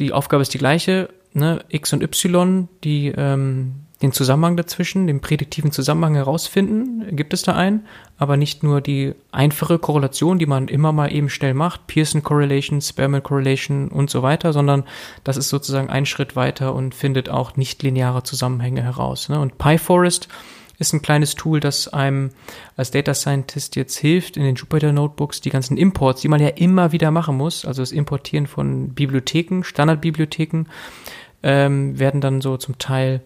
die 0.00 0.12
Aufgabe 0.12 0.42
ist 0.42 0.52
die 0.52 0.58
gleiche, 0.58 1.10
ne? 1.32 1.64
X 1.68 1.92
und 1.92 2.02
Y, 2.02 2.68
die 2.82 3.14
ähm, 3.16 3.83
den 4.04 4.12
Zusammenhang 4.12 4.58
dazwischen, 4.58 5.06
den 5.06 5.20
prädiktiven 5.20 5.72
Zusammenhang 5.72 6.14
herausfinden, 6.14 7.16
gibt 7.16 7.32
es 7.32 7.42
da 7.42 7.54
einen, 7.54 7.86
aber 8.18 8.36
nicht 8.36 8.62
nur 8.62 8.82
die 8.82 9.14
einfache 9.32 9.78
Korrelation, 9.78 10.38
die 10.38 10.44
man 10.44 10.68
immer 10.68 10.92
mal 10.92 11.10
eben 11.10 11.30
schnell 11.30 11.54
macht, 11.54 11.86
Pearson 11.86 12.22
Correlation, 12.22 12.82
Spearman 12.82 13.22
Correlation 13.22 13.88
und 13.88 14.10
so 14.10 14.22
weiter, 14.22 14.52
sondern 14.52 14.84
das 15.24 15.38
ist 15.38 15.48
sozusagen 15.48 15.88
ein 15.88 16.04
Schritt 16.04 16.36
weiter 16.36 16.74
und 16.74 16.94
findet 16.94 17.30
auch 17.30 17.56
nicht 17.56 17.82
lineare 17.82 18.22
Zusammenhänge 18.22 18.82
heraus. 18.82 19.30
Ne? 19.30 19.40
Und 19.40 19.56
PyForest 19.56 20.28
ist 20.78 20.92
ein 20.92 21.00
kleines 21.00 21.34
Tool, 21.34 21.60
das 21.60 21.88
einem 21.88 22.28
als 22.76 22.90
Data 22.90 23.14
Scientist 23.14 23.74
jetzt 23.74 23.96
hilft, 23.96 24.36
in 24.36 24.42
den 24.42 24.56
Jupyter 24.56 24.92
Notebooks 24.92 25.40
die 25.40 25.50
ganzen 25.50 25.78
Imports, 25.78 26.20
die 26.20 26.28
man 26.28 26.42
ja 26.42 26.48
immer 26.48 26.92
wieder 26.92 27.10
machen 27.10 27.38
muss, 27.38 27.64
also 27.64 27.80
das 27.80 27.90
Importieren 27.90 28.46
von 28.48 28.90
Bibliotheken, 28.90 29.62
Standardbibliotheken, 29.62 30.66
ähm, 31.42 31.98
werden 31.98 32.20
dann 32.20 32.42
so 32.42 32.58
zum 32.58 32.76
Teil 32.76 33.22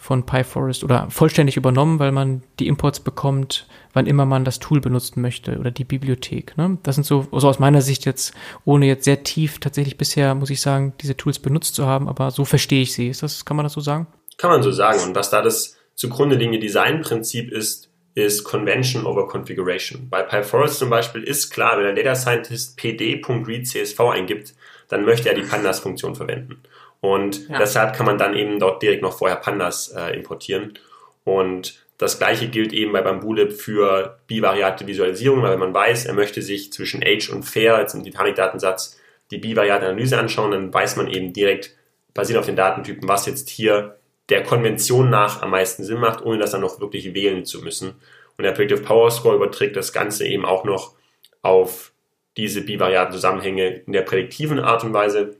von 0.00 0.24
PyForest 0.24 0.82
oder 0.82 1.08
vollständig 1.10 1.58
übernommen, 1.58 1.98
weil 1.98 2.10
man 2.10 2.42
die 2.58 2.68
Imports 2.68 3.00
bekommt, 3.00 3.66
wann 3.92 4.06
immer 4.06 4.24
man 4.24 4.46
das 4.46 4.58
Tool 4.58 4.80
benutzen 4.80 5.20
möchte 5.20 5.58
oder 5.58 5.70
die 5.70 5.84
Bibliothek. 5.84 6.56
Ne? 6.56 6.78
Das 6.82 6.94
sind 6.94 7.04
so, 7.04 7.26
also 7.32 7.48
aus 7.48 7.58
meiner 7.58 7.82
Sicht 7.82 8.06
jetzt, 8.06 8.32
ohne 8.64 8.86
jetzt 8.86 9.04
sehr 9.04 9.24
tief 9.24 9.58
tatsächlich 9.58 9.98
bisher, 9.98 10.34
muss 10.34 10.48
ich 10.48 10.62
sagen, 10.62 10.94
diese 11.02 11.18
Tools 11.18 11.38
benutzt 11.38 11.74
zu 11.74 11.86
haben, 11.86 12.08
aber 12.08 12.30
so 12.30 12.46
verstehe 12.46 12.80
ich 12.80 12.94
sie. 12.94 13.08
Ist 13.08 13.22
das, 13.22 13.44
kann 13.44 13.58
man 13.58 13.64
das 13.64 13.74
so 13.74 13.82
sagen? 13.82 14.06
Kann 14.38 14.50
man 14.50 14.62
so 14.62 14.72
sagen. 14.72 15.00
Und 15.02 15.14
was 15.14 15.28
da 15.28 15.42
das 15.42 15.76
zugrunde 15.96 16.34
liegende 16.34 16.60
Designprinzip 16.60 17.52
ist, 17.52 17.90
ist 18.14 18.42
Convention 18.44 19.04
over 19.04 19.28
Configuration. 19.28 20.08
Bei 20.08 20.22
PyForest 20.22 20.78
zum 20.78 20.88
Beispiel 20.88 21.22
ist 21.22 21.50
klar, 21.50 21.78
wenn 21.78 21.86
ein 21.86 21.94
Data 21.94 22.14
Scientist 22.14 22.78
pd.readcsv 22.78 24.00
eingibt, 24.00 24.54
dann 24.88 25.04
möchte 25.04 25.28
er 25.28 25.34
die 25.34 25.42
Pandas-Funktion 25.42 26.14
verwenden. 26.14 26.62
Und 27.00 27.48
ja. 27.48 27.58
deshalb 27.58 27.96
kann 27.96 28.06
man 28.06 28.18
dann 28.18 28.36
eben 28.36 28.58
dort 28.58 28.82
direkt 28.82 29.02
noch 29.02 29.16
vorher 29.16 29.36
Pandas 29.36 29.88
äh, 29.88 30.14
importieren. 30.14 30.78
Und 31.24 31.86
das 31.98 32.18
gleiche 32.18 32.48
gilt 32.48 32.72
eben 32.72 32.92
bei 32.92 33.02
Bambulib 33.02 33.52
für 33.52 34.18
bivariate 34.26 34.86
Visualisierung, 34.86 35.42
weil 35.42 35.52
wenn 35.52 35.60
man 35.60 35.74
weiß, 35.74 36.06
er 36.06 36.14
möchte 36.14 36.42
sich 36.42 36.72
zwischen 36.72 37.02
Age 37.04 37.30
und 37.30 37.42
Fair, 37.42 37.78
jetzt 37.80 37.94
im 37.94 38.04
Titanic-Datensatz, 38.04 38.98
die 39.30 39.38
bivariate 39.38 39.86
Analyse 39.86 40.18
anschauen, 40.18 40.50
dann 40.50 40.72
weiß 40.72 40.96
man 40.96 41.08
eben 41.08 41.32
direkt, 41.32 41.76
basierend 42.14 42.40
auf 42.40 42.46
den 42.46 42.56
Datentypen, 42.56 43.08
was 43.08 43.26
jetzt 43.26 43.48
hier 43.48 43.96
der 44.30 44.42
Konvention 44.42 45.10
nach 45.10 45.42
am 45.42 45.50
meisten 45.50 45.84
Sinn 45.84 45.98
macht, 45.98 46.24
ohne 46.24 46.38
das 46.38 46.52
dann 46.52 46.60
noch 46.60 46.80
wirklich 46.80 47.14
wählen 47.14 47.44
zu 47.44 47.62
müssen. 47.62 47.94
Und 48.36 48.44
der 48.44 48.52
Predictive 48.52 48.82
Power 48.82 49.10
Score 49.10 49.36
überträgt 49.36 49.76
das 49.76 49.92
Ganze 49.92 50.26
eben 50.26 50.44
auch 50.44 50.64
noch 50.64 50.94
auf 51.42 51.92
diese 52.36 52.62
bivariaten 52.62 53.12
Zusammenhänge 53.12 53.82
in 53.86 53.92
der 53.92 54.02
prädiktiven 54.02 54.58
Art 54.58 54.84
und 54.84 54.94
Weise 54.94 55.36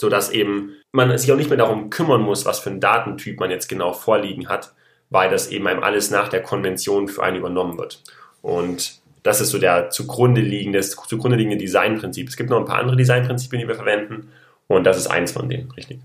so 0.00 0.08
dass 0.08 0.30
eben 0.30 0.76
man 0.92 1.16
sich 1.16 1.30
auch 1.30 1.36
nicht 1.36 1.50
mehr 1.50 1.58
darum 1.58 1.90
kümmern 1.90 2.22
muss, 2.22 2.46
was 2.46 2.58
für 2.58 2.70
ein 2.70 2.80
Datentyp 2.80 3.38
man 3.38 3.50
jetzt 3.50 3.68
genau 3.68 3.92
vorliegen 3.92 4.48
hat, 4.48 4.72
weil 5.10 5.30
das 5.30 5.48
eben 5.48 5.66
einem 5.66 5.82
alles 5.82 6.10
nach 6.10 6.28
der 6.28 6.42
Konvention 6.42 7.06
für 7.06 7.22
einen 7.22 7.36
übernommen 7.36 7.78
wird. 7.78 8.02
Und 8.42 8.98
das 9.22 9.40
ist 9.40 9.50
so 9.50 9.58
der 9.58 9.90
zugrunde 9.90 10.40
liegende, 10.40 10.78
das 10.78 10.90
zugrunde 10.90 11.36
liegende 11.36 11.58
Designprinzip. 11.58 12.28
Es 12.28 12.36
gibt 12.36 12.48
noch 12.48 12.58
ein 12.58 12.64
paar 12.64 12.78
andere 12.78 12.96
Designprinzipien, 12.96 13.60
die 13.60 13.68
wir 13.68 13.74
verwenden 13.74 14.28
und 14.66 14.84
das 14.84 14.96
ist 14.96 15.08
eins 15.08 15.32
von 15.32 15.50
denen, 15.50 15.70
richtig. 15.72 15.98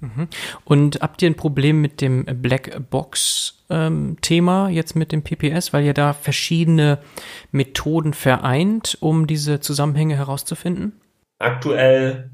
Mhm. 0.00 0.28
Und 0.64 1.00
habt 1.00 1.22
ihr 1.22 1.30
ein 1.30 1.34
Problem 1.34 1.80
mit 1.80 2.00
dem 2.00 2.24
Blackbox-Thema 2.24 4.68
ähm, 4.68 4.74
jetzt 4.74 4.96
mit 4.96 5.12
dem 5.12 5.22
PPS, 5.22 5.72
weil 5.72 5.84
ihr 5.84 5.94
da 5.94 6.12
verschiedene 6.12 6.98
Methoden 7.50 8.14
vereint, 8.14 8.96
um 9.00 9.26
diese 9.26 9.58
Zusammenhänge 9.60 10.16
herauszufinden? 10.16 10.92
Aktuell 11.38 12.30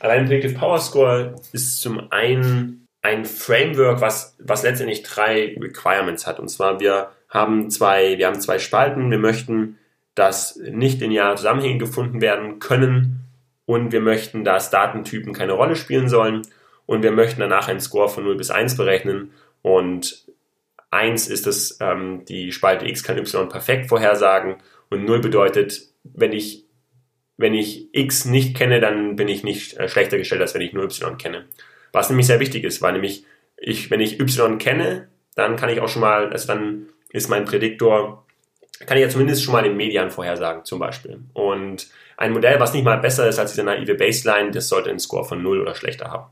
Allein 0.00 0.26
Predictive 0.26 0.58
Power 0.58 0.78
Score 0.78 1.36
ist 1.52 1.80
zum 1.80 2.10
einen 2.10 2.86
ein 3.02 3.24
Framework, 3.24 4.00
was, 4.00 4.36
was 4.38 4.62
letztendlich 4.62 5.02
drei 5.02 5.56
Requirements 5.58 6.26
hat. 6.26 6.40
Und 6.40 6.48
zwar, 6.48 6.80
wir 6.80 7.10
haben 7.28 7.70
zwei, 7.70 8.18
wir 8.18 8.26
haben 8.26 8.40
zwei 8.40 8.58
Spalten. 8.58 9.10
Wir 9.10 9.18
möchten, 9.18 9.78
dass 10.14 10.56
nicht 10.56 11.00
lineare 11.00 11.36
Zusammenhänge 11.36 11.78
gefunden 11.78 12.20
werden 12.20 12.58
können 12.58 13.26
und 13.66 13.92
wir 13.92 14.00
möchten, 14.00 14.44
dass 14.44 14.70
Datentypen 14.70 15.32
keine 15.32 15.52
Rolle 15.52 15.76
spielen 15.76 16.08
sollen 16.08 16.42
und 16.86 17.02
wir 17.02 17.12
möchten 17.12 17.40
danach 17.40 17.68
einen 17.68 17.80
Score 17.80 18.08
von 18.08 18.24
0 18.24 18.36
bis 18.36 18.50
1 18.50 18.76
berechnen 18.76 19.30
und 19.62 20.26
1 20.90 21.28
ist 21.28 21.46
das, 21.46 21.78
ähm, 21.80 22.24
die 22.24 22.50
Spalte 22.50 22.86
x 22.88 23.04
kann 23.04 23.16
y 23.16 23.48
perfekt 23.48 23.88
vorhersagen 23.88 24.56
und 24.90 25.04
0 25.04 25.20
bedeutet, 25.20 25.82
wenn 26.02 26.32
ich 26.32 26.64
wenn 27.40 27.54
ich 27.54 27.88
x 27.92 28.26
nicht 28.26 28.56
kenne, 28.56 28.80
dann 28.80 29.16
bin 29.16 29.28
ich 29.28 29.42
nicht 29.42 29.78
äh, 29.78 29.88
schlechter 29.88 30.18
gestellt, 30.18 30.42
als 30.42 30.54
wenn 30.54 30.60
ich 30.60 30.74
nur 30.74 30.84
y 30.84 31.16
kenne. 31.16 31.46
Was 31.92 32.10
nämlich 32.10 32.26
sehr 32.26 32.38
wichtig 32.38 32.64
ist, 32.64 32.82
weil 32.82 32.92
nämlich 32.92 33.24
ich, 33.56 33.90
wenn 33.90 34.00
ich 34.00 34.20
y 34.20 34.58
kenne, 34.58 35.08
dann 35.34 35.56
kann 35.56 35.70
ich 35.70 35.80
auch 35.80 35.88
schon 35.88 36.02
mal, 36.02 36.30
also 36.30 36.46
dann 36.46 36.88
ist 37.10 37.30
mein 37.30 37.46
Prädiktor, 37.46 38.26
kann 38.86 38.98
ich 38.98 39.02
ja 39.02 39.08
zumindest 39.08 39.42
schon 39.42 39.52
mal 39.52 39.62
den 39.62 39.76
Median 39.76 40.10
vorhersagen, 40.10 40.64
zum 40.64 40.78
Beispiel. 40.78 41.20
Und 41.32 41.88
ein 42.18 42.32
Modell, 42.32 42.60
was 42.60 42.74
nicht 42.74 42.84
mal 42.84 42.98
besser 42.98 43.26
ist 43.28 43.38
als 43.38 43.52
diese 43.52 43.64
naive 43.64 43.94
Baseline, 43.94 44.50
das 44.50 44.68
sollte 44.68 44.90
einen 44.90 45.00
Score 45.00 45.24
von 45.24 45.42
0 45.42 45.62
oder 45.62 45.74
schlechter 45.74 46.10
haben. 46.10 46.30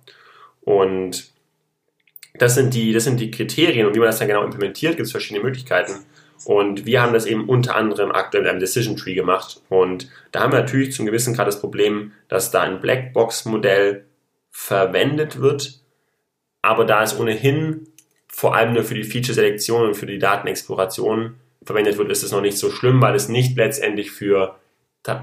Und 0.60 1.32
das 2.34 2.54
sind 2.54 2.74
die, 2.74 2.92
das 2.92 3.04
sind 3.04 3.18
die 3.18 3.30
Kriterien 3.30 3.86
und 3.86 3.94
wie 3.94 3.98
man 3.98 4.08
das 4.08 4.18
dann 4.18 4.28
genau 4.28 4.44
implementiert, 4.44 4.96
gibt 4.96 5.06
es 5.06 5.12
verschiedene 5.12 5.44
Möglichkeiten. 5.44 6.04
Und 6.44 6.86
wir 6.86 7.02
haben 7.02 7.12
das 7.12 7.26
eben 7.26 7.48
unter 7.48 7.74
anderem 7.74 8.12
aktuell 8.12 8.42
mit 8.42 8.50
einem 8.50 8.60
Decision 8.60 8.96
Tree 8.96 9.14
gemacht. 9.14 9.60
Und 9.68 10.08
da 10.32 10.40
haben 10.40 10.52
wir 10.52 10.60
natürlich 10.60 10.92
zum 10.92 11.06
gewissen 11.06 11.34
Grad 11.34 11.46
das 11.46 11.60
Problem, 11.60 12.12
dass 12.28 12.50
da 12.50 12.62
ein 12.62 12.80
Blackbox-Modell 12.80 14.04
verwendet 14.50 15.40
wird, 15.40 15.80
aber 16.62 16.84
da 16.84 17.02
es 17.02 17.18
ohnehin 17.18 17.88
vor 18.26 18.54
allem 18.54 18.74
nur 18.74 18.84
für 18.84 18.94
die 18.94 19.04
Feature-Selektion 19.04 19.88
und 19.88 19.94
für 19.94 20.06
die 20.06 20.18
Datenexploration 20.18 21.36
verwendet 21.64 21.98
wird, 21.98 22.10
ist 22.10 22.22
es 22.22 22.32
noch 22.32 22.40
nicht 22.40 22.58
so 22.58 22.70
schlimm, 22.70 23.00
weil 23.00 23.14
es 23.14 23.28
nicht 23.28 23.56
letztendlich 23.56 24.10
für, 24.10 24.56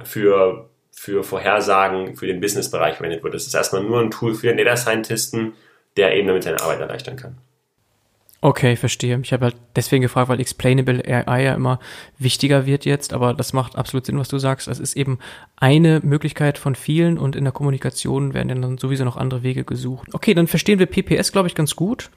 für, 0.03 0.69
für 0.91 1.23
Vorhersagen 1.23 2.15
für 2.15 2.27
den 2.27 2.39
Business-Bereich 2.39 2.95
verwendet 2.95 3.23
wird. 3.23 3.35
Es 3.35 3.47
ist 3.47 3.53
erstmal 3.55 3.83
nur 3.83 3.99
ein 3.99 4.11
Tool 4.11 4.35
für 4.35 4.47
den 4.47 4.57
Data 4.57 4.75
Scientisten, 4.75 5.53
der 5.97 6.15
eben 6.15 6.27
damit 6.27 6.43
seine 6.43 6.61
Arbeit 6.61 6.79
erleichtern 6.79 7.15
kann. 7.15 7.37
Okay, 8.45 8.75
verstehe. 8.75 9.19
Ich 9.23 9.33
habe 9.33 9.45
halt 9.45 9.55
deswegen 9.75 10.03
gefragt, 10.03 10.29
weil 10.29 10.39
Explainable 10.39 11.03
AI 11.03 11.45
ja 11.45 11.55
immer 11.55 11.79
wichtiger 12.19 12.67
wird 12.67 12.85
jetzt, 12.85 13.11
aber 13.11 13.33
das 13.33 13.53
macht 13.53 13.75
absolut 13.75 14.05
Sinn, 14.05 14.19
was 14.19 14.27
du 14.27 14.37
sagst. 14.37 14.67
Es 14.67 14.77
ist 14.77 14.95
eben 14.95 15.17
eine 15.55 15.99
Möglichkeit 16.03 16.59
von 16.59 16.75
vielen 16.75 17.17
und 17.17 17.35
in 17.35 17.43
der 17.43 17.53
Kommunikation 17.53 18.35
werden 18.35 18.61
dann 18.61 18.77
sowieso 18.77 19.03
noch 19.03 19.17
andere 19.17 19.41
Wege 19.41 19.63
gesucht. 19.63 20.13
Okay, 20.13 20.35
dann 20.35 20.45
verstehen 20.45 20.77
wir 20.77 20.85
PPS, 20.85 21.31
glaube 21.31 21.47
ich, 21.47 21.55
ganz 21.55 21.75
gut. 21.75 22.11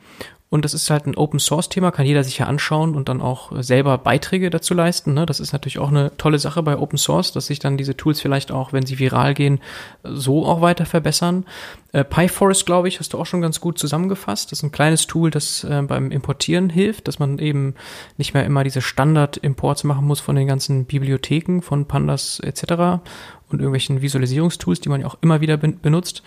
Und 0.51 0.64
das 0.64 0.72
ist 0.72 0.88
halt 0.88 1.07
ein 1.07 1.14
Open 1.14 1.40
Source 1.40 1.68
Thema, 1.68 1.90
kann 1.90 2.07
jeder 2.07 2.24
sich 2.24 2.38
ja 2.38 2.46
anschauen 2.46 2.94
und 2.94 3.11
dann 3.11 3.20
auch 3.20 3.53
selber 3.61 3.99
Beiträge 3.99 4.49
dazu 4.49 4.72
leisten. 4.72 5.12
Ne? 5.12 5.26
Das 5.26 5.40
ist 5.40 5.53
natürlich 5.53 5.78
auch 5.78 5.90
eine 5.90 6.16
tolle 6.16 6.38
Sache 6.38 6.62
bei 6.62 6.78
Open 6.78 6.96
Source, 6.96 7.32
dass 7.32 7.49
sich 7.49 7.59
dann 7.59 7.76
diese 7.76 7.96
Tools 7.96 8.20
vielleicht 8.20 8.51
auch, 8.51 8.72
wenn 8.72 8.86
sie 8.86 8.99
viral 8.99 9.34
gehen, 9.34 9.61
so 10.03 10.46
auch 10.46 10.62
weiter 10.62 10.86
verbessern. 10.86 11.44
Äh, 11.92 12.05
PyForest, 12.05 12.64
glaube 12.64 12.88
ich, 12.88 12.99
hast 12.99 13.12
du 13.12 13.18
auch 13.18 13.26
schon 13.26 13.42
ganz 13.42 13.61
gut 13.61 13.78
zusammengefasst. 13.78 14.51
Das 14.51 14.61
ist 14.61 14.62
ein 14.62 14.72
kleines 14.72 15.07
Tool, 15.07 15.30
das 15.30 15.64
äh, 15.64 15.82
beim 15.82 16.11
Importieren 16.11 16.70
hilft, 16.70 17.09
dass 17.09 17.18
man 17.18 17.38
eben 17.38 17.74
nicht 18.16 18.32
mehr 18.32 18.46
immer 18.46 18.64
diese 18.64 18.80
Standard-Imports 18.80 19.84
machen 19.84 20.07
muss 20.07 20.20
von 20.20 20.34
den 20.34 20.46
ganzen 20.46 20.86
Bibliotheken, 20.86 21.61
von 21.61 21.84
Pandas 21.84 22.40
etc. 22.40 23.03
und 23.51 23.61
irgendwelchen 23.61 24.03
Visualisierungstools, 24.03 24.80
die 24.80 24.88
man 24.88 25.01
ja 25.01 25.07
auch 25.07 25.18
immer 25.20 25.40
wieder 25.40 25.57
benutzt. 25.57 26.22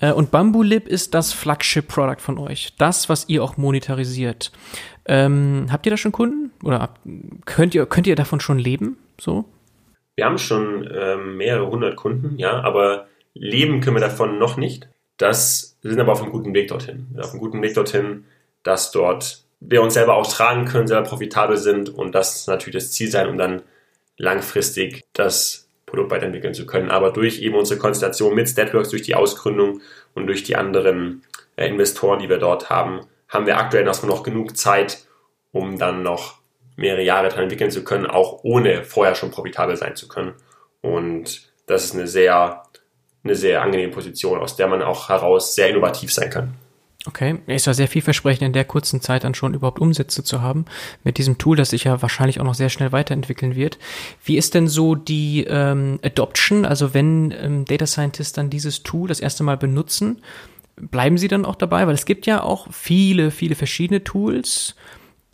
Äh, 0.00 0.12
und 0.12 0.30
Bambulib 0.30 0.88
ist 0.88 1.14
das 1.14 1.32
Flagship-Product 1.32 2.20
von 2.20 2.38
euch. 2.38 2.74
Das, 2.78 3.08
was 3.08 3.28
ihr 3.28 3.42
auch 3.42 3.56
monetarisiert. 3.56 4.52
Ähm, 5.06 5.66
habt 5.70 5.86
ihr 5.86 5.90
da 5.90 5.96
schon 5.96 6.12
Kunden? 6.12 6.50
Oder 6.62 6.94
könnt 7.44 7.74
ihr, 7.74 7.86
könnt 7.86 8.06
ihr 8.06 8.16
davon 8.16 8.40
schon 8.40 8.58
leben? 8.58 8.98
So? 9.20 9.44
Wir 10.16 10.24
haben 10.24 10.38
schon 10.38 10.88
ähm, 10.92 11.36
mehrere 11.36 11.70
hundert 11.70 11.96
Kunden, 11.96 12.38
ja, 12.38 12.60
aber 12.60 13.06
leben 13.34 13.80
können 13.80 13.96
wir 13.96 14.00
davon 14.00 14.38
noch 14.38 14.56
nicht. 14.56 14.88
Das 15.18 15.76
wir 15.86 15.92
sind 15.92 16.00
aber 16.00 16.12
auf 16.12 16.22
einem 16.22 16.32
guten 16.32 16.52
Weg 16.52 16.66
dorthin. 16.68 17.06
Auf 17.16 17.30
einem 17.30 17.38
guten 17.38 17.62
Weg 17.62 17.74
dorthin, 17.74 18.24
dass 18.64 18.90
dort 18.90 19.44
wir 19.60 19.82
uns 19.82 19.94
selber 19.94 20.14
auch 20.14 20.26
tragen 20.26 20.64
können, 20.64 20.88
selber 20.88 21.08
profitabel 21.08 21.56
sind 21.56 21.90
und 21.90 22.12
das 22.12 22.48
natürlich 22.48 22.74
das 22.74 22.90
Ziel 22.90 23.08
sein, 23.08 23.28
um 23.28 23.38
dann 23.38 23.62
langfristig 24.16 25.04
das 25.12 25.65
Produkt 25.86 26.10
weiterentwickeln 26.10 26.54
zu 26.54 26.66
können. 26.66 26.90
Aber 26.90 27.12
durch 27.12 27.40
eben 27.40 27.54
unsere 27.54 27.78
Konstellation 27.78 28.34
mit 28.34 28.48
Statworks, 28.48 28.90
durch 28.90 29.02
die 29.02 29.14
Ausgründung 29.14 29.80
und 30.14 30.26
durch 30.26 30.42
die 30.42 30.56
anderen 30.56 31.22
äh, 31.56 31.68
Investoren, 31.68 32.18
die 32.18 32.28
wir 32.28 32.38
dort 32.38 32.68
haben, 32.68 33.06
haben 33.28 33.46
wir 33.46 33.58
aktuell 33.58 33.86
erstmal 33.86 34.10
noch 34.10 34.22
genug 34.22 34.56
Zeit, 34.56 35.06
um 35.52 35.78
dann 35.78 36.02
noch 36.02 36.38
mehrere 36.76 37.02
Jahre 37.02 37.28
dran 37.28 37.44
entwickeln 37.44 37.70
zu 37.70 37.84
können, 37.84 38.06
auch 38.06 38.40
ohne 38.42 38.84
vorher 38.84 39.14
schon 39.14 39.30
profitabel 39.30 39.76
sein 39.76 39.96
zu 39.96 40.08
können. 40.08 40.34
Und 40.82 41.50
das 41.66 41.84
ist 41.84 41.94
eine 41.94 42.06
sehr, 42.06 42.62
eine 43.24 43.34
sehr 43.34 43.62
angenehme 43.62 43.92
Position, 43.92 44.38
aus 44.38 44.56
der 44.56 44.68
man 44.68 44.82
auch 44.82 45.08
heraus 45.08 45.54
sehr 45.54 45.70
innovativ 45.70 46.12
sein 46.12 46.30
kann. 46.30 46.54
Okay, 47.06 47.38
ist 47.46 47.66
ja 47.66 47.74
sehr 47.74 47.86
vielversprechend 47.86 48.42
in 48.42 48.52
der 48.52 48.64
kurzen 48.64 49.00
Zeit 49.00 49.22
dann 49.22 49.34
schon 49.34 49.54
überhaupt 49.54 49.80
Umsätze 49.80 50.24
zu 50.24 50.42
haben 50.42 50.64
mit 51.04 51.18
diesem 51.18 51.38
Tool, 51.38 51.56
das 51.56 51.70
sich 51.70 51.84
ja 51.84 52.02
wahrscheinlich 52.02 52.40
auch 52.40 52.44
noch 52.44 52.54
sehr 52.54 52.68
schnell 52.68 52.90
weiterentwickeln 52.90 53.54
wird. 53.54 53.78
Wie 54.24 54.36
ist 54.36 54.54
denn 54.54 54.66
so 54.66 54.96
die 54.96 55.44
ähm, 55.44 56.00
Adoption? 56.02 56.64
Also 56.64 56.94
wenn 56.94 57.30
ähm, 57.30 57.64
Data 57.64 57.86
Scientists 57.86 58.32
dann 58.32 58.50
dieses 58.50 58.82
Tool 58.82 59.08
das 59.08 59.20
erste 59.20 59.44
Mal 59.44 59.56
benutzen, 59.56 60.20
bleiben 60.76 61.16
sie 61.16 61.28
dann 61.28 61.44
auch 61.44 61.54
dabei? 61.54 61.86
Weil 61.86 61.94
es 61.94 62.06
gibt 62.06 62.26
ja 62.26 62.42
auch 62.42 62.66
viele, 62.72 63.30
viele 63.30 63.54
verschiedene 63.54 64.02
Tools, 64.02 64.74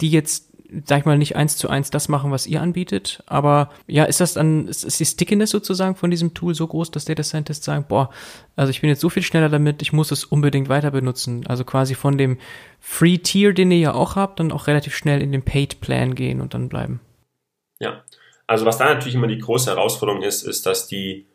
die 0.03 0.11
jetzt 0.11 0.52
sag 0.85 1.01
ich 1.01 1.05
mal, 1.05 1.19
nicht 1.19 1.37
eins 1.37 1.57
zu 1.57 1.69
eins 1.69 1.91
das 1.91 2.09
machen, 2.09 2.31
was 2.31 2.47
ihr 2.47 2.61
anbietet. 2.61 3.23
Aber 3.27 3.71
ja, 3.87 4.05
ist 4.05 4.21
das 4.21 4.35
dann, 4.35 4.69
ist, 4.69 4.99
die 4.99 5.05
Stickiness 5.05 5.51
sozusagen 5.51 5.97
von 5.97 6.11
diesem 6.11 6.35
Tool 6.35 6.55
so 6.55 6.67
groß, 6.67 6.91
dass 6.91 7.05
Data 7.05 7.23
Scientists 7.23 7.65
sagen, 7.65 7.85
boah, 7.89 8.11
also 8.57 8.71
ich 8.71 8.81
bin 8.81 8.91
jetzt 8.91 9.01
so 9.01 9.11
viel 9.11 9.23
schneller 9.23 9.49
damit, 9.49 9.83
ich 9.83 9.93
muss 9.93 10.11
es 10.11 10.25
unbedingt 10.25 10.69
weiter 10.69 10.91
benutzen. 10.91 11.47
Also 11.47 11.65
quasi 11.65 11.95
von 11.95 12.19
dem 12.19 12.39
Free 12.81 13.19
Tier, 13.19 13.53
den 13.53 13.71
ihr 13.71 13.79
ja 13.79 13.95
auch 13.95 14.17
habt, 14.17 14.41
dann 14.41 14.53
auch 14.53 14.67
relativ 14.67 14.95
schnell 14.95 15.23
in 15.23 15.33
den 15.33 15.43
Paid 15.43 15.81
Plan 15.81 16.15
gehen 16.15 16.41
und 16.41 16.55
dann 16.55 16.69
bleiben. 16.69 17.01
Ja. 17.79 18.03
Also 18.47 18.67
was 18.67 18.79
da 18.79 18.87
natürlich 18.87 19.15
immer 19.15 19.29
die 19.29 19.39
große 19.39 19.71
Herausforderung 19.71 20.23
ist, 20.23 20.43
ist, 20.43 20.67
dass 20.67 20.87
die, 20.87 21.27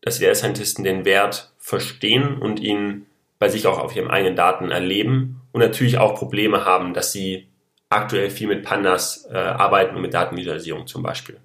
dass 0.00 0.18
die 0.18 0.24
Data 0.24 0.34
Scientisten 0.34 0.84
den 0.84 1.04
Wert 1.04 1.52
verstehen 1.58 2.38
und 2.38 2.60
ihn 2.60 3.06
bei 3.38 3.48
sich 3.48 3.66
auch 3.66 3.78
auf 3.78 3.94
ihren 3.94 4.10
eigenen 4.10 4.36
Daten 4.36 4.70
erleben 4.70 5.42
und 5.52 5.60
natürlich 5.60 5.98
auch 5.98 6.14
Probleme 6.14 6.64
haben, 6.64 6.94
dass 6.94 7.12
sie 7.12 7.48
aktuell 7.90 8.30
viel 8.30 8.48
mit 8.48 8.64
Pandas 8.64 9.28
äh, 9.30 9.36
arbeiten 9.36 9.96
und 9.96 10.02
mit 10.02 10.14
Datenvisualisierung 10.14 10.86
zum 10.86 11.02
Beispiel. 11.02 11.38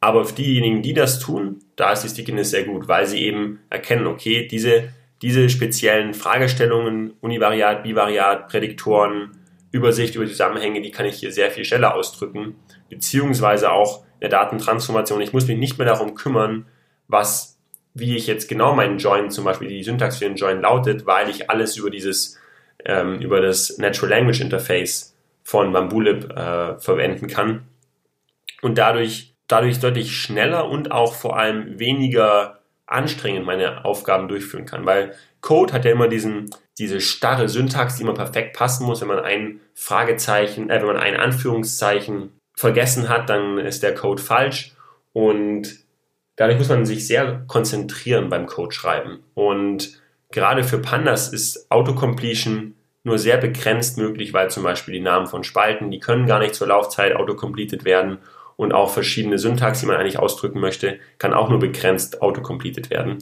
Aber 0.00 0.24
für 0.24 0.34
diejenigen, 0.34 0.82
die 0.82 0.94
das 0.94 1.18
tun, 1.18 1.60
da 1.76 1.92
ist 1.92 2.02
die 2.02 2.08
Stickiness 2.08 2.50
sehr 2.50 2.64
gut, 2.64 2.88
weil 2.88 3.06
sie 3.06 3.22
eben 3.24 3.60
erkennen, 3.70 4.06
okay, 4.06 4.46
diese, 4.46 4.90
diese 5.22 5.48
speziellen 5.48 6.14
Fragestellungen, 6.14 7.14
Univariat, 7.20 7.82
Bivariat, 7.82 8.48
Prädiktoren, 8.48 9.32
Übersicht 9.72 10.14
über 10.14 10.26
Zusammenhänge, 10.26 10.80
die 10.80 10.90
kann 10.90 11.06
ich 11.06 11.16
hier 11.16 11.32
sehr 11.32 11.50
viel 11.50 11.64
schneller 11.64 11.94
ausdrücken, 11.94 12.56
beziehungsweise 12.88 13.72
auch 13.72 14.04
der 14.20 14.28
Datentransformation. 14.28 15.20
Ich 15.20 15.32
muss 15.32 15.46
mich 15.46 15.58
nicht 15.58 15.78
mehr 15.78 15.86
darum 15.86 16.14
kümmern, 16.14 16.66
was, 17.08 17.58
wie 17.94 18.16
ich 18.16 18.26
jetzt 18.26 18.48
genau 18.48 18.74
meinen 18.74 18.98
Join, 18.98 19.30
zum 19.30 19.44
Beispiel 19.44 19.68
die 19.68 19.82
Syntax 19.82 20.18
für 20.18 20.24
den 20.24 20.36
Join 20.36 20.60
lautet, 20.60 21.06
weil 21.06 21.28
ich 21.28 21.50
alles 21.50 21.76
über 21.76 21.90
dieses, 21.90 22.38
ähm, 22.84 23.20
über 23.20 23.40
das 23.40 23.78
Natural 23.78 24.10
Language 24.10 24.40
Interface 24.40 25.15
von 25.46 25.72
Bambulib 25.72 26.36
äh, 26.36 26.76
verwenden 26.80 27.28
kann 27.28 27.68
und 28.62 28.78
dadurch, 28.78 29.36
dadurch 29.46 29.78
deutlich 29.78 30.16
schneller 30.16 30.68
und 30.68 30.90
auch 30.90 31.14
vor 31.14 31.38
allem 31.38 31.78
weniger 31.78 32.58
anstrengend 32.84 33.46
meine 33.46 33.84
Aufgaben 33.84 34.26
durchführen 34.26 34.66
kann, 34.66 34.84
weil 34.86 35.14
Code 35.42 35.72
hat 35.72 35.84
ja 35.84 35.92
immer 35.92 36.08
diesen, 36.08 36.50
diese 36.78 37.00
starre 37.00 37.48
Syntax, 37.48 37.94
die 37.94 38.02
immer 38.02 38.14
perfekt 38.14 38.56
passen 38.56 38.86
muss. 38.86 39.00
Wenn 39.00 39.06
man 39.06 39.20
ein 39.20 39.60
Fragezeichen, 39.74 40.68
äh, 40.68 40.80
wenn 40.80 40.88
man 40.88 40.96
ein 40.96 41.14
Anführungszeichen 41.14 42.32
vergessen 42.56 43.08
hat, 43.08 43.30
dann 43.30 43.58
ist 43.58 43.84
der 43.84 43.94
Code 43.94 44.20
falsch 44.20 44.72
und 45.12 45.76
dadurch 46.34 46.58
muss 46.58 46.70
man 46.70 46.86
sich 46.86 47.06
sehr 47.06 47.44
konzentrieren 47.46 48.30
beim 48.30 48.46
Code 48.46 48.74
schreiben. 48.74 49.22
Und 49.34 50.02
gerade 50.32 50.64
für 50.64 50.78
Pandas 50.78 51.32
ist 51.32 51.70
Autocompletion 51.70 52.74
nur 53.06 53.20
sehr 53.20 53.36
begrenzt 53.36 53.98
möglich, 53.98 54.32
weil 54.32 54.50
zum 54.50 54.64
Beispiel 54.64 54.92
die 54.92 55.00
Namen 55.00 55.28
von 55.28 55.44
Spalten, 55.44 55.92
die 55.92 56.00
können 56.00 56.26
gar 56.26 56.40
nicht 56.40 56.56
zur 56.56 56.66
Laufzeit 56.66 57.14
autocompleted 57.14 57.84
werden 57.84 58.18
und 58.56 58.74
auch 58.74 58.90
verschiedene 58.90 59.38
Syntax, 59.38 59.78
die 59.78 59.86
man 59.86 59.94
eigentlich 59.94 60.18
ausdrücken 60.18 60.58
möchte, 60.58 60.98
kann 61.18 61.32
auch 61.32 61.48
nur 61.48 61.60
begrenzt 61.60 62.20
autocompleted 62.20 62.90
werden. 62.90 63.18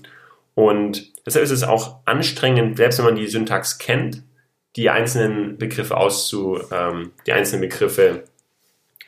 Und 0.54 1.12
deshalb 1.26 1.44
ist 1.44 1.50
es 1.50 1.64
auch 1.64 1.98
anstrengend, 2.06 2.78
selbst 2.78 2.98
wenn 2.98 3.04
man 3.04 3.16
die 3.16 3.26
Syntax 3.26 3.76
kennt, 3.76 4.22
die 4.76 4.88
einzelnen 4.88 5.58
Begriffe 5.58 5.98
auszu, 5.98 6.60
ähm, 6.72 7.10
die 7.26 7.32
einzelnen 7.32 7.60
Begriffe 7.60 8.24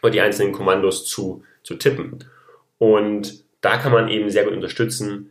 oder 0.03 0.11
die 0.11 0.21
einzelnen 0.21 0.53
Kommandos 0.53 1.07
zu, 1.07 1.43
zu 1.63 1.77
tippen. 1.77 2.23
Und 2.77 3.45
da 3.63 3.79
kann 3.79 3.93
man 3.93 4.09
eben 4.09 4.29
sehr 4.29 4.45
gut 4.45 4.53
unterstützen, 4.53 5.31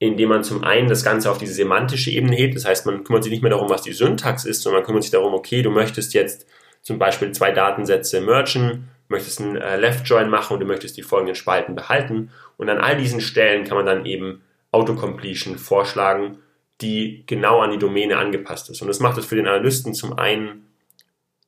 indem 0.00 0.30
man 0.30 0.42
zum 0.42 0.64
einen 0.64 0.88
das 0.88 1.04
Ganze 1.04 1.30
auf 1.30 1.36
diese 1.36 1.52
semantische 1.52 2.10
Ebene 2.10 2.34
hebt. 2.34 2.56
Das 2.56 2.64
heißt, 2.64 2.86
man 2.86 3.04
kümmert 3.04 3.22
sich 3.22 3.30
nicht 3.30 3.42
mehr 3.42 3.50
darum, 3.50 3.68
was 3.68 3.82
die 3.82 3.92
Syntax 3.92 4.46
ist, 4.46 4.62
sondern 4.62 4.80
man 4.80 4.86
kümmert 4.86 5.02
sich 5.02 5.12
darum, 5.12 5.34
okay, 5.34 5.60
du 5.60 5.70
möchtest 5.70 6.14
jetzt 6.14 6.46
zum 6.80 6.98
Beispiel 6.98 7.32
zwei 7.32 7.52
Datensätze 7.52 8.22
mergen, 8.22 8.88
möchtest 9.08 9.42
einen 9.42 9.56
äh, 9.56 9.76
Left 9.76 10.08
Join 10.08 10.30
machen 10.30 10.54
und 10.54 10.60
du 10.60 10.66
möchtest 10.66 10.96
die 10.96 11.02
folgenden 11.02 11.34
Spalten 11.34 11.74
behalten. 11.74 12.30
Und 12.56 12.70
an 12.70 12.78
all 12.78 12.96
diesen 12.96 13.20
Stellen 13.20 13.64
kann 13.64 13.76
man 13.76 13.84
dann 13.84 14.06
eben 14.06 14.40
Autocompletion 14.72 15.58
vorschlagen, 15.58 16.38
die 16.80 17.24
genau 17.26 17.60
an 17.60 17.70
die 17.70 17.78
Domäne 17.78 18.16
angepasst 18.16 18.70
ist. 18.70 18.80
Und 18.80 18.88
das 18.88 19.00
macht 19.00 19.18
es 19.18 19.26
für 19.26 19.36
den 19.36 19.46
Analysten 19.48 19.92
zum 19.92 20.18
einen 20.18 20.66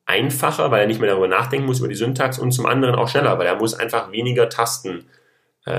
einfacher, 0.05 0.69
weil 0.69 0.81
er 0.81 0.87
nicht 0.87 1.01
mehr 1.01 1.09
darüber 1.09 1.27
nachdenken 1.27 1.65
muss, 1.65 1.79
über 1.79 1.87
die 1.87 1.95
Syntax 1.95 2.37
und 2.37 2.51
zum 2.51 2.67
anderen 2.67 2.93
auch 2.93 3.07
schneller, 3.07 3.39
weil 3.39 3.47
er 3.47 3.55
muss 3.55 3.73
einfach 3.73 4.11
weniger 4.11 4.47
Tasten 4.47 4.99
äh, 4.99 5.22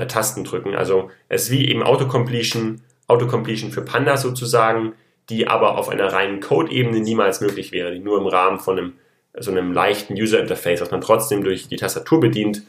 Tasten 0.07 0.43
drücken. 0.43 0.75
Also 0.75 1.11
es 1.29 1.43
ist 1.43 1.51
wie 1.51 1.69
eben 1.69 1.83
Autocompletion, 1.83 2.81
Autocompletion 3.07 3.71
für 3.71 3.81
Panda 3.83 4.17
sozusagen, 4.17 4.93
die 5.29 5.47
aber 5.47 5.77
auf 5.77 5.89
einer 5.89 6.11
reinen 6.11 6.39
Code-Ebene 6.39 6.99
niemals 6.99 7.41
möglich 7.41 7.71
wäre, 7.71 7.91
die 7.91 7.99
nur 7.99 8.17
im 8.17 8.27
Rahmen 8.27 8.59
von 8.59 8.77
einem, 8.77 8.93
so 9.37 9.51
einem 9.51 9.73
leichten 9.73 10.13
User-Interface, 10.13 10.81
was 10.81 10.91
man 10.91 11.01
trotzdem 11.01 11.43
durch 11.43 11.67
die 11.67 11.75
Tastatur 11.75 12.19
bedient, 12.19 12.63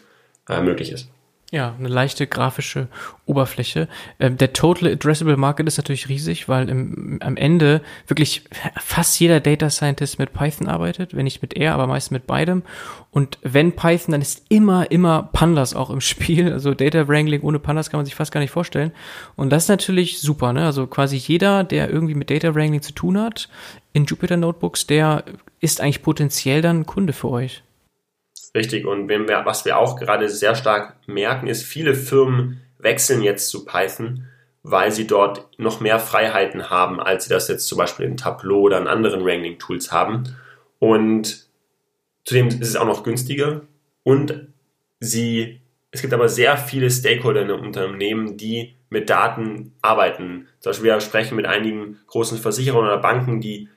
äh, 0.48 0.60
möglich 0.60 0.92
ist. 0.92 1.08
Ja, 1.52 1.76
eine 1.78 1.88
leichte 1.88 2.26
grafische 2.26 2.88
Oberfläche. 3.24 3.86
Ähm, 4.18 4.36
der 4.36 4.52
Total 4.52 4.90
Addressable 4.90 5.36
Market 5.36 5.68
ist 5.68 5.76
natürlich 5.76 6.08
riesig, 6.08 6.48
weil 6.48 6.68
im, 6.68 7.18
am 7.22 7.36
Ende 7.36 7.82
wirklich 8.08 8.42
fast 8.80 9.20
jeder 9.20 9.38
Data 9.38 9.70
Scientist 9.70 10.18
mit 10.18 10.32
Python 10.32 10.66
arbeitet, 10.66 11.14
wenn 11.14 11.22
nicht 11.22 11.42
mit 11.42 11.56
R, 11.56 11.72
aber 11.74 11.86
meist 11.86 12.10
mit 12.10 12.26
beidem. 12.26 12.64
Und 13.12 13.38
wenn 13.42 13.76
Python, 13.76 14.10
dann 14.10 14.22
ist 14.22 14.44
immer, 14.48 14.90
immer 14.90 15.30
Pandas 15.32 15.76
auch 15.76 15.90
im 15.90 16.00
Spiel. 16.02 16.52
Also 16.52 16.74
Data 16.74 17.06
Wrangling 17.06 17.42
ohne 17.42 17.60
Pandas 17.60 17.90
kann 17.90 17.98
man 17.98 18.06
sich 18.06 18.16
fast 18.16 18.32
gar 18.32 18.40
nicht 18.40 18.50
vorstellen. 18.50 18.90
Und 19.36 19.50
das 19.50 19.64
ist 19.64 19.68
natürlich 19.68 20.20
super, 20.20 20.52
ne? 20.52 20.66
Also 20.66 20.88
quasi 20.88 21.14
jeder, 21.14 21.62
der 21.62 21.90
irgendwie 21.90 22.16
mit 22.16 22.28
Data 22.28 22.56
Wrangling 22.56 22.82
zu 22.82 22.92
tun 22.92 23.20
hat, 23.20 23.48
in 23.92 24.04
Jupyter 24.04 24.36
Notebooks, 24.36 24.88
der 24.88 25.22
ist 25.60 25.80
eigentlich 25.80 26.02
potenziell 26.02 26.60
dann 26.60 26.86
Kunde 26.86 27.12
für 27.12 27.30
euch. 27.30 27.62
Richtig. 28.56 28.86
Und 28.86 29.10
wir, 29.10 29.26
was 29.44 29.66
wir 29.66 29.76
auch 29.76 29.96
gerade 29.96 30.30
sehr 30.30 30.54
stark 30.54 30.96
merken, 31.06 31.46
ist, 31.46 31.62
viele 31.62 31.94
Firmen 31.94 32.62
wechseln 32.78 33.22
jetzt 33.22 33.50
zu 33.50 33.66
Python, 33.66 34.24
weil 34.62 34.90
sie 34.92 35.06
dort 35.06 35.46
noch 35.58 35.80
mehr 35.80 35.98
Freiheiten 35.98 36.70
haben, 36.70 36.98
als 36.98 37.24
sie 37.24 37.30
das 37.30 37.48
jetzt 37.48 37.66
zum 37.66 37.76
Beispiel 37.76 38.06
in 38.06 38.16
Tableau 38.16 38.62
oder 38.62 38.78
in 38.78 38.86
anderen 38.86 39.26
Wrangling-Tools 39.26 39.92
haben. 39.92 40.34
Und 40.78 41.48
zudem 42.24 42.48
ist 42.48 42.62
es 42.62 42.76
auch 42.76 42.86
noch 42.86 43.02
günstiger. 43.02 43.60
Und 44.02 44.48
sie, 45.00 45.60
es 45.90 46.00
gibt 46.00 46.14
aber 46.14 46.30
sehr 46.30 46.56
viele 46.56 46.90
Stakeholder 46.90 47.42
in 47.42 47.50
einem 47.50 47.62
Unternehmen, 47.62 48.38
die 48.38 48.74
mit 48.88 49.10
Daten 49.10 49.74
arbeiten. 49.82 50.48
Zum 50.60 50.70
Beispiel 50.70 50.86
wir 50.86 51.00
sprechen 51.00 51.36
mit 51.36 51.44
einigen 51.44 51.98
großen 52.06 52.38
Versicherern 52.38 52.86
oder 52.86 52.98
Banken, 52.98 53.42
die 53.42 53.68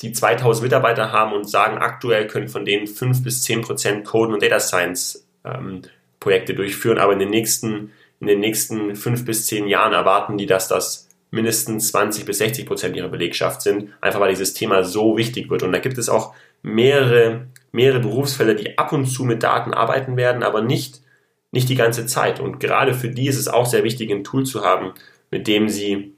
die 0.00 0.12
2000 0.12 0.64
Mitarbeiter 0.64 1.12
haben 1.12 1.32
und 1.32 1.48
sagen, 1.48 1.78
aktuell 1.78 2.26
können 2.26 2.48
von 2.48 2.64
denen 2.64 2.86
5 2.86 3.22
bis 3.22 3.42
10 3.42 3.62
Prozent 3.62 4.04
Code 4.04 4.32
und 4.32 4.42
Data 4.42 4.60
Science 4.60 5.26
ähm, 5.44 5.82
Projekte 6.20 6.54
durchführen, 6.54 6.98
aber 6.98 7.12
in 7.12 7.18
den 7.18 7.30
nächsten, 7.30 7.92
in 8.20 8.26
den 8.26 8.40
nächsten 8.40 8.94
5 8.96 9.24
bis 9.24 9.46
10 9.46 9.66
Jahren 9.66 9.92
erwarten 9.92 10.38
die, 10.38 10.46
dass 10.46 10.68
das 10.68 11.08
mindestens 11.30 11.88
20 11.92 12.24
bis 12.24 12.38
60 12.38 12.66
Prozent 12.66 12.96
ihrer 12.96 13.08
Belegschaft 13.08 13.62
sind, 13.62 13.90
einfach 14.00 14.20
weil 14.20 14.30
dieses 14.30 14.54
Thema 14.54 14.84
so 14.84 15.16
wichtig 15.16 15.50
wird. 15.50 15.62
Und 15.62 15.72
da 15.72 15.78
gibt 15.78 15.98
es 15.98 16.08
auch 16.08 16.34
mehrere, 16.62 17.46
mehrere 17.70 18.00
Berufsfelder, 18.00 18.54
die 18.54 18.78
ab 18.78 18.92
und 18.92 19.06
zu 19.06 19.24
mit 19.24 19.42
Daten 19.42 19.74
arbeiten 19.74 20.16
werden, 20.16 20.42
aber 20.42 20.62
nicht 20.62 21.02
nicht 21.50 21.68
die 21.68 21.74
ganze 21.74 22.06
Zeit. 22.06 22.40
Und 22.40 22.60
gerade 22.60 22.94
für 22.94 23.08
die 23.08 23.28
ist 23.28 23.38
es 23.38 23.48
auch 23.48 23.66
sehr 23.66 23.84
wichtig, 23.84 24.10
ein 24.10 24.24
Tool 24.24 24.44
zu 24.44 24.64
haben, 24.64 24.92
mit 25.30 25.46
dem 25.46 25.68
sie 25.68 26.14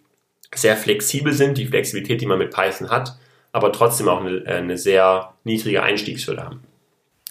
sehr 0.55 0.76
flexibel 0.76 1.33
sind, 1.33 1.59
die 1.59 1.66
Flexibilität, 1.66 2.20
die 2.20 2.26
man 2.26 2.39
mit 2.39 2.53
Python 2.53 2.91
hat, 2.91 3.16
aber 3.53 3.72
trotzdem 3.72 4.09
auch 4.09 4.20
eine, 4.20 4.44
eine 4.46 4.78
sehr 4.78 5.34
niedrige 5.44 5.82
Einstiegshürde 5.82 6.44
haben. 6.44 6.61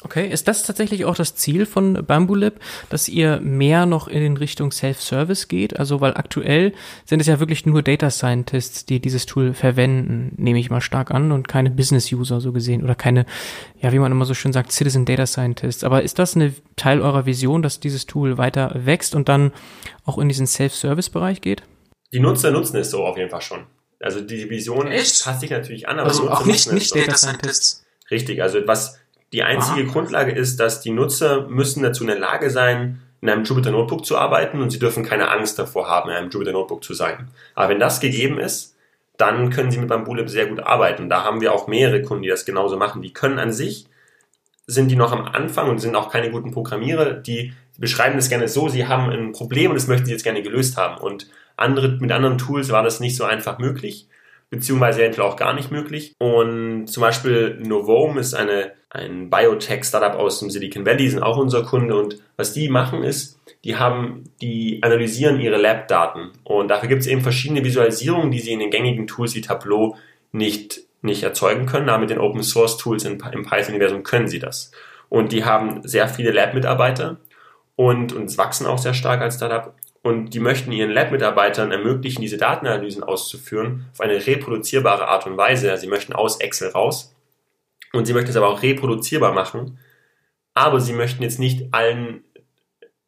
Okay, 0.01 0.29
ist 0.29 0.47
das 0.47 0.63
tatsächlich 0.63 1.03
auch 1.03 1.15
das 1.15 1.35
Ziel 1.35 1.65
von 1.65 2.05
Bambulib, 2.05 2.61
dass 2.89 3.09
ihr 3.09 3.41
mehr 3.41 3.85
noch 3.85 4.07
in 4.07 4.37
Richtung 4.37 4.71
Self-Service 4.71 5.49
geht? 5.49 5.77
Also, 5.77 5.99
weil 5.99 6.13
aktuell 6.13 6.71
sind 7.03 7.19
es 7.19 7.27
ja 7.27 7.41
wirklich 7.41 7.65
nur 7.65 7.83
Data 7.83 8.09
Scientists, 8.09 8.85
die 8.85 9.01
dieses 9.01 9.25
Tool 9.25 9.53
verwenden, 9.53 10.33
nehme 10.37 10.57
ich 10.57 10.69
mal 10.69 10.79
stark 10.79 11.11
an, 11.11 11.33
und 11.33 11.49
keine 11.49 11.69
Business-User 11.69 12.39
so 12.39 12.53
gesehen 12.53 12.81
oder 12.81 12.95
keine, 12.95 13.25
ja, 13.81 13.91
wie 13.91 13.99
man 13.99 14.13
immer 14.13 14.23
so 14.23 14.33
schön 14.33 14.53
sagt, 14.53 14.71
Citizen 14.71 15.03
Data 15.03 15.25
Scientists. 15.25 15.83
Aber 15.83 16.01
ist 16.01 16.17
das 16.17 16.33
eine 16.37 16.53
Teil 16.77 17.01
eurer 17.01 17.25
Vision, 17.25 17.61
dass 17.61 17.81
dieses 17.81 18.05
Tool 18.05 18.37
weiter 18.37 18.71
wächst 18.75 19.15
und 19.15 19.27
dann 19.27 19.51
auch 20.05 20.17
in 20.17 20.29
diesen 20.29 20.47
Self-Service-Bereich 20.47 21.41
geht? 21.41 21.63
Die 22.13 22.21
Nutzer 22.21 22.51
nutzen 22.51 22.77
es 22.77 22.89
so 22.89 23.05
auf 23.05 23.17
jeden 23.17 23.29
Fall 23.29 23.41
schon. 23.41 23.65
Also 24.01 24.21
die 24.21 24.49
Vision 24.49 24.87
Echt? 24.87 25.23
passt 25.23 25.41
sich 25.41 25.49
natürlich 25.49 25.87
an, 25.87 25.99
aber 25.99 26.09
also 26.09 26.29
auch 26.29 26.45
nicht, 26.45 26.71
nicht 26.71 26.95
Data 26.95 27.17
Scientists. 27.17 27.85
Richtig, 28.09 28.41
also 28.41 28.59
was 28.65 28.97
die 29.33 29.43
einzige 29.43 29.81
Aha. 29.83 29.91
Grundlage 29.91 30.31
ist, 30.31 30.59
dass 30.59 30.81
die 30.81 30.91
Nutzer 30.91 31.47
müssen 31.47 31.83
dazu 31.83 32.03
in 32.03 32.07
der 32.07 32.19
Lage 32.19 32.49
sein, 32.49 33.01
in 33.21 33.29
einem 33.29 33.43
Jupyter 33.43 33.71
Notebook 33.71 34.05
zu 34.05 34.17
arbeiten 34.17 34.61
und 34.61 34.69
sie 34.71 34.79
dürfen 34.79 35.03
keine 35.03 35.29
Angst 35.29 35.59
davor 35.59 35.87
haben, 35.87 36.09
in 36.09 36.15
einem 36.15 36.29
Jupyter 36.29 36.53
Notebook 36.53 36.83
zu 36.83 36.93
sein. 36.93 37.29
Aber 37.53 37.69
wenn 37.69 37.79
das 37.79 37.99
gegeben 37.99 38.39
ist, 38.39 38.75
dann 39.17 39.49
können 39.49 39.69
sie 39.69 39.77
mit 39.77 39.89
Bambulib 39.89 40.29
sehr 40.29 40.45
gut 40.45 40.61
arbeiten. 40.61 41.09
Da 41.09 41.25
haben 41.25 41.41
wir 41.41 41.53
auch 41.53 41.67
mehrere 41.67 42.01
Kunden, 42.01 42.23
die 42.23 42.29
das 42.29 42.45
genauso 42.45 42.77
machen. 42.77 43.01
Die 43.01 43.11
können 43.11 43.37
an 43.37 43.51
sich, 43.51 43.87
sind 44.65 44.89
die 44.89 44.95
noch 44.95 45.11
am 45.11 45.25
Anfang 45.25 45.69
und 45.69 45.79
sind 45.79 45.95
auch 45.95 46.09
keine 46.09 46.31
guten 46.31 46.51
Programmierer, 46.51 47.13
die 47.13 47.53
beschreiben 47.77 48.15
das 48.15 48.29
gerne 48.29 48.47
so, 48.47 48.69
sie 48.69 48.87
haben 48.87 49.09
ein 49.09 49.31
Problem 49.31 49.71
und 49.71 49.75
das 49.75 49.87
möchten 49.87 50.05
sie 50.05 50.11
jetzt 50.11 50.23
gerne 50.23 50.41
gelöst 50.41 50.77
haben. 50.77 51.01
Und 51.01 51.27
andere, 51.59 51.97
mit 51.99 52.11
anderen 52.11 52.37
Tools 52.37 52.71
war 52.71 52.83
das 52.83 52.99
nicht 52.99 53.15
so 53.15 53.23
einfach 53.23 53.59
möglich 53.59 54.07
beziehungsweise 54.49 55.01
eventuell 55.01 55.27
auch 55.27 55.35
gar 55.35 55.53
nicht 55.53 55.71
möglich. 55.71 56.15
Und 56.17 56.87
zum 56.87 57.01
Beispiel 57.01 57.59
Novome 57.61 58.19
ist 58.19 58.33
eine, 58.33 58.73
ein 58.89 59.29
Biotech-Startup 59.29 60.19
aus 60.19 60.39
dem 60.39 60.49
Silicon 60.49 60.85
Valley, 60.85 61.09
sind 61.09 61.21
auch 61.21 61.37
unser 61.37 61.63
Kunde. 61.63 61.95
Und 61.95 62.21
was 62.35 62.53
die 62.53 62.69
machen 62.69 63.03
ist, 63.03 63.39
die 63.63 63.75
haben, 63.75 64.23
die 64.41 64.81
analysieren 64.81 65.39
ihre 65.39 65.57
Lab-Daten. 65.57 66.31
Und 66.43 66.69
dafür 66.69 66.89
gibt 66.89 67.01
es 67.01 67.07
eben 67.07 67.21
verschiedene 67.21 67.63
Visualisierungen, 67.63 68.31
die 68.31 68.39
sie 68.39 68.53
in 68.53 68.59
den 68.59 68.71
gängigen 68.71 69.07
Tools 69.07 69.35
wie 69.35 69.41
Tableau 69.41 69.95
nicht, 70.31 70.81
nicht 71.01 71.23
erzeugen 71.23 71.65
können. 71.65 71.89
Aber 71.89 71.99
mit 71.99 72.09
den 72.09 72.19
Open 72.19 72.43
Source 72.43 72.77
Tools 72.77 73.03
im, 73.05 73.17
Python-Universum 73.19 74.03
können 74.03 74.27
sie 74.27 74.39
das. 74.39 74.71
Und 75.09 75.31
die 75.31 75.45
haben 75.45 75.87
sehr 75.87 76.07
viele 76.07 76.31
Lab-Mitarbeiter 76.31 77.17
und, 77.75 78.13
und 78.13 78.35
wachsen 78.37 78.65
auch 78.65 78.77
sehr 78.77 78.93
stark 78.93 79.21
als 79.21 79.35
Startup 79.35 79.73
und 80.01 80.33
die 80.33 80.39
möchten 80.39 80.71
ihren 80.71 80.91
Lab-Mitarbeitern 80.91 81.71
ermöglichen, 81.71 82.21
diese 82.21 82.37
Datenanalysen 82.37 83.03
auszuführen 83.03 83.85
auf 83.91 84.01
eine 84.01 84.25
reproduzierbare 84.25 85.07
Art 85.07 85.25
und 85.25 85.37
Weise. 85.37 85.75
Sie 85.77 85.87
möchten 85.87 86.13
aus 86.13 86.39
Excel 86.39 86.69
raus 86.69 87.15
und 87.91 88.05
sie 88.05 88.13
möchten 88.13 88.29
es 88.29 88.37
aber 88.37 88.47
auch 88.47 88.61
reproduzierbar 88.61 89.33
machen. 89.33 89.77
Aber 90.53 90.79
sie 90.79 90.93
möchten 90.93 91.23
jetzt 91.23 91.39
nicht 91.39 91.73
allen, 91.73 92.23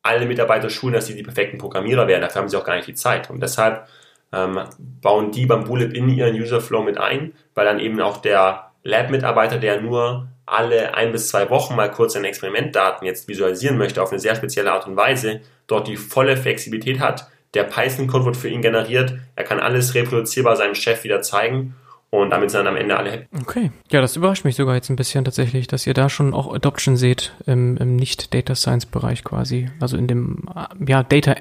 alle 0.02 0.26
Mitarbeiter 0.26 0.70
schulen, 0.70 0.94
dass 0.94 1.08
sie 1.08 1.16
die 1.16 1.24
perfekten 1.24 1.58
Programmierer 1.58 2.08
werden. 2.08 2.22
Dafür 2.22 2.42
haben 2.42 2.50
sie 2.50 2.58
auch 2.58 2.66
gar 2.66 2.76
nicht 2.76 2.88
die 2.88 2.94
Zeit. 2.94 3.30
Und 3.30 3.42
deshalb 3.42 3.88
ähm, 4.34 4.60
bauen 4.80 5.32
die 5.32 5.46
beim 5.46 5.64
Bullet 5.64 5.92
in 5.96 6.10
ihren 6.10 6.36
Userflow 6.36 6.84
mit 6.84 6.98
ein, 6.98 7.34
weil 7.54 7.66
dann 7.66 7.80
eben 7.80 8.02
auch 8.02 8.18
der 8.18 8.72
Lab-Mitarbeiter, 8.84 9.58
der 9.58 9.82
nur 9.82 10.28
alle 10.46 10.96
ein 10.96 11.12
bis 11.12 11.30
zwei 11.30 11.50
Wochen 11.50 11.76
mal 11.76 11.92
kurz 11.92 12.14
seine 12.14 12.28
Experimentdaten 12.28 13.06
jetzt 13.06 13.28
visualisieren 13.28 13.78
möchte 13.78 14.02
auf 14.02 14.12
eine 14.12 14.20
sehr 14.20 14.36
spezielle 14.36 14.72
Art 14.72 14.88
und 14.88 14.96
Weise, 14.96 15.42
dort 15.68 15.88
die 15.88 15.98
volle 15.98 16.38
Flexibilität 16.38 17.00
hat. 17.00 17.28
Der 17.54 17.64
Python-Code 17.64 18.26
wird 18.26 18.38
für 18.38 18.50
ihn 18.50 18.62
generiert. 18.62 19.16
Er 19.36 19.44
kann 19.44 19.60
alles 19.60 19.94
reproduzierbar 19.94 20.56
seinem 20.56 20.76
Chef 20.76 21.04
wieder 21.04 21.22
zeigen. 21.22 21.76
Und 22.10 22.32
damit 22.32 22.52
sind 22.52 22.60
dann 22.60 22.68
am 22.68 22.76
Ende 22.76 22.98
alle 22.98 23.12
happy. 23.12 23.28
Okay. 23.42 23.72
Ja, 23.89 24.02
das 24.02 24.18
überrascht 24.18 24.44
mich 24.44 24.58
sogar 24.58 24.76
jetzt 24.76 24.89
ein 24.89 24.98
bisschen 24.98 25.24
tatsächlich, 25.24 25.68
dass 25.68 25.88
ihr 25.88 25.94
da 25.94 26.10
schon 26.10 26.34
auch 26.34 26.54
Adoption 26.54 26.98
seht 26.98 27.34
im, 27.46 27.78
im 27.78 27.96
Nicht-Data 27.96 28.54
Science-Bereich 28.54 29.24
quasi. 29.24 29.70
Also 29.80 29.96
in 29.96 30.08
dem, 30.08 30.44
ja, 30.86 31.04
Data 31.04 31.36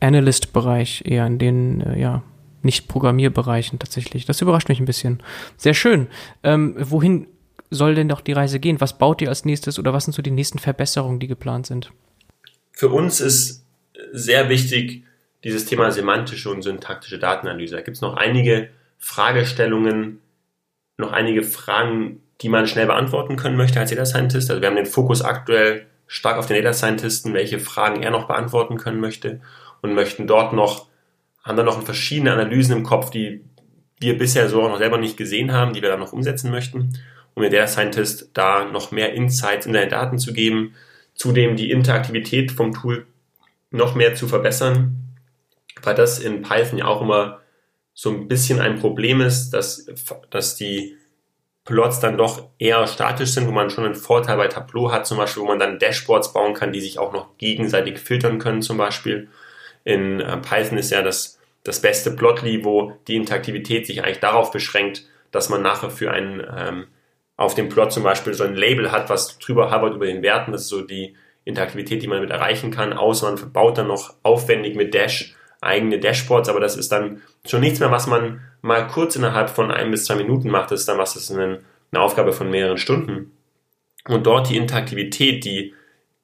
Analyst-Bereich 0.00 1.02
eher 1.04 1.26
in 1.26 1.38
den, 1.38 1.80
äh, 1.82 2.00
ja, 2.00 2.22
nicht-Programmierbereichen 2.62 3.78
tatsächlich. 3.78 4.24
Das 4.24 4.40
überrascht 4.40 4.70
mich 4.70 4.80
ein 4.80 4.86
bisschen. 4.86 5.22
Sehr 5.58 5.74
schön. 5.74 6.08
Ähm, 6.42 6.74
wohin 6.78 7.28
soll 7.70 7.94
denn 7.94 8.08
doch 8.08 8.20
die 8.20 8.32
Reise 8.32 8.60
gehen? 8.60 8.80
Was 8.80 8.98
baut 8.98 9.22
ihr 9.22 9.28
als 9.28 9.44
nächstes 9.44 9.78
oder 9.78 9.92
was 9.92 10.04
sind 10.04 10.14
so 10.14 10.22
die 10.22 10.30
nächsten 10.30 10.58
Verbesserungen, 10.58 11.20
die 11.20 11.26
geplant 11.26 11.66
sind? 11.66 11.92
Für 12.72 12.88
uns 12.88 13.20
ist 13.20 13.64
sehr 14.12 14.48
wichtig 14.48 15.04
dieses 15.44 15.66
Thema 15.66 15.90
semantische 15.90 16.50
und 16.50 16.62
syntaktische 16.62 17.18
Datenanalyse. 17.18 17.76
Da 17.76 17.82
gibt 17.82 17.96
es 17.96 18.00
noch 18.00 18.16
einige 18.16 18.68
Fragestellungen, 18.98 20.20
noch 20.96 21.12
einige 21.12 21.42
Fragen, 21.42 22.22
die 22.40 22.48
man 22.48 22.66
schnell 22.66 22.86
beantworten 22.86 23.36
können 23.36 23.56
möchte 23.56 23.80
als 23.80 23.90
Data 23.90 24.04
Scientist. 24.04 24.50
Also 24.50 24.60
wir 24.60 24.68
haben 24.68 24.76
den 24.76 24.86
Fokus 24.86 25.22
aktuell 25.22 25.86
stark 26.06 26.38
auf 26.38 26.46
den 26.46 26.62
Data 26.62 26.72
Scientisten, 26.72 27.34
welche 27.34 27.58
Fragen 27.58 28.02
er 28.02 28.10
noch 28.10 28.28
beantworten 28.28 28.76
können 28.76 29.00
möchte 29.00 29.40
und 29.82 29.94
möchten 29.94 30.26
dort 30.26 30.52
noch, 30.52 30.88
haben 31.42 31.56
dann 31.56 31.66
noch 31.66 31.82
verschiedene 31.82 32.32
Analysen 32.32 32.76
im 32.76 32.82
Kopf, 32.82 33.10
die 33.10 33.44
wir 33.98 34.18
bisher 34.18 34.48
so 34.48 34.62
auch 34.62 34.68
noch 34.68 34.78
selber 34.78 34.98
nicht 34.98 35.16
gesehen 35.16 35.52
haben, 35.52 35.72
die 35.72 35.82
wir 35.82 35.88
dann 35.88 36.00
noch 36.00 36.12
umsetzen 36.12 36.50
möchten 36.50 36.98
um 37.36 37.42
der 37.42 37.50
Data 37.50 37.68
Scientist 37.68 38.30
da 38.32 38.64
noch 38.64 38.90
mehr 38.90 39.12
Insights 39.12 39.66
in 39.66 39.74
deine 39.74 39.88
Daten 39.88 40.18
zu 40.18 40.32
geben, 40.32 40.74
zudem 41.14 41.54
die 41.54 41.70
Interaktivität 41.70 42.50
vom 42.50 42.72
Tool 42.72 43.06
noch 43.70 43.94
mehr 43.94 44.14
zu 44.14 44.26
verbessern, 44.26 45.14
weil 45.82 45.94
das 45.94 46.18
in 46.18 46.42
Python 46.42 46.78
ja 46.78 46.86
auch 46.86 47.02
immer 47.02 47.40
so 47.92 48.10
ein 48.10 48.26
bisschen 48.26 48.60
ein 48.60 48.78
Problem 48.78 49.20
ist, 49.20 49.50
dass, 49.50 49.86
dass 50.30 50.56
die 50.56 50.96
Plots 51.64 52.00
dann 52.00 52.16
doch 52.16 52.48
eher 52.58 52.86
statisch 52.86 53.30
sind, 53.30 53.46
wo 53.46 53.52
man 53.52 53.70
schon 53.70 53.84
einen 53.84 53.94
Vorteil 53.94 54.36
bei 54.38 54.48
Tableau 54.48 54.90
hat, 54.90 55.06
zum 55.06 55.18
Beispiel, 55.18 55.42
wo 55.42 55.46
man 55.46 55.58
dann 55.58 55.78
Dashboards 55.78 56.32
bauen 56.32 56.54
kann, 56.54 56.72
die 56.72 56.80
sich 56.80 56.98
auch 56.98 57.12
noch 57.12 57.36
gegenseitig 57.36 57.98
filtern 57.98 58.38
können, 58.38 58.62
zum 58.62 58.78
Beispiel. 58.78 59.28
In 59.84 60.20
äh, 60.20 60.36
Python 60.38 60.78
ist 60.78 60.90
ja 60.90 61.02
das, 61.02 61.38
das 61.64 61.82
beste 61.82 62.12
Plotly, 62.12 62.64
wo 62.64 62.92
die 63.08 63.16
Interaktivität 63.16 63.86
sich 63.86 64.02
eigentlich 64.02 64.20
darauf 64.20 64.52
beschränkt, 64.52 65.06
dass 65.32 65.48
man 65.48 65.62
nachher 65.62 65.90
für 65.90 66.12
einen 66.12 66.40
ähm, 66.56 66.86
auf 67.36 67.54
dem 67.54 67.68
Plot 67.68 67.92
zum 67.92 68.02
Beispiel 68.02 68.34
so 68.34 68.44
ein 68.44 68.54
Label 68.54 68.92
hat, 68.92 69.10
was 69.10 69.38
drüber 69.38 69.70
hovert 69.70 69.94
über 69.94 70.06
den 70.06 70.22
Werten. 70.22 70.52
Das 70.52 70.62
ist 70.62 70.68
so 70.68 70.82
die 70.82 71.14
Interaktivität, 71.44 72.02
die 72.02 72.06
man 72.06 72.18
damit 72.18 72.30
erreichen 72.30 72.70
kann. 72.70 72.92
Außer 72.92 73.30
man 73.30 73.52
baut 73.52 73.78
dann 73.78 73.88
noch 73.88 74.14
aufwendig 74.22 74.74
mit 74.74 74.94
Dash 74.94 75.34
eigene 75.60 75.98
Dashboards, 75.98 76.48
aber 76.48 76.60
das 76.60 76.76
ist 76.76 76.92
dann 76.92 77.22
schon 77.46 77.60
nichts 77.60 77.80
mehr, 77.80 77.90
was 77.90 78.06
man 78.06 78.40
mal 78.62 78.86
kurz 78.86 79.16
innerhalb 79.16 79.50
von 79.50 79.70
ein 79.70 79.90
bis 79.90 80.04
zwei 80.04 80.16
Minuten 80.16 80.50
macht. 80.50 80.70
Das 80.70 80.80
ist 80.80 80.88
dann 80.88 80.98
was, 80.98 81.14
das 81.14 81.24
ist 81.24 81.32
eine, 81.32 81.60
eine 81.92 82.00
Aufgabe 82.00 82.32
von 82.32 82.50
mehreren 82.50 82.78
Stunden. 82.78 83.32
Und 84.06 84.26
dort 84.26 84.50
die 84.50 84.56
Interaktivität, 84.56 85.44
die, 85.44 85.74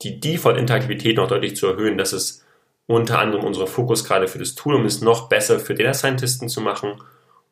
die 0.02 0.20
Default-Interaktivität 0.20 1.16
noch 1.16 1.28
deutlich 1.28 1.56
zu 1.56 1.66
erhöhen, 1.66 1.98
das 1.98 2.12
ist 2.12 2.44
unter 2.86 3.18
anderem 3.18 3.44
unser 3.44 3.66
Fokus 3.66 4.04
gerade 4.04 4.28
für 4.28 4.38
das 4.38 4.54
Tool, 4.54 4.74
um 4.74 4.84
es 4.84 5.00
noch 5.00 5.28
besser 5.28 5.58
für 5.58 5.74
Data 5.74 5.94
Scientisten 5.94 6.48
zu 6.48 6.60
machen. 6.60 7.00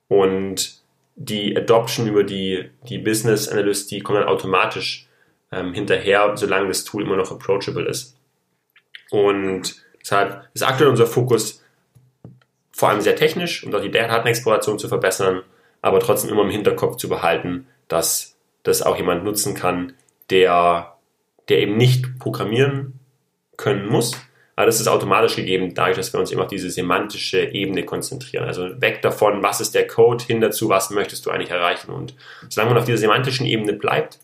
Und 0.08 0.79
die 1.22 1.54
Adoption 1.54 2.06
über 2.06 2.24
die, 2.24 2.70
die 2.88 2.96
Business 2.96 3.46
Analysts, 3.46 3.86
die 3.88 4.00
kommen 4.00 4.20
dann 4.20 4.28
automatisch 4.28 5.06
ähm, 5.52 5.74
hinterher, 5.74 6.34
solange 6.34 6.68
das 6.68 6.84
Tool 6.84 7.02
immer 7.02 7.16
noch 7.16 7.30
approachable 7.30 7.86
ist. 7.86 8.16
Und 9.10 9.84
deshalb 10.00 10.48
ist 10.54 10.62
aktuell 10.62 10.88
unser 10.88 11.06
Fokus 11.06 11.62
vor 12.72 12.88
allem 12.88 13.02
sehr 13.02 13.16
technisch, 13.16 13.62
um 13.64 13.70
dort 13.70 13.84
die 13.84 13.90
Datenexploration 13.90 14.78
zu 14.78 14.88
verbessern, 14.88 15.42
aber 15.82 16.00
trotzdem 16.00 16.30
immer 16.30 16.42
im 16.42 16.50
Hinterkopf 16.50 16.96
zu 16.96 17.10
behalten, 17.10 17.66
dass 17.88 18.36
das 18.62 18.80
auch 18.80 18.96
jemand 18.96 19.22
nutzen 19.22 19.54
kann, 19.54 19.92
der, 20.30 20.96
der 21.50 21.58
eben 21.58 21.76
nicht 21.76 22.18
programmieren 22.18 22.98
können 23.58 23.86
muss, 23.86 24.16
aber 24.56 24.66
das 24.66 24.80
ist 24.80 24.88
automatisch 24.88 25.36
gegeben, 25.36 25.74
dadurch, 25.74 25.96
dass 25.96 26.12
wir 26.12 26.20
uns 26.20 26.30
eben 26.30 26.40
auf 26.40 26.48
diese 26.48 26.70
semantische 26.70 27.40
Ebene 27.40 27.84
konzentrieren. 27.84 28.44
Also 28.44 28.80
weg 28.80 29.00
davon, 29.02 29.42
was 29.42 29.60
ist 29.60 29.74
der 29.74 29.86
Code, 29.86 30.24
hin 30.24 30.40
dazu, 30.40 30.68
was 30.68 30.90
möchtest 30.90 31.24
du 31.24 31.30
eigentlich 31.30 31.50
erreichen. 31.50 31.90
Und 31.90 32.14
solange 32.48 32.72
man 32.72 32.80
auf 32.80 32.86
dieser 32.86 32.98
semantischen 32.98 33.46
Ebene 33.46 33.72
bleibt, 33.72 34.18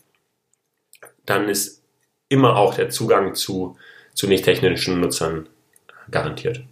dann 1.25 1.49
ist 1.49 1.81
immer 2.29 2.55
auch 2.55 2.75
der 2.75 2.89
Zugang 2.89 3.35
zu, 3.35 3.77
zu 4.13 4.27
nicht 4.27 4.45
technischen 4.45 4.99
Nutzern 4.99 5.47
garantiert. 6.11 6.63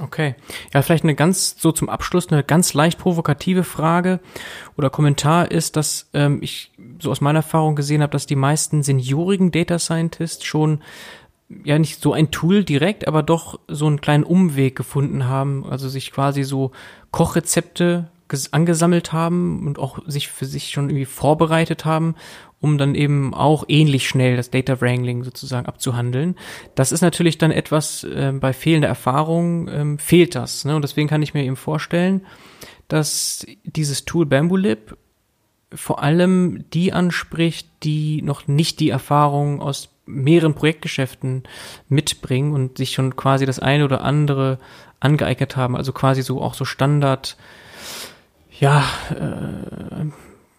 Okay. 0.00 0.34
Ja, 0.72 0.82
vielleicht 0.82 1.04
eine 1.04 1.14
ganz, 1.14 1.54
so 1.56 1.70
zum 1.70 1.88
Abschluss, 1.88 2.28
eine 2.28 2.42
ganz 2.42 2.74
leicht 2.74 2.98
provokative 2.98 3.62
Frage 3.62 4.18
oder 4.76 4.90
Kommentar 4.90 5.52
ist, 5.52 5.76
dass 5.76 6.08
ähm, 6.14 6.40
ich 6.42 6.72
so 6.98 7.12
aus 7.12 7.20
meiner 7.20 7.38
Erfahrung 7.38 7.76
gesehen 7.76 8.02
habe, 8.02 8.10
dass 8.10 8.26
die 8.26 8.34
meisten 8.34 8.82
seniorigen 8.82 9.52
Data 9.52 9.78
Scientists 9.78 10.44
schon 10.44 10.82
ja 11.48 11.78
nicht 11.78 12.00
so 12.00 12.12
ein 12.12 12.30
Tool 12.30 12.64
direkt, 12.64 13.06
aber 13.06 13.22
doch 13.22 13.60
so 13.68 13.86
einen 13.86 14.00
kleinen 14.00 14.24
Umweg 14.24 14.76
gefunden 14.76 15.26
haben, 15.26 15.64
also 15.64 15.88
sich 15.88 16.12
quasi 16.12 16.42
so 16.42 16.72
Kochrezepte 17.10 18.10
angesammelt 18.50 19.12
haben 19.12 19.66
und 19.66 19.78
auch 19.78 20.00
sich 20.06 20.28
für 20.28 20.46
sich 20.46 20.70
schon 20.70 20.88
irgendwie 20.88 21.04
vorbereitet 21.04 21.84
haben, 21.84 22.16
um 22.60 22.78
dann 22.78 22.94
eben 22.94 23.34
auch 23.34 23.64
ähnlich 23.68 24.08
schnell 24.08 24.36
das 24.36 24.50
Data 24.50 24.80
Wrangling 24.80 25.22
sozusagen 25.22 25.66
abzuhandeln. 25.66 26.34
Das 26.74 26.90
ist 26.90 27.02
natürlich 27.02 27.38
dann 27.38 27.50
etwas, 27.52 28.02
äh, 28.04 28.32
bei 28.34 28.52
fehlender 28.52 28.88
Erfahrung 28.88 29.68
ähm, 29.68 29.98
fehlt 29.98 30.34
das. 30.34 30.64
Ne? 30.64 30.74
Und 30.74 30.82
deswegen 30.82 31.06
kann 31.08 31.22
ich 31.22 31.34
mir 31.34 31.44
eben 31.44 31.56
vorstellen, 31.56 32.26
dass 32.88 33.46
dieses 33.64 34.04
Tool 34.04 34.26
Bambulib 34.26 34.96
vor 35.72 36.02
allem 36.02 36.64
die 36.72 36.92
anspricht, 36.92 37.68
die 37.82 38.22
noch 38.22 38.48
nicht 38.48 38.80
die 38.80 38.90
Erfahrung 38.90 39.60
aus 39.60 39.93
mehreren 40.06 40.54
Projektgeschäften 40.54 41.44
mitbringen 41.88 42.52
und 42.52 42.78
sich 42.78 42.92
schon 42.92 43.16
quasi 43.16 43.46
das 43.46 43.58
eine 43.58 43.84
oder 43.84 44.02
andere 44.02 44.58
angeeignet 45.00 45.56
haben. 45.56 45.76
Also 45.76 45.92
quasi 45.92 46.22
so 46.22 46.42
auch 46.42 46.54
so 46.54 46.64
Standard, 46.64 47.36
ja, 48.58 48.84
äh, 49.10 50.06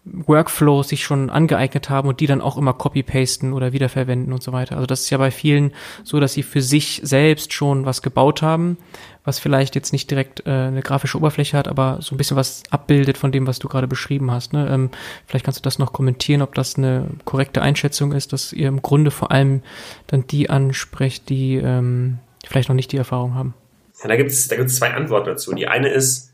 Workflows 0.05 0.89
sich 0.89 1.03
schon 1.03 1.29
angeeignet 1.31 1.89
haben 1.89 2.07
und 2.07 2.19
die 2.19 2.27
dann 2.27 2.41
auch 2.41 2.57
immer 2.57 2.73
copy-pasten 2.73 3.53
oder 3.53 3.73
wiederverwenden 3.73 4.33
und 4.33 4.43
so 4.43 4.51
weiter. 4.51 4.75
Also 4.75 4.85
das 4.85 5.01
ist 5.01 5.09
ja 5.09 5.17
bei 5.17 5.31
vielen 5.31 5.73
so, 6.03 6.19
dass 6.19 6.33
sie 6.33 6.43
für 6.43 6.61
sich 6.61 7.01
selbst 7.03 7.53
schon 7.53 7.85
was 7.85 8.03
gebaut 8.03 8.43
haben, 8.43 8.77
was 9.23 9.39
vielleicht 9.39 9.73
jetzt 9.73 9.91
nicht 9.91 10.11
direkt 10.11 10.45
äh, 10.45 10.51
eine 10.51 10.81
grafische 10.81 11.17
Oberfläche 11.17 11.57
hat, 11.57 11.67
aber 11.67 11.97
so 12.01 12.13
ein 12.13 12.17
bisschen 12.19 12.37
was 12.37 12.63
abbildet 12.69 13.17
von 13.17 13.31
dem, 13.31 13.47
was 13.47 13.57
du 13.57 13.67
gerade 13.67 13.87
beschrieben 13.87 14.29
hast. 14.29 14.53
Ne? 14.53 14.69
Ähm, 14.69 14.91
vielleicht 15.25 15.43
kannst 15.45 15.59
du 15.59 15.63
das 15.63 15.79
noch 15.79 15.91
kommentieren, 15.91 16.43
ob 16.43 16.53
das 16.53 16.77
eine 16.77 17.07
korrekte 17.25 17.63
Einschätzung 17.63 18.11
ist, 18.11 18.31
dass 18.31 18.53
ihr 18.53 18.67
im 18.67 18.83
Grunde 18.83 19.09
vor 19.09 19.31
allem 19.31 19.63
dann 20.05 20.27
die 20.27 20.51
ansprecht, 20.51 21.29
die 21.29 21.55
ähm, 21.55 22.19
vielleicht 22.45 22.69
noch 22.69 22.75
nicht 22.75 22.91
die 22.91 22.97
Erfahrung 22.97 23.33
haben. 23.33 23.55
Ja, 24.03 24.09
da 24.09 24.17
gibt 24.17 24.29
es 24.29 24.47
da 24.47 24.55
gibt's 24.55 24.75
zwei 24.75 24.93
Antworten 24.93 25.27
dazu. 25.29 25.53
Die 25.55 25.67
eine 25.67 25.89
ist 25.89 26.31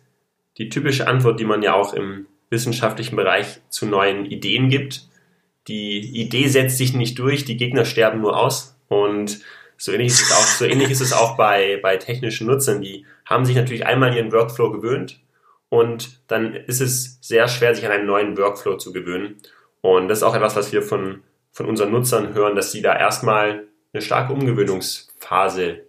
die 0.58 0.68
typische 0.68 1.08
Antwort, 1.08 1.40
die 1.40 1.46
man 1.46 1.62
ja 1.64 1.74
auch 1.74 1.94
im 1.94 2.28
wissenschaftlichen 2.52 3.16
Bereich 3.16 3.62
zu 3.70 3.88
neuen 3.88 4.26
Ideen 4.26 4.70
gibt. 4.70 5.08
Die 5.68 6.00
Idee 6.22 6.48
setzt 6.48 6.78
sich 6.78 6.94
nicht 6.94 7.18
durch, 7.18 7.46
die 7.46 7.58
Gegner 7.58 7.86
sterben 7.86 8.22
nur 8.22 8.38
aus. 8.38 8.78
Und 8.88 9.40
so 9.78 9.92
ähnlich 9.92 10.10
ist 10.10 10.22
es 10.22 10.32
auch, 10.32 10.46
so 10.46 10.66
ähnlich 10.66 10.92
ist 10.92 11.02
es 11.02 11.14
auch 11.14 11.38
bei, 11.38 11.80
bei 11.82 11.98
technischen 11.98 12.46
Nutzern. 12.46 12.82
Die 12.82 13.06
haben 13.26 13.46
sich 13.46 13.56
natürlich 13.56 13.88
einmal 13.88 14.16
ihren 14.16 14.32
Workflow 14.32 14.72
gewöhnt 14.72 15.20
und 15.70 16.20
dann 16.28 16.54
ist 16.54 16.82
es 16.82 17.18
sehr 17.22 17.48
schwer, 17.48 17.74
sich 17.74 17.86
an 17.86 17.94
einen 17.94 18.06
neuen 18.06 18.38
Workflow 18.38 18.76
zu 18.76 18.92
gewöhnen. 18.92 19.38
Und 19.80 20.10
das 20.10 20.20
ist 20.20 20.24
auch 20.24 20.36
etwas, 20.36 20.58
was 20.58 20.74
wir 20.74 20.84
von, 20.84 21.24
von 21.54 21.66
unseren 21.66 21.92
Nutzern 21.92 22.34
hören, 22.34 22.56
dass 22.56 22.74
sie 22.74 22.82
da 22.82 22.96
erstmal 22.96 23.68
eine 23.94 24.02
starke 24.02 24.34
Umgewöhnungsphase 24.34 25.86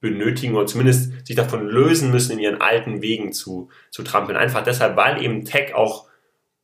benötigen 0.00 0.54
oder 0.54 0.66
zumindest 0.66 1.26
sich 1.26 1.36
davon 1.36 1.66
lösen 1.66 2.10
müssen, 2.10 2.32
in 2.32 2.38
ihren 2.38 2.60
alten 2.60 3.02
Wegen 3.02 3.32
zu, 3.32 3.70
zu 3.90 4.02
trampeln. 4.02 4.36
Einfach 4.36 4.62
deshalb, 4.62 4.96
weil 4.96 5.22
eben 5.22 5.44
Tech 5.44 5.74
auch 5.74 6.06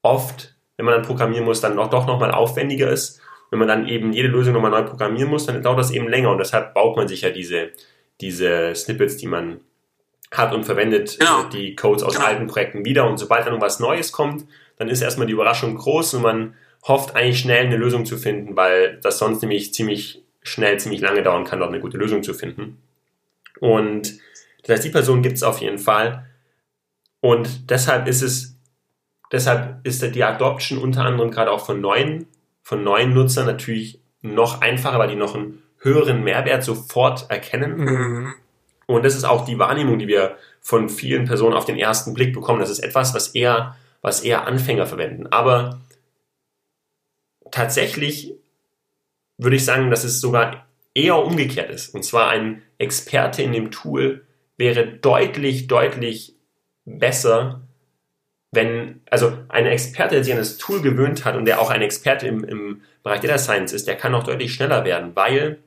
oft, 0.03 0.55
wenn 0.77 0.87
man 0.87 0.95
dann 0.95 1.05
programmieren 1.05 1.45
muss, 1.45 1.61
dann 1.61 1.75
noch, 1.75 1.91
doch 1.91 2.07
nochmal 2.07 2.33
aufwendiger 2.33 2.91
ist. 2.91 3.21
Wenn 3.51 3.59
man 3.59 3.69
dann 3.69 3.89
eben 3.89 4.13
jede 4.13 4.29
Lösung 4.29 4.55
nochmal 4.55 4.71
neu 4.71 4.83
programmieren 4.83 5.31
muss, 5.31 5.47
dann 5.47 5.63
dauert 5.63 5.79
das 5.79 5.91
eben 5.91 6.09
länger 6.09 6.31
und 6.31 6.39
deshalb 6.39 6.75
baut 6.75 6.97
man 6.97 7.09
sich 7.09 7.23
ja 7.23 7.31
diese, 7.31 7.71
diese 8.21 8.75
Snippets, 8.75 9.17
die 9.17 9.27
man 9.27 9.61
hat 10.31 10.55
und 10.55 10.65
verwendet 10.65 11.19
genau. 11.19 11.45
die 11.45 11.77
Codes 11.77 12.03
aus 12.03 12.15
genau. 12.15 12.27
alten 12.27 12.47
Projekten 12.47 12.85
wieder 12.85 13.07
und 13.07 13.19
sobald 13.19 13.47
dann 13.47 13.61
was 13.61 13.81
Neues 13.81 14.13
kommt, 14.13 14.47
dann 14.79 14.89
ist 14.89 15.03
erstmal 15.03 15.27
die 15.27 15.35
Überraschung 15.35 15.75
groß 15.75 16.15
und 16.15 16.23
man 16.23 16.55
hofft 16.87 17.15
eigentlich 17.15 17.39
schnell 17.39 17.67
eine 17.67 17.77
Lösung 17.77 18.07
zu 18.07 18.17
finden, 18.17 18.57
weil 18.57 18.99
das 19.03 19.19
sonst 19.19 19.43
nämlich 19.43 19.75
ziemlich 19.75 20.23
schnell, 20.43 20.81
ziemlich 20.81 21.01
lange 21.01 21.23
dauern 21.23 21.45
kann, 21.45 21.61
dort 21.61 21.71
eine 21.71 21.81
gute 21.81 21.99
Lösung 21.99 22.23
zu 22.23 22.35
finden. 22.35 22.79
Und 23.61 24.19
das 24.63 24.77
heißt, 24.77 24.85
die 24.85 24.91
Person 24.91 25.23
gibt 25.23 25.37
es 25.37 25.43
auf 25.43 25.61
jeden 25.61 25.79
Fall. 25.79 26.27
Und 27.21 27.71
deshalb 27.71 28.09
ist 28.09 28.23
es, 28.23 28.59
deshalb 29.31 29.87
ist 29.87 30.03
die 30.15 30.25
Adoption 30.25 30.79
unter 30.79 31.05
anderem 31.05 31.31
gerade 31.31 31.51
auch 31.51 31.65
von 31.65 31.81
neuen, 31.81 32.27
von 32.63 32.83
neuen 32.83 33.15
Nutzern 33.15 33.47
natürlich 33.47 34.01
noch 34.21 34.61
einfacher, 34.61 34.99
weil 34.99 35.09
die 35.09 35.17
noch 35.17 35.35
einen 35.35 35.63
höheren 35.79 36.23
Mehrwert 36.23 36.65
sofort 36.65 37.31
erkennen. 37.31 37.77
Mhm. 37.77 38.35
Und 38.87 39.05
das 39.05 39.15
ist 39.15 39.25
auch 39.25 39.45
die 39.45 39.59
Wahrnehmung, 39.59 39.99
die 39.99 40.09
wir 40.09 40.37
von 40.61 40.89
vielen 40.89 41.25
Personen 41.25 41.55
auf 41.55 41.65
den 41.65 41.79
ersten 41.79 42.15
Blick 42.15 42.33
bekommen. 42.33 42.61
Das 42.61 42.71
ist 42.71 42.81
etwas, 42.81 43.15
was 43.15 43.29
eher, 43.29 43.77
was 44.01 44.21
eher 44.21 44.47
Anfänger 44.47 44.87
verwenden. 44.87 45.27
Aber 45.29 45.81
tatsächlich 47.51 48.35
würde 49.39 49.57
ich 49.57 49.65
sagen, 49.65 49.91
dass 49.91 50.05
es 50.05 50.21
sogar 50.21 50.67
eher 50.95 51.17
umgekehrt 51.17 51.71
ist. 51.71 51.95
Und 51.95 52.05
zwar 52.05 52.29
ein 52.29 52.63
Experte 52.83 53.43
in 53.43 53.53
dem 53.53 53.71
Tool 53.71 54.27
wäre 54.57 54.87
deutlich, 54.87 55.67
deutlich 55.67 56.35
besser, 56.85 57.63
wenn, 58.51 59.01
also 59.11 59.39
ein 59.49 59.67
Experte, 59.67 60.17
der 60.17 60.25
sich 60.25 60.33
an 60.33 60.39
das 60.39 60.59
Tool 60.59 60.83
gewöhnt 60.83 61.25
hat 61.25 61.37
und 61.37 61.47
der 61.47 61.61
auch 61.61 61.71
ein 61.71 61.81
Experte 61.81 62.27
im, 62.27 62.45
im 62.45 62.83
Bereich 63.03 63.21
Data 63.21 63.39
Science 63.39 63.73
ist, 63.73 63.89
der 63.89 63.97
kann 63.97 64.15
auch 64.15 64.25
deutlich 64.25 64.53
schneller 64.53 64.85
werden, 64.85 65.17
weil 65.17 65.59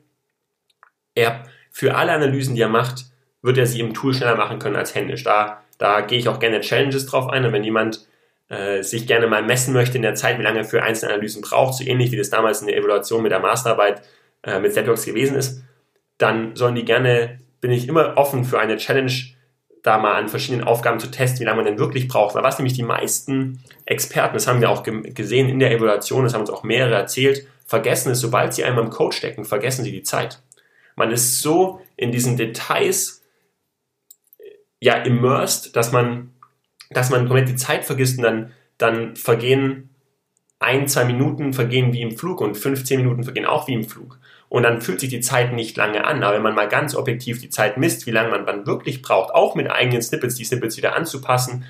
er 1.14 1.42
für 1.70 1.96
alle 1.96 2.12
Analysen, 2.12 2.54
die 2.54 2.62
er 2.62 2.68
macht, 2.68 3.06
wird 3.42 3.58
er 3.58 3.66
sie 3.66 3.80
im 3.80 3.92
Tool 3.92 4.14
schneller 4.14 4.36
machen 4.36 4.58
können 4.58 4.76
als 4.76 4.94
händisch. 4.94 5.24
Da, 5.24 5.62
da 5.78 6.00
gehe 6.00 6.18
ich 6.18 6.28
auch 6.28 6.38
gerne 6.38 6.60
Challenges 6.60 7.06
drauf 7.06 7.28
ein 7.28 7.44
und 7.44 7.52
wenn 7.52 7.64
jemand 7.64 8.06
äh, 8.48 8.82
sich 8.82 9.06
gerne 9.06 9.26
mal 9.26 9.42
messen 9.42 9.74
möchte 9.74 9.96
in 9.96 10.02
der 10.02 10.14
Zeit, 10.14 10.38
wie 10.38 10.42
lange 10.42 10.58
er 10.58 10.64
für 10.64 10.82
einzelne 10.82 11.12
Analysen 11.12 11.42
braucht, 11.42 11.74
so 11.74 11.84
ähnlich 11.84 12.12
wie 12.12 12.16
das 12.16 12.30
damals 12.30 12.60
in 12.60 12.68
der 12.68 12.76
Evaluation 12.76 13.22
mit 13.22 13.32
der 13.32 13.40
Masterarbeit 13.40 14.02
äh, 14.44 14.60
mit 14.60 14.74
Networks 14.74 15.04
gewesen 15.04 15.36
ist, 15.36 15.64
dann 16.18 16.56
sollen 16.56 16.74
die 16.74 16.84
gerne, 16.84 17.40
bin 17.60 17.72
ich 17.72 17.88
immer 17.88 18.16
offen 18.16 18.44
für 18.44 18.58
eine 18.58 18.76
Challenge, 18.76 19.12
da 19.82 19.98
mal 19.98 20.14
an 20.14 20.28
verschiedenen 20.28 20.66
Aufgaben 20.66 20.98
zu 20.98 21.10
testen, 21.10 21.40
wie 21.40 21.44
lange 21.44 21.58
man 21.58 21.66
denn 21.66 21.78
wirklich 21.78 22.08
braucht. 22.08 22.34
Weil 22.34 22.42
was 22.42 22.58
nämlich 22.58 22.74
die 22.74 22.82
meisten 22.82 23.62
Experten, 23.84 24.34
das 24.34 24.48
haben 24.48 24.60
wir 24.60 24.70
auch 24.70 24.82
gesehen 24.82 25.48
in 25.48 25.60
der 25.60 25.70
Evaluation, 25.70 26.24
das 26.24 26.34
haben 26.34 26.40
uns 26.40 26.50
auch 26.50 26.64
mehrere 26.64 26.94
erzählt, 26.94 27.46
vergessen 27.66 28.10
ist, 28.10 28.20
sobald 28.20 28.52
sie 28.52 28.64
einmal 28.64 28.84
im 28.84 28.90
Code 28.90 29.14
stecken, 29.14 29.44
vergessen 29.44 29.84
sie 29.84 29.92
die 29.92 30.02
Zeit. 30.02 30.42
Man 30.96 31.12
ist 31.12 31.40
so 31.40 31.80
in 31.96 32.10
diesen 32.10 32.36
Details 32.36 33.22
ja 34.80 34.94
immersed, 34.94 35.76
dass 35.76 35.92
man, 35.92 36.32
dass 36.90 37.10
man 37.10 37.26
komplett 37.26 37.48
die 37.48 37.56
Zeit 37.56 37.84
vergisst 37.84 38.18
und 38.18 38.24
dann, 38.24 38.52
dann 38.78 39.14
vergehen 39.14 39.90
ein, 40.58 40.88
zwei 40.88 41.04
Minuten 41.04 41.52
vergehen 41.52 41.92
wie 41.92 42.02
im 42.02 42.16
Flug 42.16 42.40
und 42.40 42.56
15 42.56 43.00
Minuten 43.00 43.22
vergehen 43.22 43.46
auch 43.46 43.68
wie 43.68 43.74
im 43.74 43.84
Flug 43.84 44.18
und 44.48 44.62
dann 44.62 44.80
fühlt 44.80 45.00
sich 45.00 45.10
die 45.10 45.20
Zeit 45.20 45.52
nicht 45.52 45.76
lange 45.76 46.04
an. 46.04 46.22
Aber 46.22 46.36
wenn 46.36 46.42
man 46.42 46.54
mal 46.54 46.68
ganz 46.68 46.94
objektiv 46.94 47.40
die 47.40 47.50
Zeit 47.50 47.76
misst, 47.76 48.06
wie 48.06 48.12
lange 48.12 48.30
man 48.30 48.46
dann 48.46 48.66
wirklich 48.66 49.02
braucht, 49.02 49.34
auch 49.34 49.54
mit 49.54 49.70
eigenen 49.70 50.02
Snippets, 50.02 50.36
die 50.36 50.44
Snippets 50.44 50.76
wieder 50.76 50.94
anzupassen, 50.94 51.64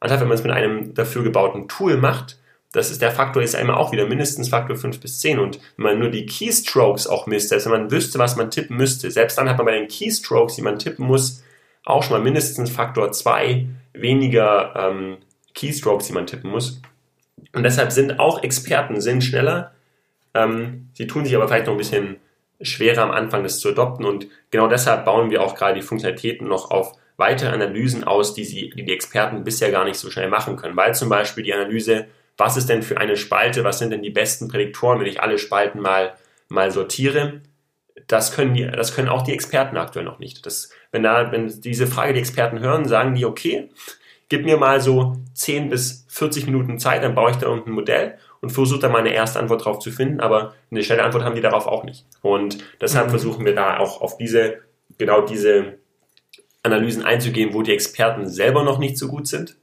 anstatt 0.00 0.20
wenn 0.20 0.28
man 0.28 0.38
es 0.38 0.44
mit 0.44 0.52
einem 0.52 0.94
dafür 0.94 1.22
gebauten 1.22 1.68
Tool 1.68 1.96
macht, 1.96 2.38
das 2.72 2.90
ist 2.90 3.00
der 3.00 3.12
Faktor 3.12 3.42
ist 3.42 3.54
ja 3.54 3.60
immer 3.60 3.78
auch 3.78 3.92
wieder 3.92 4.06
mindestens 4.06 4.50
Faktor 4.50 4.76
5 4.76 5.00
bis 5.00 5.20
10 5.20 5.38
und 5.38 5.60
wenn 5.76 5.84
man 5.84 5.98
nur 5.98 6.10
die 6.10 6.26
Keystrokes 6.26 7.06
auch 7.06 7.26
misst, 7.26 7.48
selbst 7.48 7.64
wenn 7.64 7.72
man 7.72 7.90
wüsste, 7.90 8.18
was 8.18 8.36
man 8.36 8.50
tippen 8.50 8.76
müsste, 8.76 9.10
selbst 9.10 9.38
dann 9.38 9.48
hat 9.48 9.56
man 9.56 9.66
bei 9.66 9.78
den 9.78 9.88
Keystrokes, 9.88 10.56
die 10.56 10.62
man 10.62 10.78
tippen 10.78 11.06
muss, 11.06 11.42
auch 11.84 12.02
schon 12.02 12.18
mal 12.18 12.22
mindestens 12.22 12.68
Faktor 12.68 13.12
2 13.12 13.66
weniger 13.94 14.74
ähm, 14.76 15.18
Keystrokes, 15.54 16.08
die 16.08 16.12
man 16.12 16.26
tippen 16.26 16.50
muss. 16.50 16.82
Und 17.54 17.62
deshalb 17.62 17.92
sind 17.92 18.18
auch 18.18 18.42
Experten 18.42 19.00
sind 19.00 19.24
schneller, 19.24 19.72
ähm, 20.36 20.90
sie 20.92 21.06
tun 21.06 21.24
sich 21.24 21.34
aber 21.34 21.48
vielleicht 21.48 21.66
noch 21.66 21.74
ein 21.74 21.78
bisschen 21.78 22.16
schwerer 22.60 23.02
am 23.02 23.10
Anfang, 23.10 23.42
das 23.42 23.60
zu 23.60 23.70
adopten. 23.70 24.04
Und 24.04 24.28
genau 24.50 24.68
deshalb 24.68 25.04
bauen 25.04 25.30
wir 25.30 25.42
auch 25.42 25.54
gerade 25.54 25.74
die 25.74 25.86
Funktionalitäten 25.86 26.48
noch 26.48 26.70
auf 26.70 26.92
weitere 27.16 27.50
Analysen 27.50 28.04
aus, 28.04 28.34
die, 28.34 28.44
sie, 28.44 28.70
die 28.70 28.84
die 28.84 28.92
Experten 28.92 29.44
bisher 29.44 29.70
gar 29.70 29.84
nicht 29.84 29.98
so 29.98 30.10
schnell 30.10 30.28
machen 30.28 30.56
können. 30.56 30.76
Weil 30.76 30.94
zum 30.94 31.08
Beispiel 31.08 31.44
die 31.44 31.54
Analyse, 31.54 32.06
was 32.36 32.56
ist 32.56 32.68
denn 32.68 32.82
für 32.82 32.98
eine 32.98 33.16
Spalte, 33.16 33.64
was 33.64 33.78
sind 33.78 33.90
denn 33.90 34.02
die 34.02 34.10
besten 34.10 34.48
Prädiktoren, 34.48 35.00
wenn 35.00 35.06
ich 35.06 35.22
alle 35.22 35.38
Spalten 35.38 35.80
mal, 35.80 36.14
mal 36.48 36.70
sortiere, 36.70 37.40
das 38.06 38.32
können, 38.32 38.54
die, 38.54 38.66
das 38.66 38.94
können 38.94 39.08
auch 39.08 39.22
die 39.22 39.32
Experten 39.32 39.76
aktuell 39.76 40.04
noch 40.04 40.18
nicht. 40.18 40.44
Das, 40.46 40.70
wenn, 40.92 41.02
da, 41.02 41.32
wenn 41.32 41.48
diese 41.60 41.86
Frage 41.86 42.12
die 42.12 42.20
Experten 42.20 42.60
hören, 42.60 42.86
sagen 42.86 43.14
die, 43.14 43.24
okay, 43.24 43.70
gib 44.28 44.44
mir 44.44 44.58
mal 44.58 44.80
so 44.80 45.16
10 45.34 45.70
bis 45.70 46.06
40 46.08 46.46
Minuten 46.46 46.78
Zeit, 46.78 47.02
dann 47.02 47.14
baue 47.14 47.30
ich 47.30 47.36
da 47.36 47.46
irgendein 47.46 47.74
Modell 47.74 48.18
und 48.40 48.50
versuche 48.50 48.80
da 48.80 48.88
mal 48.88 48.98
eine 48.98 49.14
erste 49.14 49.38
Antwort 49.38 49.64
drauf 49.64 49.78
zu 49.78 49.90
finden, 49.90 50.20
aber 50.20 50.54
eine 50.70 50.82
schnelle 50.82 51.04
Antwort 51.04 51.24
haben 51.24 51.34
die 51.34 51.40
darauf 51.40 51.66
auch 51.66 51.84
nicht. 51.84 52.04
Und 52.22 52.58
deshalb 52.80 53.06
mhm. 53.06 53.10
versuchen 53.10 53.44
wir 53.44 53.54
da 53.54 53.78
auch 53.78 54.00
auf 54.00 54.16
diese, 54.16 54.58
genau 54.98 55.22
diese 55.22 55.78
Analysen 56.62 57.04
einzugehen, 57.04 57.54
wo 57.54 57.62
die 57.62 57.72
Experten 57.72 58.28
selber 58.28 58.62
noch 58.62 58.78
nicht 58.78 58.98
so 58.98 59.08
gut 59.08 59.26
sind. 59.26 59.56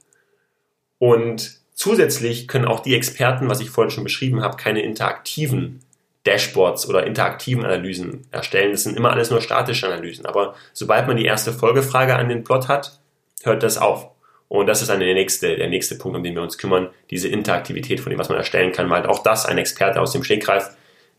Und 0.98 1.58
zusätzlich 1.74 2.48
können 2.48 2.64
auch 2.64 2.80
die 2.80 2.94
Experten, 2.94 3.48
was 3.48 3.60
ich 3.60 3.70
vorhin 3.70 3.90
schon 3.90 4.04
beschrieben 4.04 4.42
habe, 4.42 4.56
keine 4.56 4.82
interaktiven 4.82 5.80
Dashboards 6.24 6.88
oder 6.88 7.06
interaktiven 7.06 7.64
Analysen 7.64 8.26
erstellen. 8.30 8.72
Das 8.72 8.84
sind 8.84 8.96
immer 8.96 9.12
alles 9.12 9.30
nur 9.30 9.42
statische 9.42 9.86
Analysen. 9.86 10.24
Aber 10.24 10.54
sobald 10.72 11.06
man 11.06 11.16
die 11.16 11.26
erste 11.26 11.52
Folgefrage 11.52 12.16
an 12.16 12.28
den 12.28 12.44
Plot 12.44 12.68
hat, 12.68 12.98
hört 13.42 13.62
das 13.62 13.76
auf. 13.76 14.08
Und 14.54 14.68
das 14.68 14.82
ist 14.82 14.88
dann 14.88 15.00
der 15.00 15.14
nächste, 15.14 15.56
der 15.56 15.68
nächste 15.68 15.96
Punkt, 15.96 16.16
um 16.16 16.22
den 16.22 16.36
wir 16.36 16.42
uns 16.42 16.58
kümmern, 16.58 16.88
diese 17.10 17.26
Interaktivität 17.26 17.98
von 17.98 18.10
dem, 18.10 18.20
was 18.20 18.28
man 18.28 18.38
erstellen 18.38 18.70
kann, 18.70 18.88
weil 18.88 19.04
auch 19.04 19.20
das 19.24 19.46
ein 19.46 19.58
Experte 19.58 20.00
aus 20.00 20.12
dem 20.12 20.22
Stegreif 20.22 20.70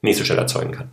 nicht 0.02 0.18
so 0.18 0.24
schnell 0.24 0.38
erzeugen 0.38 0.72
kann. 0.72 0.90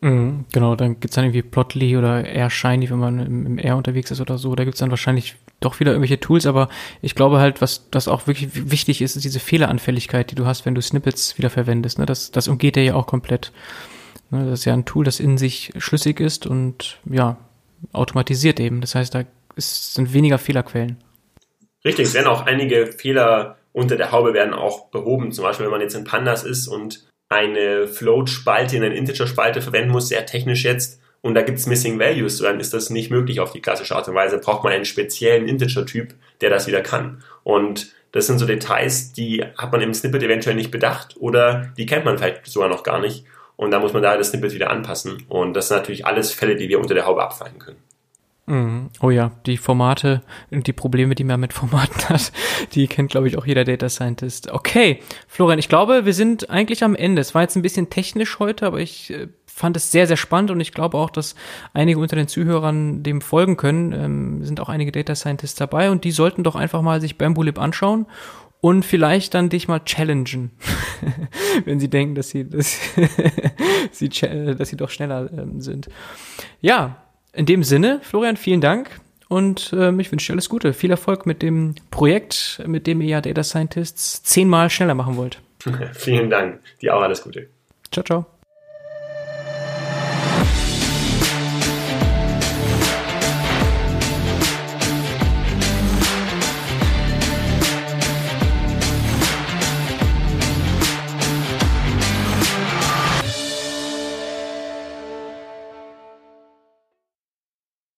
Mhm, 0.00 0.44
genau, 0.52 0.76
dann 0.76 1.00
gibt's 1.00 1.16
dann 1.16 1.24
irgendwie 1.24 1.42
Plotly 1.42 1.96
oder 1.96 2.24
Air 2.24 2.48
Shiny, 2.48 2.88
wenn 2.90 3.00
man 3.00 3.18
im, 3.18 3.46
im 3.46 3.58
Air 3.58 3.76
unterwegs 3.76 4.12
ist 4.12 4.20
oder 4.20 4.38
so. 4.38 4.54
Da 4.54 4.62
gibt's 4.62 4.78
dann 4.78 4.90
wahrscheinlich 4.90 5.34
doch 5.58 5.80
wieder 5.80 5.90
irgendwelche 5.90 6.20
Tools, 6.20 6.46
aber 6.46 6.68
ich 7.02 7.16
glaube 7.16 7.40
halt, 7.40 7.60
was 7.60 7.90
das 7.90 8.06
auch 8.06 8.28
wirklich 8.28 8.70
wichtig 8.70 9.02
ist, 9.02 9.16
ist 9.16 9.24
diese 9.24 9.40
Fehleranfälligkeit, 9.40 10.30
die 10.30 10.36
du 10.36 10.46
hast, 10.46 10.64
wenn 10.64 10.76
du 10.76 10.80
Snippets 10.80 11.38
wieder 11.38 11.50
verwendest. 11.50 11.98
Ne? 11.98 12.06
Das, 12.06 12.30
das 12.30 12.46
umgeht 12.46 12.76
er 12.76 12.84
ja 12.84 12.94
auch 12.94 13.08
komplett. 13.08 13.50
Ne? 14.30 14.44
Das 14.48 14.60
ist 14.60 14.64
ja 14.64 14.74
ein 14.74 14.84
Tool, 14.84 15.04
das 15.04 15.18
in 15.18 15.38
sich 15.38 15.72
schlüssig 15.78 16.20
ist 16.20 16.46
und 16.46 17.00
ja, 17.04 17.36
automatisiert 17.92 18.60
eben. 18.60 18.80
Das 18.80 18.94
heißt, 18.94 19.12
da 19.12 19.24
ist, 19.56 19.94
sind 19.94 20.12
weniger 20.12 20.38
Fehlerquellen. 20.38 20.98
Richtig, 21.84 22.08
es 22.08 22.14
werden 22.14 22.26
auch 22.26 22.46
einige 22.46 22.86
Fehler 22.86 23.56
unter 23.72 23.96
der 23.96 24.10
Haube 24.10 24.34
werden 24.34 24.54
auch 24.54 24.88
behoben. 24.90 25.30
Zum 25.32 25.44
Beispiel, 25.44 25.66
wenn 25.66 25.72
man 25.72 25.80
jetzt 25.80 25.94
in 25.94 26.04
Pandas 26.04 26.42
ist 26.42 26.66
und 26.66 27.06
eine 27.28 27.86
Float-Spalte 27.86 28.76
in 28.76 28.82
eine 28.82 28.96
Integer-Spalte 28.96 29.60
verwenden 29.60 29.90
muss, 29.90 30.08
sehr 30.08 30.26
technisch 30.26 30.64
jetzt, 30.64 31.00
und 31.20 31.34
da 31.34 31.42
gibt 31.42 31.58
es 31.58 31.66
Missing 31.66 31.98
Values, 31.98 32.38
dann 32.38 32.60
ist 32.60 32.72
das 32.72 32.90
nicht 32.90 33.10
möglich 33.10 33.40
auf 33.40 33.52
die 33.52 33.60
klassische 33.60 33.96
Art 33.96 34.08
und 34.08 34.14
Weise. 34.14 34.38
Braucht 34.38 34.62
man 34.62 34.72
einen 34.72 34.84
speziellen 34.84 35.48
Integer-Typ, 35.48 36.14
der 36.40 36.50
das 36.50 36.66
wieder 36.66 36.80
kann. 36.80 37.22
Und 37.42 37.92
das 38.12 38.26
sind 38.26 38.38
so 38.38 38.46
Details, 38.46 39.12
die 39.12 39.44
hat 39.56 39.72
man 39.72 39.80
im 39.80 39.94
Snippet 39.94 40.22
eventuell 40.22 40.54
nicht 40.54 40.70
bedacht 40.70 41.16
oder 41.18 41.72
die 41.76 41.86
kennt 41.86 42.04
man 42.04 42.18
vielleicht 42.18 42.46
sogar 42.46 42.68
noch 42.68 42.82
gar 42.82 43.00
nicht. 43.00 43.24
Und 43.56 43.72
da 43.72 43.80
muss 43.80 43.92
man 43.92 44.02
da 44.02 44.16
das 44.16 44.28
Snippet 44.28 44.54
wieder 44.54 44.70
anpassen. 44.70 45.24
Und 45.28 45.54
das 45.54 45.68
sind 45.68 45.78
natürlich 45.78 46.06
alles 46.06 46.32
Fälle, 46.32 46.54
die 46.54 46.68
wir 46.68 46.78
unter 46.78 46.94
der 46.94 47.06
Haube 47.06 47.22
abfallen 47.22 47.58
können. 47.58 47.82
Mhm. 48.48 48.88
Oh 49.02 49.10
ja, 49.10 49.30
die 49.44 49.58
Formate 49.58 50.22
und 50.50 50.66
die 50.66 50.72
Probleme, 50.72 51.14
die 51.14 51.24
man 51.24 51.38
mit 51.38 51.52
Formaten 51.52 52.08
hat, 52.08 52.32
die 52.72 52.86
kennt, 52.86 53.10
glaube 53.10 53.28
ich, 53.28 53.36
auch 53.36 53.44
jeder 53.44 53.64
Data 53.64 53.90
Scientist. 53.90 54.50
Okay, 54.50 55.00
Florian, 55.26 55.58
ich 55.58 55.68
glaube, 55.68 56.06
wir 56.06 56.14
sind 56.14 56.48
eigentlich 56.48 56.82
am 56.82 56.94
Ende. 56.94 57.20
Es 57.20 57.34
war 57.34 57.42
jetzt 57.42 57.56
ein 57.56 57.62
bisschen 57.62 57.90
technisch 57.90 58.38
heute, 58.38 58.66
aber 58.66 58.80
ich 58.80 59.10
äh, 59.10 59.28
fand 59.46 59.76
es 59.76 59.90
sehr, 59.90 60.06
sehr 60.06 60.16
spannend 60.16 60.50
und 60.50 60.60
ich 60.60 60.72
glaube 60.72 60.96
auch, 60.96 61.10
dass 61.10 61.34
einige 61.74 61.98
unter 61.98 62.16
den 62.16 62.26
Zuhörern 62.26 63.02
dem 63.02 63.20
folgen 63.20 63.58
können. 63.58 63.92
Ähm, 63.92 64.44
sind 64.44 64.60
auch 64.60 64.70
einige 64.70 64.92
Data 64.92 65.14
Scientists 65.14 65.58
dabei 65.58 65.90
und 65.90 66.04
die 66.04 66.10
sollten 66.10 66.42
doch 66.42 66.56
einfach 66.56 66.80
mal 66.80 67.02
sich 67.02 67.18
Bamboo 67.18 67.42
anschauen 67.60 68.06
und 68.60 68.84
vielleicht 68.84 69.34
dann 69.34 69.50
dich 69.50 69.68
mal 69.68 69.80
challengen, 69.80 70.52
wenn 71.66 71.78
sie 71.80 71.90
denken, 71.90 72.14
dass 72.14 72.30
sie, 72.30 72.48
dass 72.48 72.78
sie, 73.92 74.08
dass 74.08 74.68
sie 74.70 74.76
doch 74.76 74.90
schneller 74.90 75.30
ähm, 75.32 75.60
sind. 75.60 75.88
Ja, 76.60 76.96
in 77.38 77.46
dem 77.46 77.62
Sinne, 77.62 78.00
Florian, 78.02 78.36
vielen 78.36 78.60
Dank 78.60 79.00
und 79.28 79.72
ähm, 79.72 80.00
ich 80.00 80.10
wünsche 80.10 80.26
dir 80.26 80.32
alles 80.34 80.48
Gute. 80.48 80.72
Viel 80.72 80.90
Erfolg 80.90 81.24
mit 81.24 81.40
dem 81.40 81.76
Projekt, 81.92 82.60
mit 82.66 82.88
dem 82.88 83.00
ihr 83.00 83.08
ja 83.08 83.20
Data 83.20 83.44
Scientists 83.44 84.24
zehnmal 84.24 84.70
schneller 84.70 84.94
machen 84.94 85.16
wollt. 85.16 85.40
vielen 85.92 86.30
Dank. 86.30 86.60
Dir 86.82 86.96
auch 86.96 87.02
alles 87.02 87.22
Gute. 87.22 87.48
Ciao, 87.92 88.04
ciao. 88.04 88.26